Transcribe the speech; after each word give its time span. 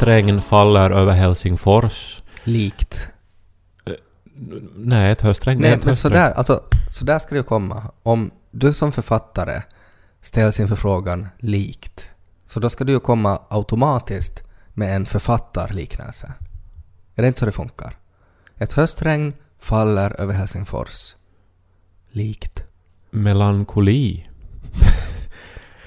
höstregn 0.00 0.40
faller 0.40 0.90
över 0.90 1.12
Helsingfors. 1.12 2.22
Likt. 2.44 3.08
Nej, 4.74 5.12
ett 5.12 5.20
höstregn 5.20 5.60
Nej, 5.60 5.72
ett 5.72 5.78
men 5.78 5.88
höstregn. 5.88 6.14
sådär, 6.14 6.32
alltså, 6.32 6.62
sådär 6.90 7.18
ska 7.18 7.34
det 7.34 7.38
ju 7.38 7.42
komma. 7.42 7.82
Om 8.02 8.30
du 8.50 8.72
som 8.72 8.92
författare 8.92 9.62
ställs 10.20 10.60
inför 10.60 10.76
frågan 10.76 11.28
likt, 11.38 12.10
så 12.44 12.60
då 12.60 12.70
ska 12.70 12.84
du 12.84 12.92
ju 12.92 13.00
komma 13.00 13.42
automatiskt 13.48 14.42
med 14.68 14.96
en 14.96 15.06
författarliknelse. 15.06 16.32
Är 17.14 17.22
det 17.22 17.28
inte 17.28 17.40
så 17.40 17.46
det 17.46 17.52
funkar? 17.52 17.96
Ett 18.56 18.72
höstregn 18.72 19.32
faller 19.58 20.20
över 20.20 20.34
Helsingfors. 20.34 21.14
Likt. 22.10 22.62
Melankoli. 23.10 24.29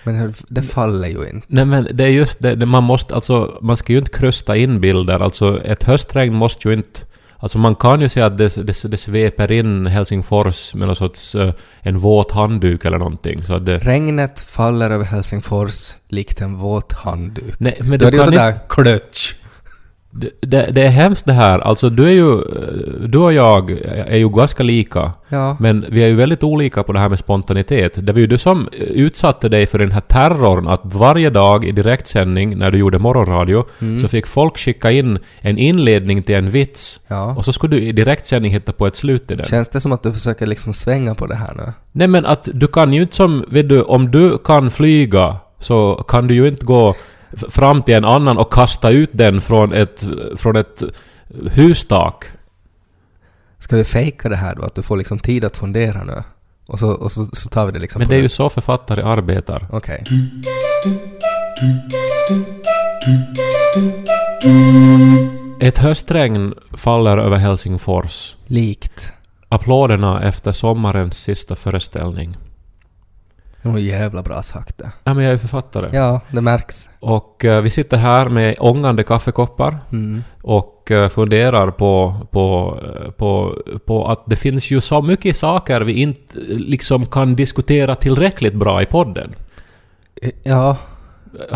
Men 0.03 0.33
det 0.47 0.61
faller 0.61 1.07
ju 1.07 1.29
inte. 1.29 1.47
Nej 1.47 1.65
men 1.65 1.87
det 1.93 2.03
är 2.03 2.07
just 2.07 2.39
det, 2.39 2.65
man 2.65 2.83
måste 2.83 3.15
alltså, 3.15 3.57
man 3.61 3.77
ska 3.77 3.93
ju 3.93 3.99
inte 3.99 4.11
krösta 4.11 4.55
in 4.55 4.81
bilder, 4.81 5.19
alltså 5.19 5.63
ett 5.63 5.83
höstregn 5.83 6.35
måste 6.35 6.67
ju 6.67 6.73
inte 6.73 6.99
Alltså 7.43 7.57
man 7.57 7.75
kan 7.75 8.01
ju 8.01 8.09
säga 8.09 8.25
att 8.25 8.37
det, 8.37 8.55
det, 8.55 8.83
det 8.83 8.97
sveper 8.97 9.51
in 9.51 9.85
Helsingfors 9.85 10.73
med 10.73 10.87
någon 10.87 10.95
sorts 10.95 11.35
eh, 11.35 11.53
en 11.81 11.97
våt 11.97 12.31
handduk 12.31 12.85
eller 12.85 12.97
någonting 12.97 13.41
så 13.41 13.59
det... 13.59 13.77
Regnet 13.77 14.39
faller 14.39 14.89
över 14.89 15.05
Helsingfors 15.05 15.95
likt 16.07 16.41
en 16.41 16.57
våt 16.57 16.93
handduk. 16.93 17.55
Nej 17.59 17.77
men 17.79 17.91
Då 17.91 17.97
du 17.97 18.07
är 18.07 18.11
det 18.11 18.17
ju 18.17 18.23
sådär 18.23 18.47
inte... 18.47 18.61
klötsch. 18.69 19.35
Det, 20.15 20.29
det, 20.41 20.69
det 20.71 20.81
är 20.81 20.89
hemskt 20.89 21.25
det 21.25 21.33
här, 21.33 21.59
alltså 21.59 21.89
du 21.89 22.03
är 22.05 22.11
ju... 22.11 22.41
Du 23.07 23.17
och 23.17 23.33
jag 23.33 23.71
är 24.07 24.17
ju 24.17 24.29
ganska 24.29 24.63
lika. 24.63 25.11
Ja. 25.29 25.57
Men 25.59 25.85
vi 25.89 26.03
är 26.03 26.07
ju 26.07 26.15
väldigt 26.15 26.43
olika 26.43 26.83
på 26.83 26.93
det 26.93 26.99
här 26.99 27.09
med 27.09 27.19
spontanitet. 27.19 28.05
Det 28.05 28.13
var 28.13 28.19
ju 28.19 28.27
du 28.27 28.37
som 28.37 28.69
utsatte 28.79 29.49
dig 29.49 29.65
för 29.67 29.79
den 29.79 29.91
här 29.91 30.01
terrorn 30.01 30.67
att 30.67 30.81
varje 30.83 31.29
dag 31.29 31.65
i 31.65 31.71
direktsändning 31.71 32.57
när 32.57 32.71
du 32.71 32.77
gjorde 32.77 32.99
morgonradio 32.99 33.65
Mm. 33.81 33.97
så 33.97 34.07
fick 34.07 34.27
folk 34.27 34.57
skicka 34.57 34.91
in 34.91 35.19
en 35.41 35.57
inledning 35.57 36.23
till 36.23 36.35
en 36.35 36.49
vits 36.49 36.99
Ja. 37.07 37.33
och 37.37 37.45
så 37.45 37.53
skulle 37.53 37.75
du 37.75 37.81
i 37.83 37.91
direktsändning 37.91 38.51
hitta 38.53 38.71
på 38.71 38.87
ett 38.87 38.95
slut 38.95 39.31
i 39.31 39.35
den. 39.35 39.45
Känns 39.45 39.69
det 39.69 39.81
som 39.81 39.91
att 39.91 40.03
du 40.03 40.13
försöker 40.13 40.45
liksom 40.45 40.73
svänga 40.73 41.15
på 41.15 41.27
det 41.27 41.35
här 41.35 41.53
nu? 41.55 41.73
Nej 41.91 42.07
men 42.07 42.25
att 42.25 42.49
du 42.53 42.67
kan 42.67 42.93
ju 42.93 43.01
inte 43.01 43.15
som, 43.15 43.45
vet 43.49 43.69
du, 43.69 43.81
om 43.81 44.11
du 44.11 44.37
kan 44.37 44.71
flyga 44.71 45.35
så 45.59 45.95
kan 46.07 46.27
du 46.27 46.33
ju 46.33 46.47
inte 46.47 46.65
gå 46.65 46.95
fram 47.49 47.83
till 47.83 47.95
en 47.95 48.05
annan 48.05 48.37
och 48.37 48.53
kasta 48.53 48.89
ut 48.89 49.09
den 49.13 49.41
från 49.41 49.73
ett, 49.73 50.07
från 50.35 50.55
ett 50.55 50.83
hustak. 51.51 52.25
Ska 53.59 53.75
vi 53.75 53.83
fejka 53.83 54.29
det 54.29 54.35
här 54.35 54.55
då? 54.55 54.63
Att 54.63 54.75
du 54.75 54.81
får 54.81 54.97
liksom 54.97 55.19
tid 55.19 55.45
att 55.45 55.57
fundera 55.57 56.03
nu? 56.03 56.23
Och 56.67 56.79
så, 56.79 56.89
och 56.89 57.11
så, 57.11 57.25
så 57.33 57.49
tar 57.49 57.65
vi 57.65 57.71
det 57.71 57.79
liksom 57.79 57.99
Men 57.99 58.09
det 58.09 58.15
är 58.15 58.21
ju 58.21 58.29
så 58.29 58.49
författare 58.49 59.01
arbetar. 59.01 59.67
Okej. 59.71 60.03
Ett 65.59 65.77
höstregn 65.77 66.53
faller 66.71 67.17
över 67.17 67.37
Helsingfors. 67.37 68.35
Likt. 68.47 69.13
Applåderna 69.49 70.23
efter 70.23 70.51
sommarens 70.51 71.17
sista 71.17 71.55
föreställning. 71.55 72.37
Det 73.63 73.69
var 73.69 73.79
jävla 73.79 74.21
bra 74.21 74.41
sagt 74.43 74.77
det. 74.77 74.91
Ja, 75.03 75.13
men 75.13 75.23
jag 75.23 75.33
är 75.33 75.37
författare. 75.37 75.89
Ja, 75.97 76.21
det 76.31 76.41
märks. 76.41 76.89
Och 76.99 77.45
eh, 77.45 77.61
vi 77.61 77.69
sitter 77.69 77.97
här 77.97 78.29
med 78.29 78.55
ångande 78.59 79.03
kaffekoppar 79.03 79.77
Mm. 79.91 80.23
och 80.41 80.91
eh, 80.91 81.09
funderar 81.09 81.71
på, 81.71 82.15
på, 82.31 82.77
eh, 83.05 83.11
på, 83.11 83.55
på 83.85 84.07
att 84.07 84.23
det 84.25 84.35
finns 84.35 84.71
ju 84.71 84.81
så 84.81 85.01
mycket 85.01 85.37
saker 85.37 85.81
vi 85.81 85.93
inte 85.93 86.37
eh, 86.39 86.43
liksom 86.57 87.05
kan 87.05 87.35
diskutera 87.35 87.95
tillräckligt 87.95 88.53
bra 88.55 88.81
i 88.81 88.85
podden. 88.85 89.35
Ja, 90.43 90.77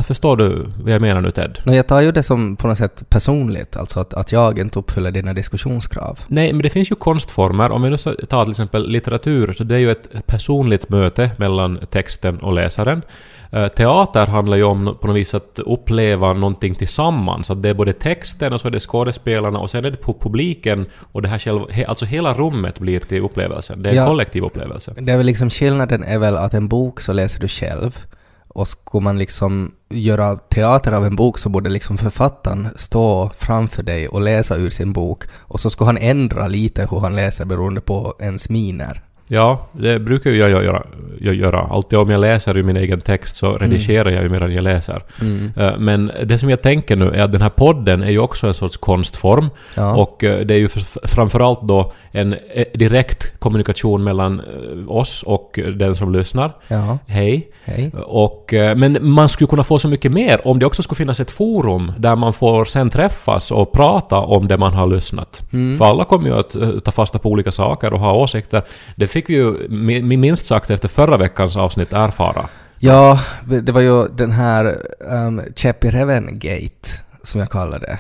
förstår 0.03 0.37
du 0.37 0.65
vad 0.83 0.93
jag 0.93 1.01
menar 1.01 1.21
nu 1.21 1.31
Ted? 1.31 1.59
men 1.63 1.75
jag 1.75 1.87
tar 1.87 2.01
ju 2.01 2.11
det 2.11 2.23
som 2.23 2.55
på 2.55 2.67
något 2.67 2.77
sätt 2.77 3.03
personligt, 3.09 3.77
alltså 3.77 3.99
att, 3.99 4.13
att 4.13 4.31
jag 4.31 4.59
inte 4.59 4.79
uppfyller 4.79 5.11
dina 5.11 5.33
diskussionskrav. 5.33 6.19
Nej, 6.27 6.53
men 6.53 6.61
det 6.61 6.69
finns 6.69 6.91
ju 6.91 6.95
konstformer. 6.95 7.71
Om 7.71 7.81
vi 7.81 7.89
nu 7.89 7.97
tar 7.97 8.43
till 8.43 8.51
exempel 8.51 8.89
litteratur, 8.89 9.53
så 9.53 9.63
det 9.63 9.75
är 9.75 9.79
ju 9.79 9.91
ett 9.91 10.25
personligt 10.25 10.89
möte 10.89 11.31
mellan 11.37 11.79
texten 11.89 12.37
och 12.39 12.53
läsaren. 12.53 13.01
Eh, 13.51 13.67
Teater 13.67 14.25
handlar 14.25 14.57
ju 14.57 14.63
om 14.63 14.97
på 15.01 15.07
något 15.07 15.15
vis 15.15 15.33
att 15.33 15.59
uppleva 15.65 16.33
någonting 16.33 16.75
tillsammans. 16.75 17.51
Att 17.51 17.63
det 17.63 17.69
är 17.69 17.73
både 17.73 17.93
texten 17.93 18.53
och 18.53 18.61
så 18.61 18.67
är 18.67 18.71
det 18.71 18.79
skådespelarna 18.79 19.59
och 19.59 19.69
sen 19.69 19.85
är 19.85 19.91
det 19.91 19.97
på 19.97 20.13
publiken 20.13 20.85
och 21.11 21.21
det 21.21 21.27
här 21.27 21.39
själva, 21.39 21.65
alltså 21.87 22.05
hela 22.05 22.33
rummet 22.33 22.79
blir 22.79 22.99
till 22.99 23.21
upplevelsen. 23.21 23.83
Det 23.83 23.89
är 23.89 23.91
en 23.93 23.97
Ja. 23.97 24.07
kollektiv 24.07 24.43
upplevelse. 24.43 24.93
Det 24.99 25.11
är 25.11 25.17
väl 25.17 25.25
liksom 25.25 25.49
skillnaden 25.49 26.03
är 26.03 26.17
väl 26.17 26.35
att 26.37 26.53
en 26.53 26.67
bok 26.67 26.99
så 27.01 27.13
läser 27.13 27.39
du 27.39 27.47
själv 27.47 27.99
och 28.57 28.67
skulle 28.67 29.03
man 29.03 29.17
liksom 29.17 29.71
göra 29.89 30.35
teater 30.35 30.91
av 30.91 31.05
en 31.05 31.15
bok 31.15 31.39
så 31.39 31.49
borde 31.49 31.69
liksom 31.69 31.97
författaren 31.97 32.67
stå 32.75 33.29
framför 33.37 33.83
dig 33.83 34.07
och 34.07 34.21
läsa 34.21 34.55
ur 34.55 34.69
sin 34.69 34.93
bok 34.93 35.23
och 35.37 35.59
så 35.59 35.69
ska 35.69 35.85
han 35.85 35.97
ändra 35.97 36.47
lite 36.47 36.87
hur 36.91 36.99
han 36.99 37.15
läser 37.15 37.45
beroende 37.45 37.81
på 37.81 38.15
ens 38.19 38.49
miner. 38.49 39.06
Ja, 39.27 39.67
det 39.71 39.99
brukar 39.99 40.31
ju 40.31 40.37
jag 40.37 40.49
göra. 40.49 40.83
Jag 41.19 41.35
göra. 41.35 41.59
Alltid 41.59 41.99
om 41.99 42.09
jag 42.09 42.19
läser 42.21 42.57
ur 42.57 42.63
min 42.63 42.77
egen 42.77 43.01
text 43.01 43.35
så 43.35 43.57
redigerar 43.57 44.09
jag 44.09 44.23
ju 44.23 44.29
medan 44.29 44.53
jag 44.53 44.63
läser. 44.63 45.03
Mm. 45.21 45.51
Eh, 45.57 45.77
Men 45.77 46.11
det 46.25 46.37
som 46.39 46.49
jag 46.49 46.61
tänker 46.61 46.95
nu 46.95 47.11
är 47.11 47.23
att 47.23 47.31
den 47.31 47.41
här 47.41 47.49
podden 47.49 48.03
är 48.03 48.11
ju 48.11 48.19
också 48.19 48.47
en 48.47 48.53
sorts 48.53 48.77
konstform. 48.77 49.49
Ja. 49.75 49.95
Och 49.95 50.23
eh, 50.23 50.45
det 50.45 50.53
är 50.53 50.57
ju 50.57 50.69
framförallt 51.03 51.61
då 51.61 51.93
en 52.11 52.33
eh, 52.33 52.65
direkt 52.73 53.39
kommunikation 53.39 54.03
mellan 54.03 54.41
oss 54.87 55.23
och 55.23 55.59
den 55.75 55.95
som 55.95 56.11
lyssnar. 56.13 56.55
ja, 56.67 56.97
Hej. 57.07 57.47
hej. 57.65 57.91
Och, 58.05 58.53
men 58.53 58.97
man 59.01 59.29
skulle 59.29 59.47
kunna 59.47 59.63
få 59.63 59.79
så 59.79 59.87
mycket 59.87 60.11
mer 60.11 60.47
om 60.47 60.59
det 60.59 60.65
också 60.65 60.83
skulle 60.83 60.97
finnas 60.97 61.19
ett 61.19 61.31
forum 61.31 61.91
där 61.97 62.15
man 62.15 62.33
får 62.33 62.65
sen 62.65 62.89
träffas 62.89 63.51
och 63.51 63.71
prata 63.71 64.17
om 64.17 64.47
det 64.47 64.57
man 64.57 64.73
har 64.73 64.87
lyssnat. 64.87 65.43
Mm. 65.53 65.77
För 65.77 65.85
alla 65.85 66.05
kommer 66.05 66.29
ju 66.29 66.39
att 66.39 66.83
ta 66.83 66.91
fasta 66.91 67.19
på 67.19 67.29
olika 67.29 67.51
saker 67.51 67.93
och 67.93 67.99
ha 67.99 68.13
åsikter. 68.13 68.61
Det 68.95 69.07
fick 69.17 69.29
vi 69.29 69.33
ju 69.33 69.69
minst 70.17 70.45
sagt 70.45 70.69
efter 70.69 70.87
förra 70.87 71.17
veckans 71.17 71.57
avsnitt 71.57 71.93
erfara. 71.93 72.49
Ja, 72.79 73.19
det 73.45 73.71
var 73.71 73.81
ju 73.81 74.07
den 74.07 74.31
här 74.31 74.81
ehm, 75.09 75.39
um, 75.39 75.45
Käpp 75.55 75.85
i 75.85 75.89
Reven-gate, 75.89 76.89
som 77.23 77.39
jag 77.39 77.49
kallar 77.49 77.79
det. 77.79 77.99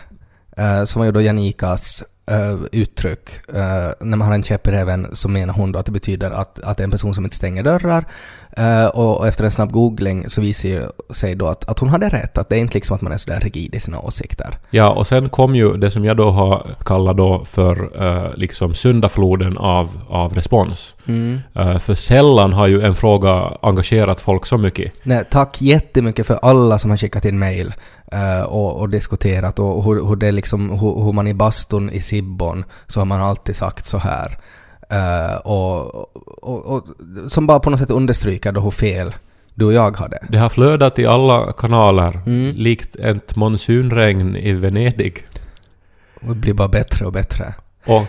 Uh, 0.61 0.85
som 0.85 0.99
var 0.99 1.05
ju 1.05 1.11
då 1.11 1.21
Janikas 1.21 2.03
eh, 2.31 2.57
uttryck. 2.71 3.29
Eh, 3.53 3.91
när 3.99 4.17
man 4.17 4.27
har 4.27 4.35
en 4.35 4.43
käpp 4.43 4.67
i 4.67 4.71
reven 4.71 5.07
så 5.13 5.29
menar 5.29 5.53
hon 5.53 5.71
då 5.71 5.79
att 5.79 5.85
det 5.85 5.91
betyder 5.91 6.31
att, 6.31 6.59
att 6.59 6.77
det 6.77 6.81
är 6.81 6.85
en 6.85 6.91
person 6.91 7.13
som 7.13 7.23
inte 7.23 7.35
stänger 7.35 7.63
dörrar. 7.63 8.05
Eh, 8.51 8.85
och, 8.85 9.17
och 9.17 9.27
efter 9.27 9.43
en 9.43 9.51
snabb 9.51 9.71
googling 9.71 10.29
så 10.29 10.41
visar 10.41 10.69
ju 10.69 10.83
sig 11.09 11.35
då 11.35 11.47
att, 11.47 11.69
att 11.69 11.79
hon 11.79 11.89
hade 11.89 12.09
rätt, 12.09 12.37
att 12.37 12.49
det 12.49 12.55
är 12.55 12.59
inte 12.59 12.73
liksom 12.73 12.95
att 12.95 13.01
man 13.01 13.11
är 13.11 13.17
sådär 13.17 13.39
rigid 13.39 13.75
i 13.75 13.79
sina 13.79 13.99
åsikter. 13.99 14.57
Ja, 14.69 14.89
och 14.89 15.07
sen 15.07 15.29
kom 15.29 15.55
ju 15.55 15.77
det 15.77 15.91
som 15.91 16.05
jag 16.05 16.17
då 16.17 16.29
har 16.29 16.75
kallat 16.85 17.17
då 17.17 17.45
för 17.45 18.37
liksom 18.37 18.73
syndafloden 18.73 19.57
av, 19.57 19.89
av 20.09 20.33
respons. 20.33 20.95
Mm. 21.05 21.39
För 21.79 21.93
sällan 21.93 22.53
har 22.53 22.67
ju 22.67 22.81
en 22.81 22.95
fråga 22.95 23.51
engagerat 23.61 24.21
folk 24.21 24.45
så 24.45 24.57
mycket. 24.57 24.91
Nej, 25.03 25.23
tack 25.31 25.61
jättemycket 25.61 26.27
för 26.27 26.39
alla 26.41 26.79
som 26.79 26.89
har 26.89 26.97
skickat 26.97 27.25
in 27.25 27.39
mail 27.39 27.73
och, 28.45 28.79
och 28.79 28.89
diskuterat 28.89 29.59
och 29.59 29.83
hur, 29.83 30.07
hur 30.07 30.15
det 30.15 30.31
liksom, 30.31 30.69
hur, 30.69 31.03
hur 31.03 31.13
man 31.13 31.27
i 31.27 31.33
bastun 31.33 31.89
i 31.89 32.01
Sibbon 32.17 32.65
så 32.87 32.99
har 32.99 33.05
man 33.05 33.21
alltid 33.21 33.55
sagt 33.55 33.85
så 33.85 33.97
här. 33.97 34.37
Eh, 34.89 35.35
och, 35.35 35.85
och, 36.43 36.65
och 36.75 36.85
som 37.27 37.47
bara 37.47 37.59
på 37.59 37.69
något 37.69 37.79
sätt 37.79 37.89
understryker 37.89 38.51
då 38.51 38.61
hur 38.61 38.71
fel 38.71 39.15
du 39.53 39.65
och 39.65 39.73
jag 39.73 39.97
hade. 39.97 40.19
Det 40.29 40.37
har 40.37 40.49
flödat 40.49 40.99
i 40.99 41.05
alla 41.05 41.53
kanaler, 41.53 42.19
Mm. 42.25 42.55
likt 42.55 42.95
ett 42.95 43.35
monsunregn 43.35 44.35
i 44.35 44.53
Venedig. 44.53 45.27
Och 46.21 46.27
det 46.27 46.35
blir 46.35 46.53
bara 46.53 46.67
bättre 46.67 47.05
och 47.05 47.11
bättre. 47.13 47.53
Och, 47.85 48.03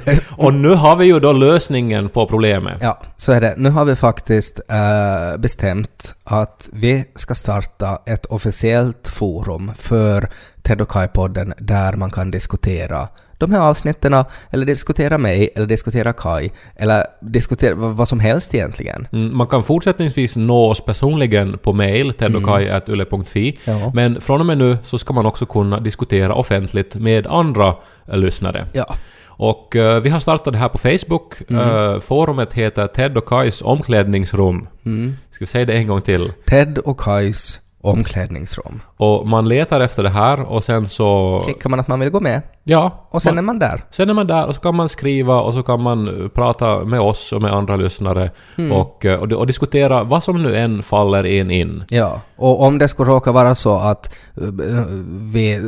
och 0.36 0.54
nu 0.54 0.68
har 0.68 0.96
vi 0.96 1.04
ju 1.04 1.20
då 1.20 1.32
lösningen 1.32 2.08
på 2.08 2.26
problemet. 2.26 2.78
Ja, 2.80 3.00
så 3.16 3.32
är 3.32 3.40
det. 3.40 3.54
Nu 3.56 3.70
har 3.70 3.84
vi 3.84 3.96
faktiskt 3.96 4.60
eh, 4.68 5.36
bestämt 5.38 6.14
att 6.24 6.68
vi 6.72 7.04
ska 7.14 7.34
starta 7.34 7.98
ett 8.06 8.26
officiellt 8.26 9.08
forum 9.08 9.72
för 9.76 10.28
Ted 10.62 10.80
och 10.80 10.88
Kai-podden 10.88 11.52
där 11.58 11.92
man 11.92 12.10
kan 12.10 12.30
diskutera 12.30 13.08
de 13.38 13.52
här 13.52 13.60
avsnitten, 13.60 14.24
eller 14.50 14.66
diskutera 14.66 15.18
mig, 15.18 15.50
eller 15.54 15.66
diskutera 15.66 16.12
Kai, 16.12 16.50
eller 16.76 17.04
diskutera 17.20 17.74
vad 17.74 18.08
som 18.08 18.20
helst 18.20 18.54
egentligen. 18.54 19.08
Mm, 19.12 19.36
Man 19.36 19.46
kan 19.46 19.64
fortsättningsvis 19.64 20.36
nå 20.36 20.70
oss 20.70 20.84
personligen 20.84 21.58
på 21.58 21.72
mail, 21.72 22.12
tedokai.yle.fi. 22.12 23.58
Ja. 23.64 23.90
Men 23.94 24.20
från 24.20 24.40
och 24.40 24.46
med 24.46 24.58
nu 24.58 24.78
så 24.82 24.98
ska 24.98 25.12
man 25.12 25.26
också 25.26 25.46
kunna 25.46 25.80
diskutera 25.80 26.34
offentligt 26.34 26.94
med 26.94 27.26
andra 27.26 27.74
eh, 28.08 28.16
lyssnare. 28.16 28.66
Ja. 28.72 28.94
Och 29.36 29.76
eh, 29.76 30.00
vi 30.00 30.10
har 30.10 30.20
startat 30.20 30.52
det 30.52 30.58
här 30.58 30.68
på 30.68 30.78
Facebook. 30.78 31.50
Mm. 31.50 31.68
Eh, 31.68 32.00
forumet 32.00 32.54
heter 32.54 32.86
Ted 32.86 33.16
och 33.16 33.28
Kais 33.28 33.62
omklädningsrum. 33.62 34.68
Mm. 34.84 35.16
Ska 35.30 35.44
vi 35.44 35.46
säga 35.46 35.64
det 35.64 35.72
en 35.72 35.86
gång 35.86 36.02
till? 36.02 36.32
Ted 36.46 36.78
och 36.78 37.00
Kais 37.00 37.60
omklädningsrum. 37.80 38.80
Och 39.02 39.26
man 39.28 39.48
letar 39.48 39.80
efter 39.80 40.02
det 40.02 40.10
här 40.10 40.40
och 40.40 40.64
sen 40.64 40.88
så... 40.88 41.40
Klickar 41.44 41.70
man 41.70 41.80
att 41.80 41.88
man 41.88 42.00
vill 42.00 42.10
gå 42.10 42.20
med 42.20 42.42
Ja. 42.64 43.08
och 43.10 43.22
sen 43.22 43.34
man, 43.34 43.38
är 43.38 43.46
man 43.46 43.58
där. 43.58 43.84
sen 43.90 44.10
är 44.10 44.14
man 44.14 44.26
där 44.26 44.46
och 44.46 44.54
så 44.54 44.60
kan 44.60 44.74
man 44.74 44.88
skriva 44.88 45.40
och 45.40 45.54
så 45.54 45.62
kan 45.62 45.80
man 45.82 46.22
eh, 46.22 46.28
prata 46.28 46.84
med 46.84 47.00
oss 47.00 47.32
och 47.32 47.42
med 47.42 47.52
andra 47.52 47.76
lyssnare 47.76 48.30
Mm. 48.58 48.72
och, 48.72 49.04
eh, 49.04 49.20
och, 49.20 49.32
och 49.32 49.46
diskutera 49.46 50.04
vad 50.04 50.22
som 50.22 50.42
nu 50.42 50.56
än 50.56 50.82
faller 50.82 51.26
en 51.26 51.50
in. 51.50 51.84
Ja, 51.88 52.20
och 52.36 52.62
om 52.62 52.78
det 52.78 52.88
skulle 52.88 53.10
råka 53.10 53.32
vara 53.32 53.54
så 53.54 53.74
att 53.78 54.14
eh, 54.36 54.84
vi, 55.32 55.60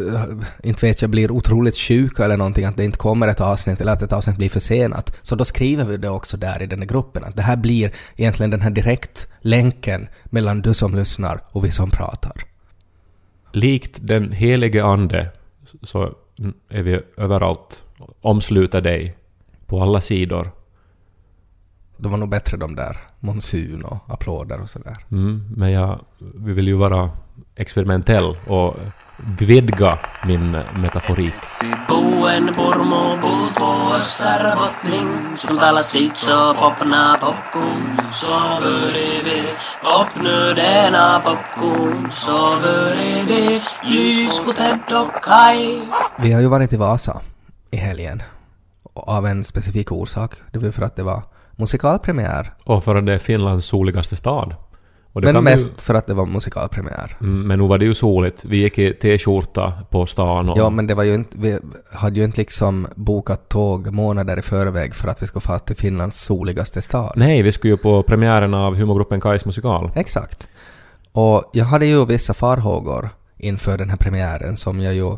inte 0.62 0.86
vet 0.86 1.02
jag, 1.02 1.10
blir 1.10 1.30
otroligt 1.30 1.76
sjuka 1.76 2.24
eller 2.24 2.36
någonting, 2.36 2.64
att 2.64 2.76
det 2.76 2.84
inte 2.84 2.98
kommer 2.98 3.28
ett 3.28 3.40
avsnitt 3.40 3.80
eller 3.80 3.92
att 3.92 4.02
ett 4.02 4.12
avsnitt 4.12 4.36
blir 4.36 4.48
försenat, 4.50 5.16
så 5.22 5.34
då 5.36 5.44
skriver 5.44 5.84
vi 5.84 5.96
det 5.96 6.08
också 6.08 6.36
där 6.36 6.62
i 6.62 6.66
den 6.66 6.78
här 6.78 6.86
gruppen, 6.88 7.24
att 7.24 7.36
det 7.36 7.42
här 7.42 7.56
blir 7.56 7.90
egentligen 8.16 8.50
den 8.50 8.60
här 8.60 8.70
direktlänken 8.70 10.08
mellan 10.24 10.62
du 10.62 10.74
som 10.74 10.94
lyssnar 10.96 11.40
och 11.52 11.64
vi 11.64 11.70
som 11.70 11.90
pratar. 11.90 12.32
Likt 13.54 13.98
den 14.02 14.32
helige 14.32 14.84
ande 14.84 15.28
så 15.82 16.14
är 16.68 16.82
vi 16.82 17.00
överallt, 17.16 17.84
omsluter 18.20 18.80
dig 18.80 19.16
på 19.66 19.82
alla 19.82 20.00
sidor. 20.00 20.50
Det 21.96 22.08
var 22.08 22.16
nog 22.16 22.28
bättre 22.28 22.56
de 22.56 22.74
där 22.74 22.96
monsun 23.20 23.84
och 23.84 23.98
applåder 24.08 24.60
och 24.60 24.68
sådär. 24.68 24.96
Mm, 25.10 25.54
men 25.56 25.70
jag 25.70 26.00
vi 26.18 26.52
vill 26.52 26.66
ju 26.66 26.74
vara 26.74 27.10
experimentell 27.54 28.36
och 28.46 28.76
vidga 29.16 29.98
min 30.26 30.50
metaforik. 30.50 31.34
Så 31.40 31.64
börjar 31.88 32.44
vi 46.18 46.32
har 46.32 46.40
ju 46.40 46.48
varit 46.48 46.72
i 46.72 46.76
Vasa 46.76 47.20
i 47.70 47.76
helgen. 47.76 48.22
Av 48.94 49.26
en 49.26 49.44
specifik 49.44 49.92
orsak. 49.92 50.34
Det 50.52 50.58
var 50.58 50.66
ju 50.66 50.72
för 50.72 50.82
att 50.82 50.96
det 50.96 51.02
var 51.02 51.22
musikalpremiär. 51.56 52.52
Och 52.64 52.84
för 52.84 52.94
att 52.94 53.06
det 53.06 53.12
är 53.12 53.18
Finlands 53.18 53.66
soligaste 53.66 54.16
stad. 54.16 54.54
Men 55.14 55.44
mest 55.44 55.66
Ju, 55.66 55.70
för 55.76 55.94
att 55.94 56.06
det 56.06 56.14
var 56.14 56.26
musikalpremiär. 56.26 57.16
Mm, 57.20 57.46
men 57.46 57.58
nu 57.58 57.66
var 57.66 57.78
det 57.78 57.84
ju 57.84 57.94
soligt. 57.94 58.44
Vi 58.44 58.56
gick 58.56 58.78
i 58.78 58.92
t-skjorta 58.92 59.72
på 59.90 60.06
stan 60.06 60.48
och... 60.48 60.58
Ja, 60.58 60.70
men 60.70 60.86
det 60.86 60.94
var 60.94 61.02
ju 61.02 61.14
inte, 61.14 61.38
vi 61.38 61.58
hade 61.92 62.16
ju 62.16 62.24
inte 62.24 62.40
liksom 62.40 62.86
bokat 62.94 63.48
tåg 63.48 63.92
månader 63.92 64.38
i 64.38 64.42
förväg 64.42 64.94
för 64.94 65.08
att 65.08 65.22
vi 65.22 65.26
skulle 65.26 65.40
få 65.40 65.58
till 65.58 65.76
Finlands 65.76 66.22
soligaste 66.22 66.82
stad. 66.82 67.12
Nej, 67.16 67.42
vi 67.42 67.52
skulle 67.52 67.72
ju 67.72 67.76
på 67.76 68.02
premiären 68.02 68.54
av 68.54 68.74
humorgruppen 68.76 69.20
Kais 69.20 69.44
musikal. 69.44 69.90
Exakt. 69.94 70.48
Och 71.12 71.50
jag 71.52 71.64
hade 71.64 71.86
ju 71.86 72.06
vissa 72.06 72.34
farhågor 72.34 73.08
inför 73.36 73.78
den 73.78 73.90
här 73.90 73.96
premiären 73.96 74.56
som 74.56 74.80
jag 74.80 74.94
ju 74.94 75.16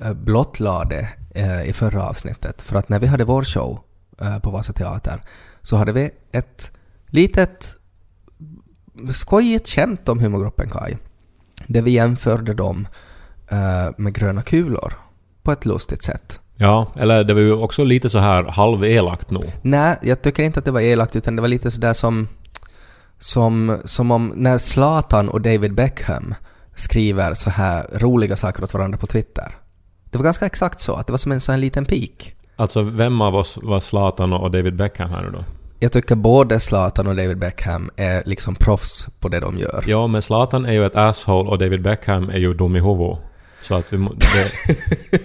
eh, 0.00 0.12
blottlade 0.12 1.08
eh, 1.34 1.68
i 1.68 1.72
förra 1.72 2.08
avsnittet. 2.08 2.62
För 2.62 2.76
att 2.76 2.88
när 2.88 2.98
vi 2.98 3.06
hade 3.06 3.24
vår 3.24 3.44
show 3.44 3.80
eh, 4.20 4.38
på 4.38 4.50
Vasa 4.50 4.72
Teater 4.72 5.20
så 5.62 5.76
hade 5.76 5.92
vi 5.92 6.10
ett 6.32 6.72
litet 7.06 7.76
skojigt 9.12 9.68
skämt 9.68 10.08
om 10.08 10.20
humorgruppen 10.20 10.70
Kai. 10.70 10.96
Där 11.66 11.82
vi 11.82 11.90
jämförde 11.90 12.54
dem 12.54 12.88
eh, 13.50 13.94
med 13.96 14.14
gröna 14.14 14.42
kulor 14.42 14.92
på 15.42 15.52
ett 15.52 15.64
lustigt 15.64 16.02
sätt. 16.02 16.40
Ja, 16.56 16.92
eller 16.96 17.24
det 17.24 17.34
var 17.34 17.40
ju 17.40 17.52
också 17.52 17.84
lite 17.84 18.10
så 18.10 18.18
här 18.18 18.44
halvelakt 18.44 19.30
nog. 19.30 19.52
Nej, 19.62 19.98
jag 20.02 20.22
tycker 20.22 20.42
inte 20.42 20.58
att 20.58 20.64
det 20.64 20.70
var 20.70 20.80
elakt 20.80 21.16
utan 21.16 21.36
det 21.36 21.42
var 21.42 21.48
lite 21.48 21.70
sådär 21.70 21.92
som, 21.92 22.28
som, 23.18 23.78
som 23.84 24.10
om 24.10 24.32
när 24.36 24.58
Zlatan 24.58 25.28
och 25.28 25.40
David 25.40 25.74
Beckham 25.74 26.34
skriver 26.74 27.34
så 27.34 27.50
här 27.50 27.86
roliga 27.92 28.36
saker 28.36 28.62
åt 28.62 28.74
varandra 28.74 28.98
på 28.98 29.06
Twitter. 29.06 29.54
Det 30.10 30.18
var 30.18 30.24
ganska 30.24 30.46
exakt 30.46 30.80
så, 30.80 30.94
att 30.94 31.06
det 31.06 31.12
var 31.12 31.18
som 31.18 31.32
en 31.32 31.40
sån 31.40 31.52
här 31.52 31.60
liten 31.60 31.84
pik. 31.84 32.34
Alltså, 32.56 32.82
vem 32.82 33.20
av 33.20 33.36
oss 33.36 33.58
var 33.62 33.80
Zlatan 33.80 34.32
och 34.32 34.50
David 34.50 34.76
Beckham 34.76 35.10
här 35.10 35.22
nu 35.22 35.30
då? 35.30 35.44
Jag 35.82 35.92
tycker 35.92 36.14
både 36.14 36.60
Zlatan 36.60 37.06
och 37.06 37.16
David 37.16 37.38
Beckham 37.38 37.90
är 37.96 38.22
liksom 38.26 38.54
proffs 38.54 39.08
på 39.20 39.28
det 39.28 39.40
de 39.40 39.58
gör. 39.58 39.84
Ja, 39.86 40.06
men 40.06 40.22
Zlatan 40.22 40.64
är 40.64 40.72
ju 40.72 40.86
ett 40.86 40.96
asshole 40.96 41.50
och 41.50 41.58
David 41.58 41.82
Beckham 41.82 42.30
är 42.30 42.38
ju 42.38 42.54
dum 42.54 42.76
i 42.76 42.80
huvudet. 42.80 43.18
Så 43.62 43.74
att 43.74 43.92
vi 43.92 43.98
må, 43.98 44.12
det, 44.12 44.52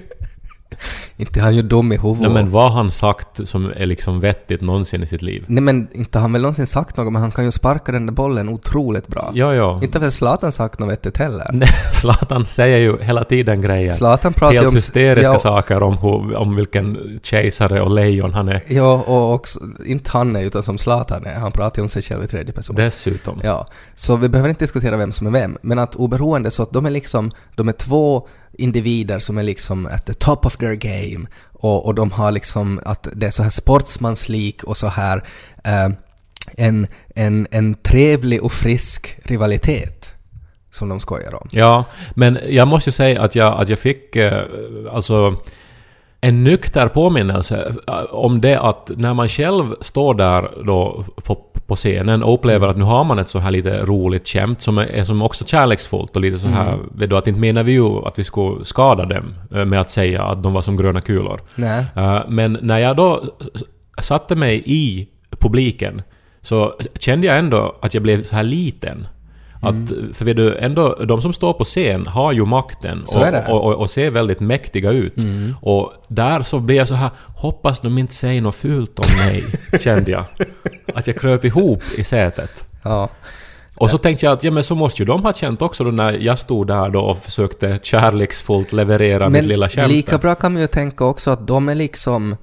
Inte 1.20 1.42
han 1.42 1.56
ju 1.56 1.62
dum 1.62 1.92
i 1.92 1.98
huvudet. 1.98 2.22
nej, 2.22 2.32
men 2.32 2.50
vad 2.52 2.72
han 2.72 2.92
sagt 2.92 3.48
som 3.48 3.72
är 3.76 3.86
liksom 3.86 4.20
vettigt 4.20 4.62
någonsin 4.62 5.04
i 5.04 5.08
sitt 5.08 5.22
liv? 5.22 5.46
Nej 5.48 5.64
men 5.64 5.88
inte 5.92 6.18
har 6.18 6.22
han 6.22 6.34
väl 6.34 6.42
någonsin 6.42 6.68
sagt 6.68 6.98
något, 6.98 7.14
men 7.14 7.22
han 7.22 7.32
kan 7.32 7.46
ju 7.46 7.52
sparka 7.52 7.92
den 7.92 8.06
där 8.06 8.14
bollen 8.14 8.50
otroligt 8.50 9.08
bra. 9.08 9.32
Ja, 9.34 9.54
ja. 9.54 9.80
Inte 9.84 9.98
har 9.98 10.02
väl 10.02 10.12
Zlatan 10.12 10.52
sagt 10.52 10.80
något 10.80 10.90
vettigt 10.90 11.18
heller? 11.18 11.50
Nej, 11.54 11.68
Zlatan 11.94 12.46
säger 12.46 12.78
ju 12.78 12.98
hela 13.02 13.24
tiden 13.24 13.62
grejer. 13.62 13.92
Zlatan 13.92 14.34
pratar 14.34 14.56
Helt 14.56 14.68
om... 14.68 14.76
hysteriska 14.76 15.32
ja, 15.32 15.40
saker 15.40 15.84
om, 15.84 15.98
hur, 15.98 16.36
om 16.36 16.56
vilken 16.56 17.20
kejsare 17.24 17.82
och 17.82 17.92
lejon 17.92 18.34
han 18.34 18.50
är. 18.50 18.64
Ja, 18.68 19.04
och 19.08 19.34
också, 19.34 19.60
inte 19.86 20.12
han 20.14 20.36
är 20.36 20.44
utan 20.44 20.64
som 20.64 20.78
Zlatan 20.78 21.26
är. 21.26 21.36
Han 21.36 21.52
pratar 21.52 21.80
ju 21.80 21.84
om 21.84 21.90
sig 21.90 22.02
själv 22.02 22.24
i 22.24 22.28
tredje 22.28 22.54
person. 22.54 22.76
Dessutom. 22.76 23.40
Ja, 23.44 23.66
så 23.94 24.16
vi 24.16 24.30
behöver 24.30 24.50
inte 24.50 24.64
diskutera 24.64 24.98
vem 24.98 25.12
som 25.12 25.28
är 25.28 25.32
vem, 25.32 25.58
men 25.62 25.80
att 25.80 25.96
oberoende 25.96 26.52
så 26.52 26.64
att 26.64 26.74
de 26.74 26.86
är 26.86 26.90
liksom, 26.90 27.32
de 27.56 27.68
är 27.68 27.74
två 27.74 28.28
individer 28.54 29.20
som 29.20 29.38
är 29.38 29.44
liksom 29.44 29.86
at 29.86 30.06
the 30.06 30.14
top 30.14 30.46
of 30.46 30.58
their 30.58 30.76
game 30.76 31.28
och, 31.54 31.86
och 31.86 31.96
de 31.96 32.12
har 32.12 32.32
liksom 32.32 32.80
att 32.86 33.08
det 33.14 33.28
är 33.28 33.32
så 33.32 33.44
här 33.44 33.50
sportsmanslik 33.50 34.64
och 34.64 34.78
så 34.78 34.88
här 34.88 35.24
eh, 35.64 35.90
en, 36.58 36.88
en, 37.16 37.48
en 37.52 37.74
trevlig 37.74 38.44
och 38.44 38.52
frisk 38.52 39.18
rivalitet 39.24 40.16
som 40.72 40.90
de 40.90 41.00
skojar 41.00 41.36
om. 41.36 41.48
Ja, 41.52 41.86
men 42.16 42.40
jag 42.50 42.68
måste 42.68 42.90
ju 42.90 42.92
säga 42.92 43.22
att 43.22 43.36
jag, 43.36 43.62
att 43.62 43.70
jag 43.70 43.80
fick 43.80 44.16
eh, 44.16 44.44
alltså 44.92 45.36
en 46.22 46.44
nykter 46.44 46.88
påminnelse 46.88 47.74
eh, 47.88 47.94
om 48.10 48.42
det 48.42 48.60
att 48.60 48.92
när 48.96 49.14
man 49.14 49.30
själv 49.30 49.76
står 49.82 50.14
där 50.14 50.64
då 50.66 51.06
på, 51.24 51.36
på 51.68 51.76
scenen 51.76 52.24
och 52.24 52.34
upplever 52.34 52.68
att 52.68 52.78
nu 52.78 52.84
har 52.84 53.04
man 53.04 53.20
ett 53.20 53.30
så 53.30 53.40
här 53.40 53.52
lite 53.52 53.86
roligt 53.86 54.28
skämt 54.28 54.62
som 54.62 54.78
är 54.78 55.04
som 55.04 55.22
också 55.22 55.46
kärleksfullt 55.46 56.16
och 56.16 56.22
lite 56.22 56.38
så 56.38 56.48
här, 56.48 56.78
vet 56.92 57.10
du, 57.10 57.18
att 57.18 57.28
inte 57.28 57.40
menar 57.40 57.64
vi 57.64 57.72
ju 57.72 58.06
att 58.06 58.20
vi 58.20 58.24
skulle 58.24 58.66
skada 58.66 59.06
dem 59.06 59.36
eh, 59.56 59.66
med 59.66 59.82
att 59.82 59.92
säga 59.92 60.24
att 60.24 60.44
de 60.44 60.54
var 60.54 60.62
som 60.62 60.78
gröna 60.78 61.02
kulor. 61.02 61.42
Nej. 61.56 61.86
Eh, 61.96 62.20
Men 62.28 62.58
när 62.62 62.78
jag 62.78 62.96
då 62.98 63.24
satte 64.02 64.36
mig 64.36 64.64
i 64.66 65.08
publiken 65.40 66.02
så 66.42 66.74
kände 67.00 67.28
jag 67.28 67.38
ändå 67.38 67.76
att 67.82 67.94
jag 67.94 68.04
blev 68.04 68.24
så 68.24 68.36
här 68.36 68.44
liten. 68.44 69.08
Att, 69.62 70.16
för 70.18 70.26
vet 70.26 70.36
du, 70.38 70.58
ändå, 70.58 70.96
de 70.96 71.22
som 71.22 71.34
står 71.34 71.54
på 71.54 71.64
scen 71.64 72.08
har 72.08 72.32
ju 72.32 72.46
makten 72.46 73.04
och, 73.16 73.50
och, 73.50 73.66
och, 73.66 73.74
och 73.74 73.90
ser 73.90 74.12
väldigt 74.12 74.40
mäktiga 74.40 74.92
ut. 74.92 75.14
Och 75.62 75.94
där 76.08 76.44
så 76.44 76.60
blev 76.60 76.78
jag 76.78 76.88
så 76.88 76.96
här, 76.96 77.10
hoppas 77.36 77.80
de 77.80 77.98
inte 77.98 78.14
säger 78.14 78.42
något 78.42 78.56
fult 78.56 79.00
om 79.00 79.06
mig, 79.18 79.44
kände 79.80 80.12
jag. 80.12 80.26
Att 80.94 81.08
jag 81.08 81.20
kröp 81.20 81.46
ihop 81.46 81.84
i 81.98 82.04
sätet. 82.04 82.68
Ja. 82.84 83.10
Och 83.80 83.90
så 83.90 83.98
tänkte 83.98 84.26
jag 84.26 84.34
att 84.34 84.44
ja, 84.44 84.52
men 84.52 84.64
så 84.64 84.76
måste 84.76 85.02
ju 85.02 85.06
de 85.06 85.24
ha 85.24 85.34
känt 85.34 85.62
också 85.62 85.84
då 85.84 85.92
när 85.92 86.14
jag 86.14 86.40
stod 86.40 86.68
där 86.68 86.90
då 86.90 87.00
och 87.00 87.18
försökte 87.18 87.80
kärleksfullt 87.82 88.74
leverera 88.74 89.30
mitt 89.30 89.46
lilla 89.46 89.70
skämt. 89.70 89.92
lika 89.92 90.18
bra 90.18 90.36
kan 90.36 90.54
man 90.54 90.62
ju 90.62 90.68
tänka 90.68 91.06
också 91.06 91.32
att 91.32 91.48
de 91.48 91.70
är 91.70 91.76
liksom 91.76 92.36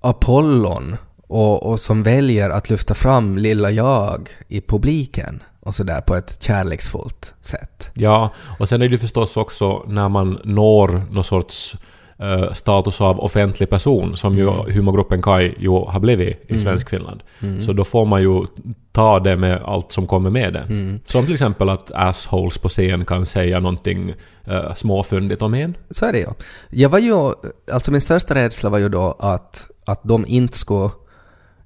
Apollon 0.00 0.96
och, 1.28 1.70
och 1.70 1.80
som 1.80 2.02
väljer 2.02 2.50
att 2.50 2.70
lyfta 2.70 2.94
fram 2.94 3.38
lilla 3.38 3.70
jag 3.70 4.28
i 4.48 4.60
publiken 4.60 5.42
och 5.62 5.74
sådär 5.74 6.00
på 6.00 6.14
ett 6.14 6.42
kärleksfullt 6.42 7.34
sätt. 7.40 7.90
Ja, 7.94 8.32
och 8.58 8.68
sen 8.68 8.82
är 8.82 8.88
det 8.88 8.92
ju 8.92 8.98
förstås 8.98 9.36
också 9.36 9.84
när 9.86 10.08
man 10.08 10.40
når 10.44 11.02
någon 11.10 11.24
sorts 11.24 11.76
eh, 12.18 12.52
status 12.52 13.00
av 13.00 13.20
offentlig 13.20 13.70
person, 13.70 14.16
som 14.16 14.34
ju 14.34 14.50
humorgruppen 14.50 15.22
Kai 15.22 15.54
ju 15.58 15.68
har 15.70 16.00
blivit 16.00 16.44
i 16.46 16.58
svensk 16.58 16.90
Finland. 16.90 17.22
Så 17.66 17.72
då 17.72 17.84
får 17.84 18.04
man 18.04 18.22
ju 18.22 18.46
ta 18.92 19.20
det 19.20 19.36
med 19.36 19.62
allt 19.62 19.92
som 19.92 20.06
kommer 20.06 20.30
med 20.30 20.52
det. 20.52 20.98
Som 21.06 21.24
till 21.24 21.34
exempel 21.34 21.68
att 21.68 21.90
assholes 21.94 22.58
på 22.58 22.68
scen 22.68 23.04
kan 23.04 23.26
säga 23.26 23.60
någonting 23.60 24.14
uh, 24.48 24.74
småfyndigt 24.74 25.42
om 25.42 25.54
en. 25.54 25.76
Så 25.90 26.06
är 26.06 26.12
det 26.12 26.18
ju. 26.18 26.28
Jag 26.70 26.88
var 26.88 26.98
ju, 26.98 27.32
alltså 27.72 27.90
min 27.90 28.00
största 28.00 28.34
rädsla 28.34 28.70
var 28.70 28.78
ju 28.78 28.88
då 28.88 29.16
att, 29.18 29.66
att 29.84 30.00
de 30.02 30.26
inte 30.26 30.58
skulle, 30.58 30.90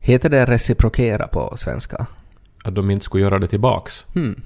heter 0.00 0.30
det 0.30 0.44
reciprokera 0.44 1.26
på 1.26 1.52
svenska? 1.56 2.06
Att 2.66 2.74
de 2.74 2.90
inte 2.90 3.04
skulle 3.04 3.22
göra 3.22 3.38
det 3.38 3.48
tillbaks. 3.48 4.06
Hmm. 4.14 4.42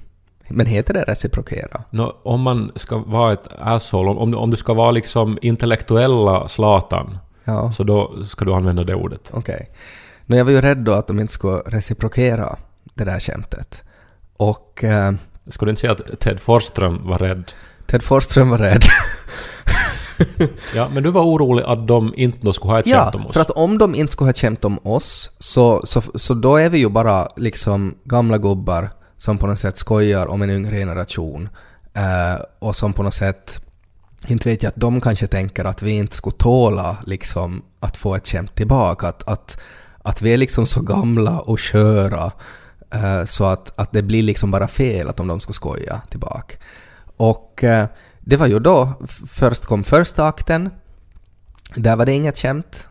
Men 0.48 0.66
heter 0.66 0.94
det 0.94 1.02
reciprokera? 1.02 1.82
Nå, 1.90 2.16
om 2.22 2.40
man 2.40 2.72
ska 2.76 2.98
vara 2.98 3.32
ett 3.32 3.48
asshole, 3.58 4.10
om, 4.10 4.34
om 4.34 4.50
du 4.50 4.56
ska 4.56 4.74
vara 4.74 4.90
liksom 4.90 5.38
intellektuella 5.42 6.48
Zlatan, 6.48 7.18
Ja, 7.44 7.72
så 7.72 7.82
då 7.82 8.24
ska 8.24 8.44
du 8.44 8.52
använda 8.52 8.84
det 8.84 8.94
ordet. 8.94 9.30
okej. 9.32 9.68
Okay. 10.26 10.38
jag 10.38 10.44
var 10.44 10.52
ju 10.52 10.60
rädd 10.60 10.78
då 10.78 10.92
att 10.92 11.06
de 11.06 11.20
inte 11.20 11.32
skulle 11.32 11.58
reciprokera 11.66 12.58
det 12.94 13.04
där 13.04 13.20
skämtet. 13.20 13.84
Och 14.36 14.84
eh, 14.84 15.12
Ska 15.50 15.64
du 15.64 15.70
inte 15.70 15.80
säga 15.80 15.92
att 15.92 16.20
Ted 16.20 16.40
Forsström 16.40 17.06
var 17.06 17.18
rädd? 17.18 17.52
Ted 17.86 18.02
Forsström 18.02 18.48
var 18.50 18.58
rädd. 18.58 18.82
Ja, 20.74 20.88
men 20.92 21.02
du 21.02 21.10
var 21.10 21.22
orolig 21.22 21.64
att 21.66 21.88
de 21.88 22.12
inte 22.16 22.52
skulle 22.52 22.72
ha 22.72 22.78
ett 22.80 22.86
Ja, 22.86 23.02
skämt 23.04 23.14
om 23.14 23.26
oss. 23.26 23.32
för 23.32 23.40
att 23.40 23.50
om 23.50 23.78
de 23.78 23.94
inte 23.94 24.12
skulle 24.12 24.28
ha 24.28 24.32
känt 24.34 24.64
om 24.64 24.78
oss 24.82 25.30
så, 25.38 25.80
så, 25.86 26.02
så 26.14 26.34
då 26.34 26.56
är 26.56 26.68
vi 26.70 26.78
ju 26.78 26.88
bara 26.88 27.28
liksom 27.36 27.94
gamla 28.04 28.38
gubbar 28.38 28.90
som 29.18 29.38
på 29.38 29.46
något 29.46 29.58
sätt 29.58 29.76
skojar 29.76 30.26
om 30.26 30.42
en 30.42 30.50
yngre 30.50 30.76
generation 30.76 31.48
eh, 31.94 32.42
och 32.58 32.76
som 32.76 32.92
på 32.92 33.02
något 33.02 33.14
sätt 33.14 33.62
inte 34.28 34.48
vet 34.48 34.62
jag 34.62 34.70
att 34.70 34.76
de 34.76 35.00
kanske 35.00 35.26
tänker 35.26 35.64
att 35.64 35.82
vi 35.82 35.90
inte 35.90 36.16
skulle 36.16 36.36
tåla 36.36 36.96
liksom 37.06 37.62
att 37.80 37.96
få 37.96 38.14
ett 38.14 38.28
skämt 38.28 38.54
tillbaka. 38.54 39.06
Att, 39.08 39.28
att, 39.28 39.60
att 40.02 40.22
vi 40.22 40.32
är 40.32 40.36
liksom 40.36 40.66
så 40.66 40.80
gamla 40.80 41.38
och 41.38 41.60
sköra 41.60 42.32
eh, 42.94 43.24
så 43.24 43.44
att, 43.44 43.72
att 43.80 43.92
det 43.92 44.02
blir 44.02 44.22
liksom 44.22 44.50
bara 44.50 44.68
fel 44.68 45.08
att 45.08 45.20
om 45.20 45.26
de 45.26 45.40
skulle 45.40 45.54
skoja 45.54 46.00
tillbaka. 46.10 46.56
Och 47.16 47.64
eh, 47.64 47.86
det 48.20 48.36
var 48.36 48.46
ju 48.46 48.58
då, 48.58 48.92
först 49.28 49.64
kom 49.64 49.84
första 49.84 50.26
akten, 50.26 50.70
där 51.74 51.96
var 51.96 52.06
det 52.06 52.12
inget 52.12 52.38
skämt 52.38 52.88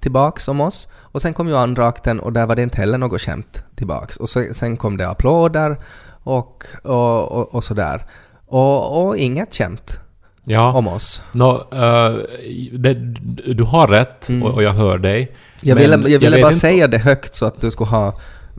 tillbaks 0.00 0.48
om 0.48 0.60
oss. 0.60 0.88
Och 0.94 1.22
sen 1.22 1.34
kom 1.34 1.48
ju 1.48 1.56
andra 1.56 1.86
akten 1.86 2.20
och 2.20 2.32
där 2.32 2.46
var 2.46 2.56
det 2.56 2.62
inte 2.62 2.76
heller 2.76 2.98
något 2.98 3.20
skämt 3.20 3.64
tillbaks. 3.76 4.16
Och 4.16 4.28
så, 4.28 4.44
sen 4.52 4.76
kom 4.76 4.96
det 4.96 5.08
applåder 5.08 5.76
och, 6.24 6.64
och, 6.82 7.32
och, 7.32 7.54
och 7.54 7.64
sådär. 7.64 8.04
Och, 8.46 9.06
och 9.06 9.16
inget 9.16 9.54
skämt 9.54 9.98
Ja. 10.44 10.72
om 10.72 10.88
oss. 10.88 11.22
Nå, 11.32 11.54
eh, 11.72 12.14
det, 12.78 12.94
du 13.54 13.64
har 13.64 13.88
rätt 13.88 14.28
Mm. 14.28 14.42
och, 14.42 14.54
och 14.54 14.62
jag 14.62 14.72
hör 14.72 14.98
dig. 14.98 15.36
Jag 15.60 15.76
ville, 15.76 16.08
jag 16.10 16.18
ville 16.18 16.42
bara 16.42 16.52
säga 16.52 16.86
det 16.88 16.98
högt 16.98 17.34
så 17.34 17.46
att 17.46 17.60
du 17.60 17.70
skulle 17.70 17.90
ha 17.90 18.14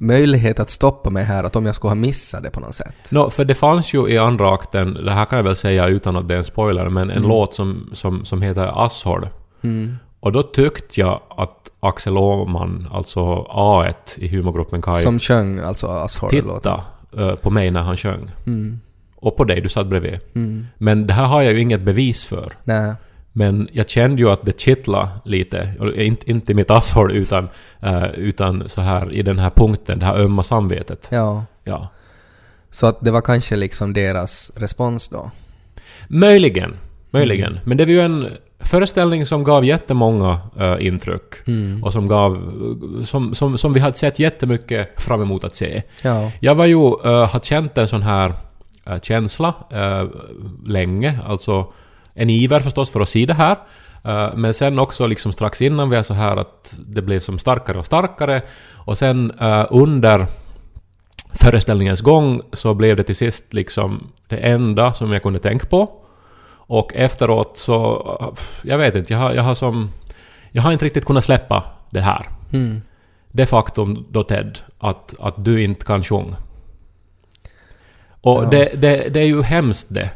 möjlighet 0.07 0.59
att 0.59 0.69
stoppa 0.69 1.09
mig 1.09 1.23
här, 1.23 1.43
att 1.43 1.55
om 1.55 1.65
jag 1.65 1.75
skulle 1.75 1.89
ha 1.91 1.95
missat 1.95 2.43
det 2.43 2.49
på 2.49 2.59
något 2.59 2.75
sätt. 2.75 2.93
Nå, 3.09 3.29
för 3.29 3.45
det 3.45 3.55
fanns 3.55 3.93
ju 3.93 4.07
i 4.09 4.17
andra 4.17 4.53
akten, 4.53 4.93
det 4.93 5.11
här 5.11 5.25
kan 5.25 5.37
jag 5.37 5.43
väl 5.43 5.55
säga 5.55 5.87
utan 5.87 6.15
att 6.17 6.27
det 6.27 6.33
är 6.33 6.37
en 6.37 6.43
spoiler, 6.43 6.89
men 6.89 7.09
en 7.09 7.17
Mm. 7.17 7.29
låt 7.29 7.53
som, 7.53 7.89
som, 7.93 8.25
som 8.25 8.41
heter 8.41 8.85
Asshole. 8.85 9.29
Mm. 9.63 9.95
Och 10.19 10.31
då 10.31 10.43
tyckte 10.43 10.99
jag 10.99 11.19
att 11.37 11.69
Axel 11.79 12.17
Åhman, 12.17 12.87
alltså 12.91 13.19
A1 13.49 13.93
i 14.15 14.27
humorgruppen 14.27 14.81
Kaj, 14.81 14.95
Som 15.03 15.19
sjöng 15.19 15.59
alltså 15.59 15.87
Asshole-låten. 15.87 16.57
tittade 16.61 17.29
eh, 17.29 17.35
på 17.35 17.49
mig 17.49 17.71
när 17.71 17.81
han 17.81 17.97
sjöng. 17.97 18.31
Mm. 18.45 18.79
Och 19.15 19.37
på 19.37 19.43
dig, 19.43 19.61
du 19.61 19.69
satt 19.69 19.87
bredvid. 19.87 20.19
Mm. 20.35 20.67
Men 20.77 21.07
det 21.07 21.13
här 21.13 21.25
har 21.25 21.41
jag 21.41 21.53
ju 21.53 21.59
inget 21.59 21.81
bevis 21.81 22.25
för. 22.25 22.53
Nej. 22.63 22.93
Men 23.35 23.67
jag 23.71 23.89
kände 23.89 24.21
ju 24.21 24.29
att 24.29 24.45
det 24.45 24.59
kittlade 24.59 25.09
lite. 25.25 25.73
Inte, 25.95 26.31
inte 26.31 26.51
i 26.51 26.55
mitt 26.55 26.71
asshåll 26.71 27.11
utan, 27.11 27.49
eh, 27.81 28.05
utan 28.05 28.69
så 28.69 28.81
här 28.81 29.11
i 29.13 29.21
den 29.21 29.39
här 29.39 29.49
punkten, 29.49 29.99
det 29.99 30.05
här 30.05 30.19
ömma 30.19 30.43
samvetet. 30.43 31.07
Ja. 31.11 31.45
Ja. 31.63 31.87
Så 32.71 32.87
att 32.87 33.01
det 33.01 33.11
var 33.11 33.21
kanske 33.21 33.55
liksom 33.55 33.93
deras 33.93 34.51
respons 34.55 35.07
då. 35.07 35.31
Möjligen. 36.07 36.77
Möjligen. 37.11 37.51
Mm. 37.51 37.63
Men 37.65 37.77
det 37.77 37.85
var 37.85 37.91
ju 37.91 38.01
en 38.01 38.29
föreställning 38.59 39.25
som 39.25 39.43
gav 39.43 39.65
jättemånga 39.65 40.39
uh, 40.59 40.85
intryck. 40.85 41.47
Mm. 41.47 41.83
Och 41.83 41.93
som 41.93 42.07
gav... 42.07 42.53
Som, 43.05 43.35
som, 43.35 43.57
som 43.57 43.73
vi 43.73 43.79
hade 43.79 43.97
sett 43.97 44.19
jättemycket 44.19 45.01
fram 45.01 45.21
emot 45.21 45.43
att 45.43 45.55
se. 45.55 45.83
Ja. 46.03 46.31
Jag 46.39 46.55
var 46.55 46.65
ju... 46.65 46.75
Uh, 46.75 47.25
har 47.25 47.39
känt 47.39 47.77
en 47.77 47.87
sån 47.87 48.01
här 48.01 48.33
uh, 48.89 48.99
känsla 49.01 49.53
uh, 49.73 50.09
länge. 50.65 51.19
Alltså 51.25 51.73
en 52.13 52.29
iver 52.29 52.59
förstås 52.59 52.91
för 52.91 53.01
att 53.01 53.09
se 53.09 53.25
det 53.25 53.33
här. 53.33 53.57
Uh, 54.07 54.35
men 54.35 54.53
sen 54.53 54.79
också 54.79 55.07
liksom 55.07 55.31
strax 55.31 55.61
innan 55.61 55.89
var 55.89 56.03
så 56.03 56.13
här 56.13 56.37
att 56.37 56.75
det 56.87 57.01
blev 57.01 57.19
som 57.19 57.39
starkare 57.39 57.79
och 57.79 57.85
starkare. 57.85 58.41
Och 58.73 58.97
sen 58.97 59.31
uh, 59.41 59.65
under 59.69 60.27
föreställningens 61.33 62.01
gång 62.01 62.41
så 62.53 62.73
blev 62.73 62.95
det 62.95 63.03
till 63.03 63.15
sist 63.15 63.53
liksom 63.53 64.11
det 64.27 64.37
enda 64.37 64.93
som 64.93 65.11
jag 65.11 65.23
kunde 65.23 65.39
tänka 65.39 65.65
på. 65.65 65.91
Och 66.65 66.95
efteråt 66.95 67.57
så... 67.57 68.33
Jag 68.63 68.77
vet 68.77 68.95
inte, 68.95 69.13
jag 69.13 69.19
har, 69.19 69.33
jag 69.33 69.43
har 69.43 69.55
som... 69.55 69.91
Jag 70.51 70.61
har 70.61 70.71
inte 70.71 70.85
riktigt 70.85 71.05
kunnat 71.05 71.23
släppa 71.23 71.63
det 71.89 72.01
här. 72.01 72.25
Mm. 72.53 72.81
Det 73.31 73.45
faktum 73.45 74.05
då 74.09 74.23
Ted, 74.23 74.59
att, 74.79 75.13
att 75.19 75.45
du 75.45 75.63
inte 75.63 75.85
kan 75.85 76.03
sjunga. 76.03 76.35
Och 78.21 78.43
Ja. 78.43 78.49
det, 78.49 78.81
det, 78.81 79.13
det 79.13 79.19
är 79.19 79.25
ju 79.25 79.41
hemskt 79.41 79.87
det. 79.89 80.09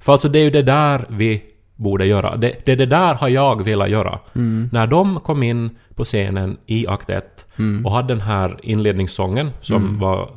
För 0.00 0.12
alltså 0.12 0.28
det 0.28 0.38
är 0.38 0.42
ju 0.42 0.50
det 0.50 0.62
där 0.62 1.04
vi 1.08 1.42
borde 1.76 2.06
göra. 2.06 2.36
Det, 2.36 2.66
det, 2.66 2.74
det 2.74 2.86
där 2.86 3.14
har 3.14 3.28
jag 3.28 3.64
velat 3.64 3.90
göra. 3.90 4.18
Mm. 4.34 4.68
När 4.72 4.86
de 4.86 5.20
kom 5.20 5.42
in 5.42 5.70
på 5.94 6.04
scenen 6.04 6.56
i 6.66 6.86
akt 6.88 7.10
1 7.10 7.24
Mm. 7.58 7.86
och 7.86 7.92
hade 7.92 8.08
den 8.14 8.20
här 8.20 8.58
inledningssången 8.62 9.50
som 9.60 9.98
var 9.98 10.30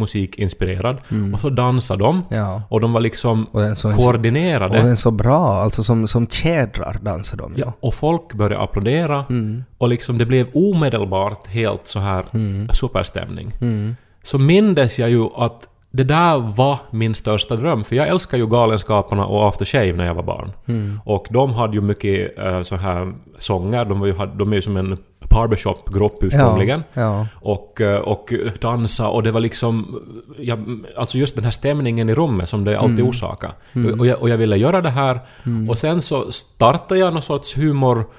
folkmusikinspirerad 0.00 0.96
och 1.34 1.40
så 1.40 1.50
dansade 1.50 2.04
de 2.04 2.22
Ja. 2.30 2.62
och 2.68 2.80
de 2.80 2.92
var 2.92 3.00
liksom 3.00 3.44
Och 3.44 3.78
så, 3.78 3.88
och 3.88 3.94
koordinerade. 3.96 4.78
den 4.82 4.96
så 4.96 5.10
bra, 5.10 5.62
alltså 5.62 5.82
som, 5.82 6.08
som 6.08 6.26
tjädrar 6.26 6.98
dansar 7.02 7.36
de 7.36 7.54
ju. 7.56 7.60
Ja, 7.60 7.72
och 7.80 7.94
folk 7.94 8.34
började 8.34 8.62
applådera 8.62 9.24
Mm. 9.30 9.64
och 9.78 9.88
liksom 9.88 10.18
det 10.18 10.26
blev 10.26 10.46
omedelbart 10.54 11.46
helt 11.46 11.88
så 11.88 11.98
här 11.98 12.24
Mm. 12.34 12.68
superstämning. 12.68 13.50
Mm. 13.60 13.96
Så 14.22 14.38
mindes 14.38 14.98
jag 14.98 15.10
ju 15.10 15.26
att 15.36 15.68
det 15.96 16.04
där 16.04 16.38
var 16.38 16.78
min 16.90 17.14
största 17.14 17.56
dröm, 17.56 17.84
för 17.84 17.96
jag 17.96 18.08
älskar 18.08 18.38
ju 18.38 18.46
Galenskaparna 18.46 19.26
och 19.26 19.48
After 19.48 19.64
Shave 19.64 19.92
när 19.92 20.06
jag 20.06 20.14
var 20.14 20.22
barn. 20.22 20.52
Mm. 20.66 21.00
Och 21.04 21.26
de 21.30 21.52
hade 21.52 21.74
ju 21.74 21.80
mycket 21.80 22.38
uh, 22.38 22.62
så 22.62 22.76
här 22.76 23.12
sånger, 23.38 23.84
de, 23.84 24.00
var 24.00 24.06
ju, 24.06 24.14
de 24.38 24.52
är 24.52 24.56
ju 24.56 24.62
som 24.62 24.76
en 24.76 24.98
barbershop-grupp 25.30 26.22
ursprungligen. 26.22 26.84
Ja. 26.94 27.02
ja. 27.02 27.26
Och, 27.34 27.80
eh, 27.80 28.00
och 28.00 28.32
dansa 28.60 29.08
och 29.08 29.22
det 29.22 29.30
var 29.30 29.40
liksom... 29.40 30.00
Ja, 30.38 30.56
alltså 30.96 31.18
just 31.18 31.34
den 31.34 31.44
här 31.44 31.50
stämningen 31.50 32.08
i 32.08 32.14
rummet 32.14 32.48
som 32.48 32.64
det 32.64 32.78
alltid 32.78 32.98
Mm. 32.98 33.08
orsakar. 33.08 33.52
Och, 33.98 34.06
jag, 34.06 34.20
och 34.20 34.28
jag 34.28 34.36
ville 34.36 34.56
göra 34.56 34.80
det 34.80 34.90
här. 34.90 35.20
Och 35.68 35.78
sen 35.78 36.02
så 36.02 36.32
startade 36.32 37.00
jag 37.00 37.12
någon 37.12 37.22
sorts 37.22 37.56
humorgrupp 37.56 38.14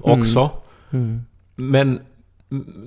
också. 0.00 0.50
Mm. 0.90 1.20
Men 1.56 2.00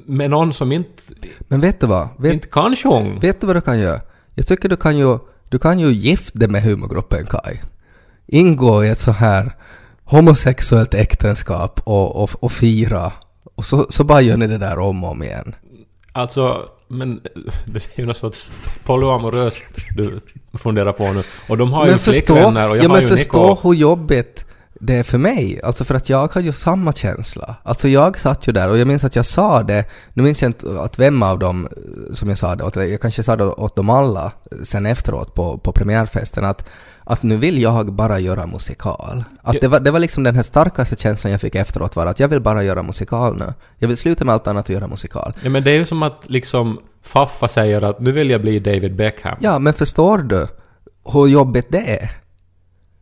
med 0.06 0.30
någon 0.30 0.54
som 0.54 0.72
inte, 0.72 1.04
Men 1.40 1.62
vet 1.62 1.82
du 1.82 1.88
vad? 1.88 2.08
Vet, 2.18 2.34
inte 2.34 2.48
kan 2.48 2.76
sjunga. 2.76 3.20
vet 3.20 3.42
du 3.42 3.48
vad 3.48 3.56
du 3.56 3.62
kan 3.62 3.80
göra? 3.80 4.00
Jag 4.36 4.48
tycker 4.48 4.70
du 4.70 4.76
kan 4.76 4.98
ju, 4.98 5.18
du 5.50 5.60
kan 5.60 5.80
ju 5.80 5.92
gifta 5.92 6.40
dig 6.40 6.50
med 6.50 6.64
humorgruppen 6.64 7.26
Kai. 7.26 7.60
Ingå 8.28 8.84
i 8.84 8.90
ett 8.90 9.00
så 9.00 9.12
här 9.12 9.56
homosexuellt 10.04 10.94
äktenskap 10.94 11.82
och, 11.84 12.24
och, 12.24 12.30
och 12.40 12.52
fira. 12.52 13.12
Och 13.56 13.66
så, 13.66 13.86
så 13.90 14.04
bara 14.04 14.22
gör 14.22 14.38
ni 14.38 14.48
det 14.48 14.58
där 14.58 14.80
om 14.80 15.04
och 15.04 15.12
om 15.12 15.24
igen. 15.24 15.56
Alltså, 16.12 16.66
men 16.88 17.22
det 17.66 17.86
är 17.96 18.00
ju 18.00 18.06
någon 18.06 18.16
sorts 18.16 18.52
polyamoröst 18.86 19.64
du 19.96 20.20
funderar 20.54 20.92
på 20.92 21.14
nu. 21.14 21.24
Och 21.48 21.58
de 21.58 21.74
har 21.74 21.88
ju 21.88 21.98
flickvänner 21.98 22.70
och 22.70 22.78
jag 22.78 22.84
ja, 22.84 22.90
har 22.90 22.96
men 22.96 23.02
ju 23.02 23.08
förstå 23.08 23.50
Nico. 23.50 23.68
hur 23.68 23.76
jobbigt 23.76 24.46
det 24.80 24.96
är 24.96 25.04
för 25.04 25.18
mig. 25.18 25.60
Alltså 25.64 25.84
för 25.84 25.96
att 25.96 26.10
jag 26.10 26.34
har 26.34 26.42
ju 26.42 26.52
samma 26.52 26.94
känsla. 26.94 27.56
Alltså 27.64 27.88
jag 27.88 28.20
satt 28.20 28.48
ju 28.48 28.54
där 28.54 28.70
och 28.70 28.78
jag 28.78 28.88
minns 28.88 29.04
att 29.04 29.16
jag 29.16 29.26
sa 29.26 29.64
det, 29.64 29.86
nu 30.14 30.24
minns 30.24 30.42
jag 30.42 30.50
inte 30.50 30.82
att 30.82 31.00
vem 31.00 31.24
av 31.24 31.40
dem 31.40 31.68
eh, 31.72 32.14
som 32.14 32.30
jag 32.30 32.38
sa 32.38 32.56
det 32.56 32.64
åt, 32.64 32.76
jag 32.76 33.02
kanske 33.02 33.24
sa 33.24 33.36
det 33.36 33.46
åt 33.46 33.76
dem 33.76 33.90
alla 33.90 34.26
eh, 34.26 34.58
sen 34.64 34.86
efteråt 34.86 35.34
på, 35.36 35.58
på 35.58 35.72
premiärfesten 35.72 36.46
att, 36.46 36.70
att 37.04 37.24
nu 37.24 37.38
vill 37.38 37.62
jag 37.62 37.94
bara 37.94 38.20
göra 38.20 38.46
musikal. 38.46 39.24
Att 39.44 39.62
det, 39.62 39.68
var, 39.68 39.80
det 39.80 39.92
var 39.92 40.00
liksom 40.00 40.24
den 40.24 40.36
här 40.36 40.44
starkaste 40.44 40.96
känslan 40.96 41.32
jag 41.32 41.42
fick 41.42 41.56
efteråt 41.56 41.96
var 41.96 42.06
att 42.06 42.20
jag 42.20 42.28
vill 42.28 42.42
bara 42.42 42.64
göra 42.64 42.84
musikal 42.84 43.38
nu. 43.38 43.54
Jag 43.78 43.88
vill 43.88 43.98
sluta 43.98 44.26
med 44.26 44.34
allt 44.34 44.48
annat 44.48 44.70
och 44.70 44.76
göra 44.76 44.88
musikal. 44.88 45.34
Ja, 45.42 45.50
men 45.50 45.64
det 45.64 45.72
är 45.72 45.76
ju 45.76 45.86
som 45.86 46.04
att 46.04 46.24
liksom 46.26 46.80
Faffa 47.04 47.48
säger 47.48 47.82
att 47.82 48.00
nu 48.00 48.12
vill 48.12 48.30
jag 48.30 48.42
bli 48.42 48.60
David 48.60 48.96
Beckham. 48.96 49.38
Ja, 49.42 49.60
men 49.60 49.74
förstår 49.74 50.18
du 50.18 50.48
hur 51.14 51.28
jobbigt 51.28 51.68
det 51.70 52.02
är? 52.02 52.27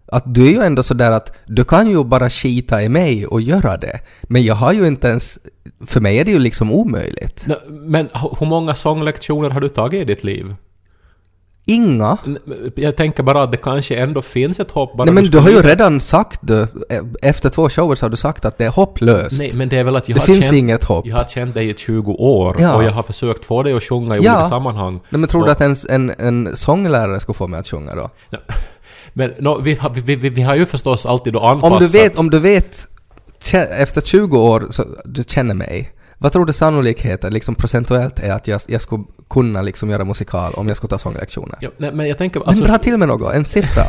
Att 0.08 0.24
du 0.36 0.48
är 0.48 0.52
ju 0.52 0.62
ändå 0.62 0.84
sådär 0.84 1.12
att 1.12 1.32
du 1.46 1.64
kan 1.64 1.90
ju 1.90 2.04
bara 2.04 2.30
skita 2.30 2.84
i 2.84 2.90
mig 2.90 3.28
och 3.28 3.42
göra 3.42 3.78
det. 3.78 4.00
Men 4.24 4.44
jag 4.44 4.56
har 4.56 4.74
ju 4.74 4.88
inte 4.88 5.08
ens... 5.08 5.40
För 5.86 6.02
mig 6.02 6.18
är 6.20 6.26
det 6.26 6.32
ju 6.32 6.40
liksom 6.40 6.72
omöjligt. 6.72 7.44
Nå, 7.48 7.56
Men 7.70 8.10
h- 8.14 8.36
hur 8.40 8.48
många 8.48 8.76
sånglektioner 8.76 9.50
har 9.50 9.62
du 9.62 9.70
tagit 9.70 10.02
i 10.02 10.06
ditt 10.06 10.24
liv? 10.24 10.56
Inga. 11.68 12.18
N- 12.26 12.38
Jag 12.76 12.96
tänker 12.96 13.24
bara 13.24 13.44
att 13.44 13.52
det 13.52 13.58
kanske 13.58 13.96
ändå 13.96 14.22
finns 14.22 14.60
ett 14.60 14.72
hopp. 14.72 14.98
Bara 14.98 15.06
Nej 15.06 15.14
men 15.14 15.24
du 15.24 15.28
skulle 15.28 15.42
har 15.44 15.50
ju 15.50 15.62
redan 15.62 16.02
sagt 16.02 16.40
du, 16.44 16.62
e- 16.90 17.02
efter 17.22 17.50
två 17.50 17.70
shower 17.70 17.96
så 17.96 18.06
har 18.06 18.10
du 18.10 18.18
sagt 18.18 18.46
att 18.46 18.58
det 18.58 18.66
är 18.66 18.70
hopplöst. 18.70 19.40
Nej, 19.40 19.52
men 19.56 19.70
det 19.70 19.78
är 19.78 19.84
väl 19.84 19.96
att 19.96 20.10
jag 20.10 20.16
det 20.16 20.20
har 20.22 20.26
finns 20.26 20.40
känt... 20.46 20.56
inget 20.56 20.84
hopp. 20.84 21.08
Jag 21.08 21.16
har 21.16 21.24
känt 21.24 21.54
dig 21.54 21.70
i 21.70 21.74
20 21.74 22.12
år 22.12 22.56
Ja. 22.60 22.76
och 22.76 22.84
jag 22.84 22.92
har 22.92 23.04
försökt 23.04 23.46
få 23.46 23.64
dig 23.64 23.74
att 23.74 23.84
sjunga 23.84 24.18
i 24.18 24.24
Ja. 24.24 24.36
olika 24.36 24.50
sammanhang. 24.50 24.94
Nej 25.10 25.20
men 25.20 25.30
tror 25.30 25.42
Och- 25.42 25.48
du 25.48 25.52
att 25.52 25.62
en, 25.62 25.76
en, 25.90 26.12
en 26.18 26.56
sånglärare 26.56 27.20
skulle 27.20 27.34
få 27.36 27.48
mig 27.48 27.60
att 27.60 27.68
sjunga 27.68 27.96
då? 27.96 28.10
Men 29.18 29.34
nå, 29.40 29.60
vi, 29.60 29.76
har- 29.76 29.90
vi, 29.90 30.16
vi, 30.16 30.30
vi 30.30 30.42
har 30.42 30.56
ju 30.56 30.66
förstås 30.66 31.06
alltid 31.06 31.34
då 31.34 31.40
anpassat... 31.40 31.74
Om 31.74 31.80
du 31.80 31.88
vet, 31.88 32.16
om 32.20 32.30
du 32.30 32.40
vet, 32.40 32.88
efter 33.54 34.02
20 34.02 34.38
år 34.40 34.68
så 34.70 34.84
du 35.06 35.24
känner 35.24 35.54
mig. 35.54 35.92
Vad 36.26 36.32
tror 36.32 36.46
du 36.46 36.54
sannolikheten 36.54 37.34
liksom 37.34 37.56
procentuellt 37.56 38.20
är 38.20 38.32
att 38.32 38.48
jag, 38.48 38.62
jag 38.68 38.82
skulle 38.82 39.04
kunna 39.30 39.62
liksom 39.62 39.90
göra 39.90 40.06
musikal 40.06 40.54
om 40.54 40.68
jag 40.68 40.78
skulle 40.78 40.90
ta 40.90 40.98
sånglektioner? 40.98 41.58
Ja, 41.62 41.70
nej, 41.78 41.92
men 41.92 42.08
jag 42.08 42.18
tänker... 42.18 42.40
Alltså, 42.40 42.64
men 42.64 42.72
dra 42.72 42.78
till 42.78 42.98
med 42.98 43.08
något, 43.08 43.34
en 43.34 43.46
siffra. 43.46 43.84